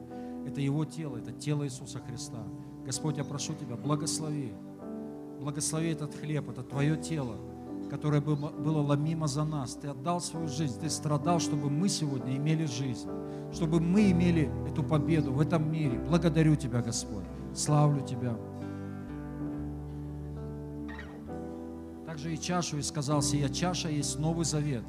Это 0.47 0.61
Его 0.61 0.85
тело, 0.85 1.17
это 1.17 1.33
тело 1.33 1.65
Иисуса 1.65 2.01
Христа. 2.01 2.45
Господь, 2.85 3.17
я 3.17 3.25
прошу 3.25 3.55
Тебя, 3.55 3.77
благослови, 3.77 4.53
благослови 5.41 5.89
этот 5.89 6.15
хлеб, 6.15 6.51
это 6.51 6.63
Твое 6.63 6.99
тело, 6.99 7.37
которое 7.89 8.21
было 8.21 8.83
ломимо 8.83 9.27
за 9.27 9.45
нас. 9.45 9.75
Ты 9.77 9.89
отдал 9.89 10.21
свою 10.21 10.49
жизнь, 10.49 10.79
Ты 10.81 10.91
страдал, 10.91 11.41
чтобы 11.41 11.71
мы 11.71 11.89
сегодня 11.89 12.37
имели 12.37 12.67
жизнь, 12.67 13.09
чтобы 13.53 13.81
мы 13.81 14.11
имели 14.11 14.51
эту 14.69 14.83
победу 14.83 15.33
в 15.33 15.41
этом 15.41 15.71
мире. 15.71 15.99
Благодарю 15.99 16.57
Тебя, 16.57 16.83
Господь, 16.83 17.25
славлю 17.55 18.05
Тебя. 18.07 18.37
Также 22.11 22.35
и 22.35 22.41
чашу 22.41 22.79
и 22.79 22.83
сказал, 22.83 23.23
сия 23.23 23.49
чаша 23.49 23.89
есть 23.89 24.19
новый 24.19 24.45
завет 24.45 24.83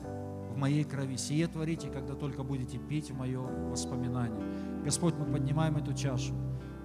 в 0.50 0.58
моей 0.58 0.84
крови. 0.84 1.18
Сие 1.18 1.46
творите, 1.46 1.88
когда 1.88 2.16
только 2.16 2.42
будете 2.42 2.80
пить 2.80 3.12
в 3.12 3.16
мое 3.16 3.42
воспоминание. 3.42 4.44
Господь, 4.84 5.14
мы 5.20 5.26
поднимаем 5.26 5.78
эту 5.78 5.94
чашу. 5.94 6.34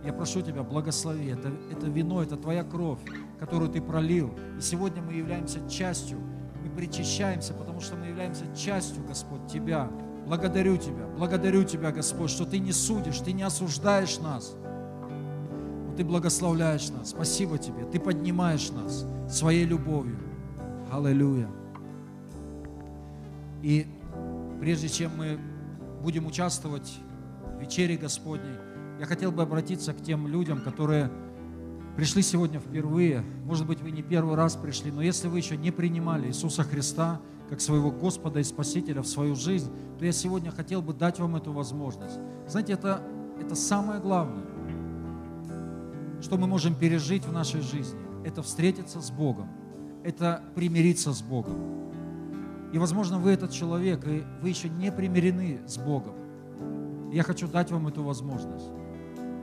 Я 0.04 0.12
прошу 0.12 0.42
Тебя, 0.42 0.62
благослови. 0.62 1.28
Это, 1.28 1.50
это 1.72 1.86
вино, 1.86 2.22
это 2.22 2.36
Твоя 2.36 2.64
кровь, 2.64 2.98
которую 3.40 3.70
Ты 3.70 3.80
пролил. 3.80 4.30
И 4.58 4.60
сегодня 4.60 5.00
мы 5.00 5.14
являемся 5.14 5.66
частью, 5.70 6.18
мы 6.62 6.68
причащаемся, 6.68 7.54
потому 7.54 7.80
что 7.80 7.96
мы 7.96 8.08
являемся 8.08 8.44
частью, 8.54 9.06
Господь, 9.06 9.46
Тебя. 9.50 9.90
Благодарю 10.26 10.76
Тебя, 10.76 11.06
благодарю 11.16 11.64
Тебя, 11.64 11.92
Господь, 11.92 12.28
что 12.28 12.44
Ты 12.44 12.58
не 12.58 12.72
судишь, 12.72 13.20
Ты 13.20 13.32
не 13.32 13.42
осуждаешь 13.42 14.18
нас, 14.18 14.54
но 14.60 15.94
Ты 15.96 16.04
благословляешь 16.04 16.90
нас. 16.90 17.08
Спасибо 17.08 17.56
Тебе, 17.56 17.86
Ты 17.86 17.98
поднимаешь 17.98 18.70
нас 18.70 19.06
своей 19.30 19.64
любовью. 19.64 20.25
Аллилуйя. 20.90 21.48
И 23.62 23.86
прежде 24.60 24.88
чем 24.88 25.16
мы 25.16 25.38
будем 26.02 26.26
участвовать 26.26 26.98
в 27.56 27.60
вечере 27.60 27.96
Господней, 27.96 28.56
я 29.00 29.06
хотел 29.06 29.32
бы 29.32 29.42
обратиться 29.42 29.92
к 29.92 30.02
тем 30.02 30.28
людям, 30.28 30.60
которые 30.60 31.10
пришли 31.96 32.22
сегодня 32.22 32.60
впервые. 32.60 33.24
Может 33.44 33.66
быть, 33.66 33.80
вы 33.80 33.90
не 33.90 34.02
первый 34.02 34.36
раз 34.36 34.54
пришли, 34.54 34.92
но 34.92 35.02
если 35.02 35.26
вы 35.26 35.38
еще 35.38 35.56
не 35.56 35.72
принимали 35.72 36.28
Иисуса 36.28 36.62
Христа 36.62 37.20
как 37.50 37.60
своего 37.60 37.90
Господа 37.90 38.38
и 38.38 38.44
Спасителя 38.44 39.02
в 39.02 39.06
свою 39.06 39.34
жизнь, 39.34 39.70
то 39.98 40.04
я 40.04 40.12
сегодня 40.12 40.52
хотел 40.52 40.82
бы 40.82 40.92
дать 40.94 41.18
вам 41.18 41.36
эту 41.36 41.52
возможность. 41.52 42.18
Знаете, 42.46 42.74
это, 42.74 43.02
это 43.40 43.54
самое 43.56 44.00
главное, 44.00 44.44
что 46.22 46.36
мы 46.36 46.46
можем 46.46 46.74
пережить 46.74 47.24
в 47.24 47.32
нашей 47.32 47.60
жизни. 47.60 47.98
Это 48.24 48.42
встретиться 48.42 49.00
с 49.00 49.10
Богом 49.10 49.48
это 50.06 50.40
примириться 50.54 51.12
с 51.12 51.20
Богом. 51.20 51.90
И, 52.72 52.78
возможно, 52.78 53.18
вы 53.18 53.32
этот 53.32 53.50
человек, 53.50 54.06
и 54.06 54.22
вы 54.40 54.48
еще 54.48 54.68
не 54.68 54.92
примирены 54.92 55.58
с 55.66 55.78
Богом. 55.78 56.14
Я 57.12 57.24
хочу 57.24 57.48
дать 57.48 57.72
вам 57.72 57.88
эту 57.88 58.04
возможность. 58.04 58.70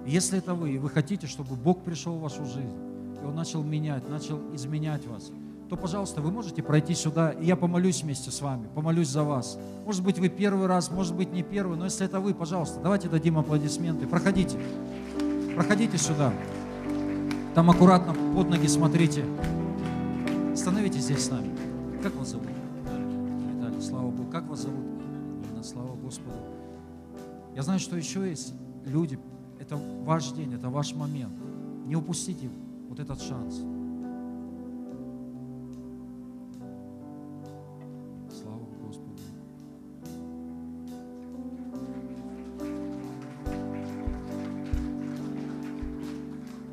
Если 0.06 0.38
это 0.38 0.54
вы, 0.54 0.72
и 0.72 0.78
вы 0.78 0.90
хотите, 0.90 1.28
чтобы 1.28 1.56
Бог 1.56 1.84
пришел 1.84 2.16
в 2.16 2.22
вашу 2.22 2.46
жизнь, 2.46 2.78
и 3.22 3.26
Он 3.26 3.36
начал 3.36 3.62
менять, 3.62 4.08
начал 4.10 4.40
изменять 4.54 5.06
вас, 5.06 5.32
то, 5.70 5.76
пожалуйста, 5.76 6.22
вы 6.22 6.32
можете 6.32 6.62
пройти 6.62 6.94
сюда, 6.94 7.32
и 7.32 7.46
я 7.46 7.56
помолюсь 7.56 8.04
вместе 8.04 8.32
с 8.32 8.42
вами, 8.42 8.68
помолюсь 8.74 9.10
за 9.10 9.24
вас. 9.24 9.58
Может 9.86 10.04
быть, 10.04 10.20
вы 10.20 10.30
первый 10.30 10.68
раз, 10.68 10.92
может 10.92 11.16
быть, 11.16 11.34
не 11.34 11.44
первый, 11.44 11.78
но 11.78 11.86
если 11.86 12.06
это 12.06 12.20
вы, 12.20 12.34
пожалуйста, 12.34 12.80
давайте 12.82 13.10
дадим 13.10 13.38
аплодисменты. 13.38 14.08
Проходите, 14.08 14.58
проходите 15.56 15.98
сюда. 15.98 16.32
Там 17.54 17.70
аккуратно 17.70 18.14
под 18.34 18.50
ноги 18.50 18.68
смотрите. 18.68 19.26
Становитесь 20.56 21.06
здесь 21.06 21.26
с 21.26 21.30
нами. 21.32 21.50
Как 22.04 22.16
вас 22.16 22.30
зовут? 22.30 22.48
Виталий, 22.86 23.82
слава 23.82 24.12
Богу. 24.12 24.30
Как 24.30 24.48
вас 24.48 24.62
зовут? 24.62 24.86
Нина, 25.50 25.64
слава 25.64 25.96
Господу. 25.96 26.36
Я 27.56 27.64
знаю, 27.64 27.80
что 27.80 27.98
еще 27.98 28.30
есть 28.30 28.54
люди. 28.86 29.18
Это 29.60 29.78
ваш 30.04 30.32
день, 30.32 30.54
это 30.54 30.70
ваш 30.70 30.94
момент. 30.94 31.34
Не 31.86 31.96
упустите 31.96 32.50
вот 32.88 33.00
этот 33.00 33.20
шанс. 33.20 33.56
Слава 38.32 38.64
Господу. 38.86 39.20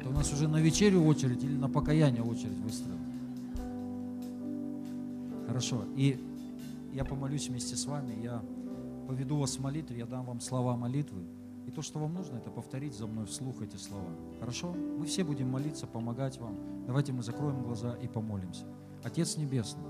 Это 0.00 0.08
у 0.10 0.12
нас 0.12 0.30
уже 0.34 0.48
на 0.48 0.58
вечерю 0.60 1.02
очередь 1.04 1.42
или 1.42 1.56
на 1.56 1.68
покаяние 1.68 2.22
очередь 2.22 2.58
выстроена? 2.58 3.00
Хорошо. 5.60 5.84
И 5.94 6.18
я 6.94 7.04
помолюсь 7.04 7.50
вместе 7.50 7.76
с 7.76 7.84
вами, 7.84 8.18
я 8.22 8.42
поведу 9.06 9.36
вас 9.36 9.56
в 9.56 9.60
молитве, 9.60 9.98
я 9.98 10.06
дам 10.06 10.24
вам 10.24 10.40
слова 10.40 10.74
молитвы. 10.74 11.22
И 11.66 11.70
то, 11.70 11.82
что 11.82 11.98
вам 11.98 12.14
нужно, 12.14 12.38
это 12.38 12.48
повторить 12.48 12.94
за 12.94 13.06
мной 13.06 13.26
вслух 13.26 13.60
эти 13.60 13.76
слова. 13.76 14.08
Хорошо? 14.40 14.72
Мы 14.72 15.04
все 15.04 15.22
будем 15.22 15.50
молиться, 15.50 15.86
помогать 15.86 16.38
вам. 16.38 16.56
Давайте 16.86 17.12
мы 17.12 17.22
закроем 17.22 17.62
глаза 17.62 17.94
и 18.02 18.08
помолимся. 18.08 18.64
Отец 19.04 19.36
Небесный, 19.36 19.84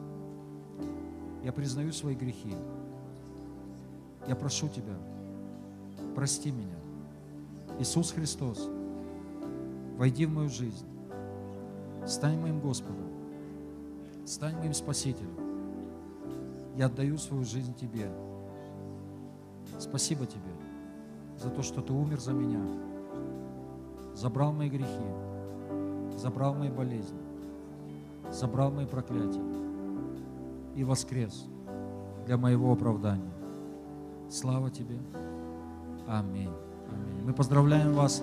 я 1.45 1.53
признаю 1.53 1.93
свои 1.93 2.17
грехи. 2.17 2.53
Я 4.27 4.35
прошу 4.35 4.69
Тебя, 4.69 4.99
прости 6.17 6.51
меня. 6.51 6.81
Иисус 7.79 8.11
Христос, 8.11 8.69
войди 9.97 10.27
в 10.27 10.33
мою 10.33 10.49
жизнь. 10.49 10.87
Стань 12.09 12.41
моим 12.41 12.59
Господом. 12.59 13.07
Стань 14.27 14.57
моим 14.57 14.75
Спасителем. 14.75 15.50
Я 16.81 16.87
отдаю 16.87 17.19
свою 17.19 17.45
жизнь 17.45 17.75
Тебе. 17.75 18.11
Спасибо 19.79 20.25
Тебе 20.25 20.51
за 21.37 21.51
то, 21.51 21.63
что 21.63 21.83
Ты 21.83 21.93
умер 21.93 22.19
за 22.21 22.33
меня, 22.33 22.59
забрал 24.15 24.55
мои 24.55 24.71
грехи, 24.71 24.89
забрал 26.17 26.55
мои 26.55 26.71
болезни, 26.71 27.21
забрал 28.33 28.71
мои 28.71 28.87
проклятия 28.87 29.45
и 30.75 30.83
воскрес 30.83 31.45
для 32.25 32.39
моего 32.39 32.73
оправдания. 32.73 33.35
Слава 34.31 34.71
Тебе. 34.71 34.97
Аминь. 36.09 36.49
Аминь. 36.91 37.27
Мы 37.27 37.35
поздравляем 37.35 37.93
вас. 37.93 38.23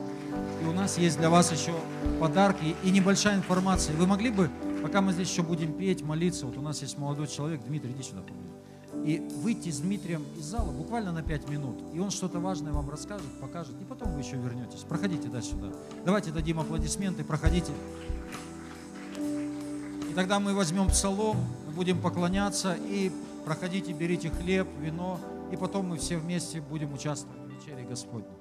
И 0.63 0.65
у 0.65 0.73
нас 0.73 0.97
есть 0.97 1.19
для 1.19 1.29
вас 1.29 1.51
еще 1.51 1.75
подарки 2.19 2.75
и 2.83 2.89
небольшая 2.89 3.37
информация. 3.37 3.95
Вы 3.95 4.07
могли 4.07 4.31
бы 4.31 4.49
Пока 4.81 5.01
мы 5.01 5.11
здесь 5.11 5.29
еще 5.29 5.43
будем 5.43 5.73
петь, 5.73 6.01
молиться, 6.01 6.45
вот 6.45 6.57
у 6.57 6.61
нас 6.61 6.81
есть 6.81 6.97
молодой 6.97 7.27
человек, 7.27 7.61
Дмитрий, 7.65 7.91
иди 7.91 8.03
сюда. 8.03 8.21
И 9.07 9.19
выйти 9.41 9.69
с 9.69 9.79
Дмитрием 9.79 10.25
из 10.37 10.43
зала 10.43 10.69
буквально 10.69 11.13
на 11.13 11.23
5 11.23 11.49
минут. 11.49 11.77
И 11.93 11.99
он 11.99 12.11
что-то 12.11 12.41
важное 12.41 12.73
вам 12.73 12.89
расскажет, 12.89 13.25
покажет. 13.39 13.73
И 13.81 13.85
потом 13.85 14.11
вы 14.11 14.19
еще 14.19 14.35
вернетесь. 14.35 14.81
Проходите 14.81 15.29
да 15.29 15.41
сюда. 15.41 15.69
Давайте 16.03 16.31
дадим 16.31 16.59
аплодисменты, 16.59 17.23
проходите. 17.23 17.71
И 19.17 20.13
тогда 20.13 20.41
мы 20.41 20.53
возьмем 20.53 20.89
псалом, 20.89 21.37
будем 21.73 22.01
поклоняться. 22.01 22.73
И 22.73 23.09
проходите, 23.45 23.93
берите 23.93 24.29
хлеб, 24.29 24.67
вино. 24.81 25.21
И 25.53 25.55
потом 25.55 25.87
мы 25.87 25.97
все 25.97 26.17
вместе 26.17 26.59
будем 26.59 26.93
участвовать 26.93 27.39
в 27.39 27.49
вечере 27.49 27.85
Господней. 27.85 28.36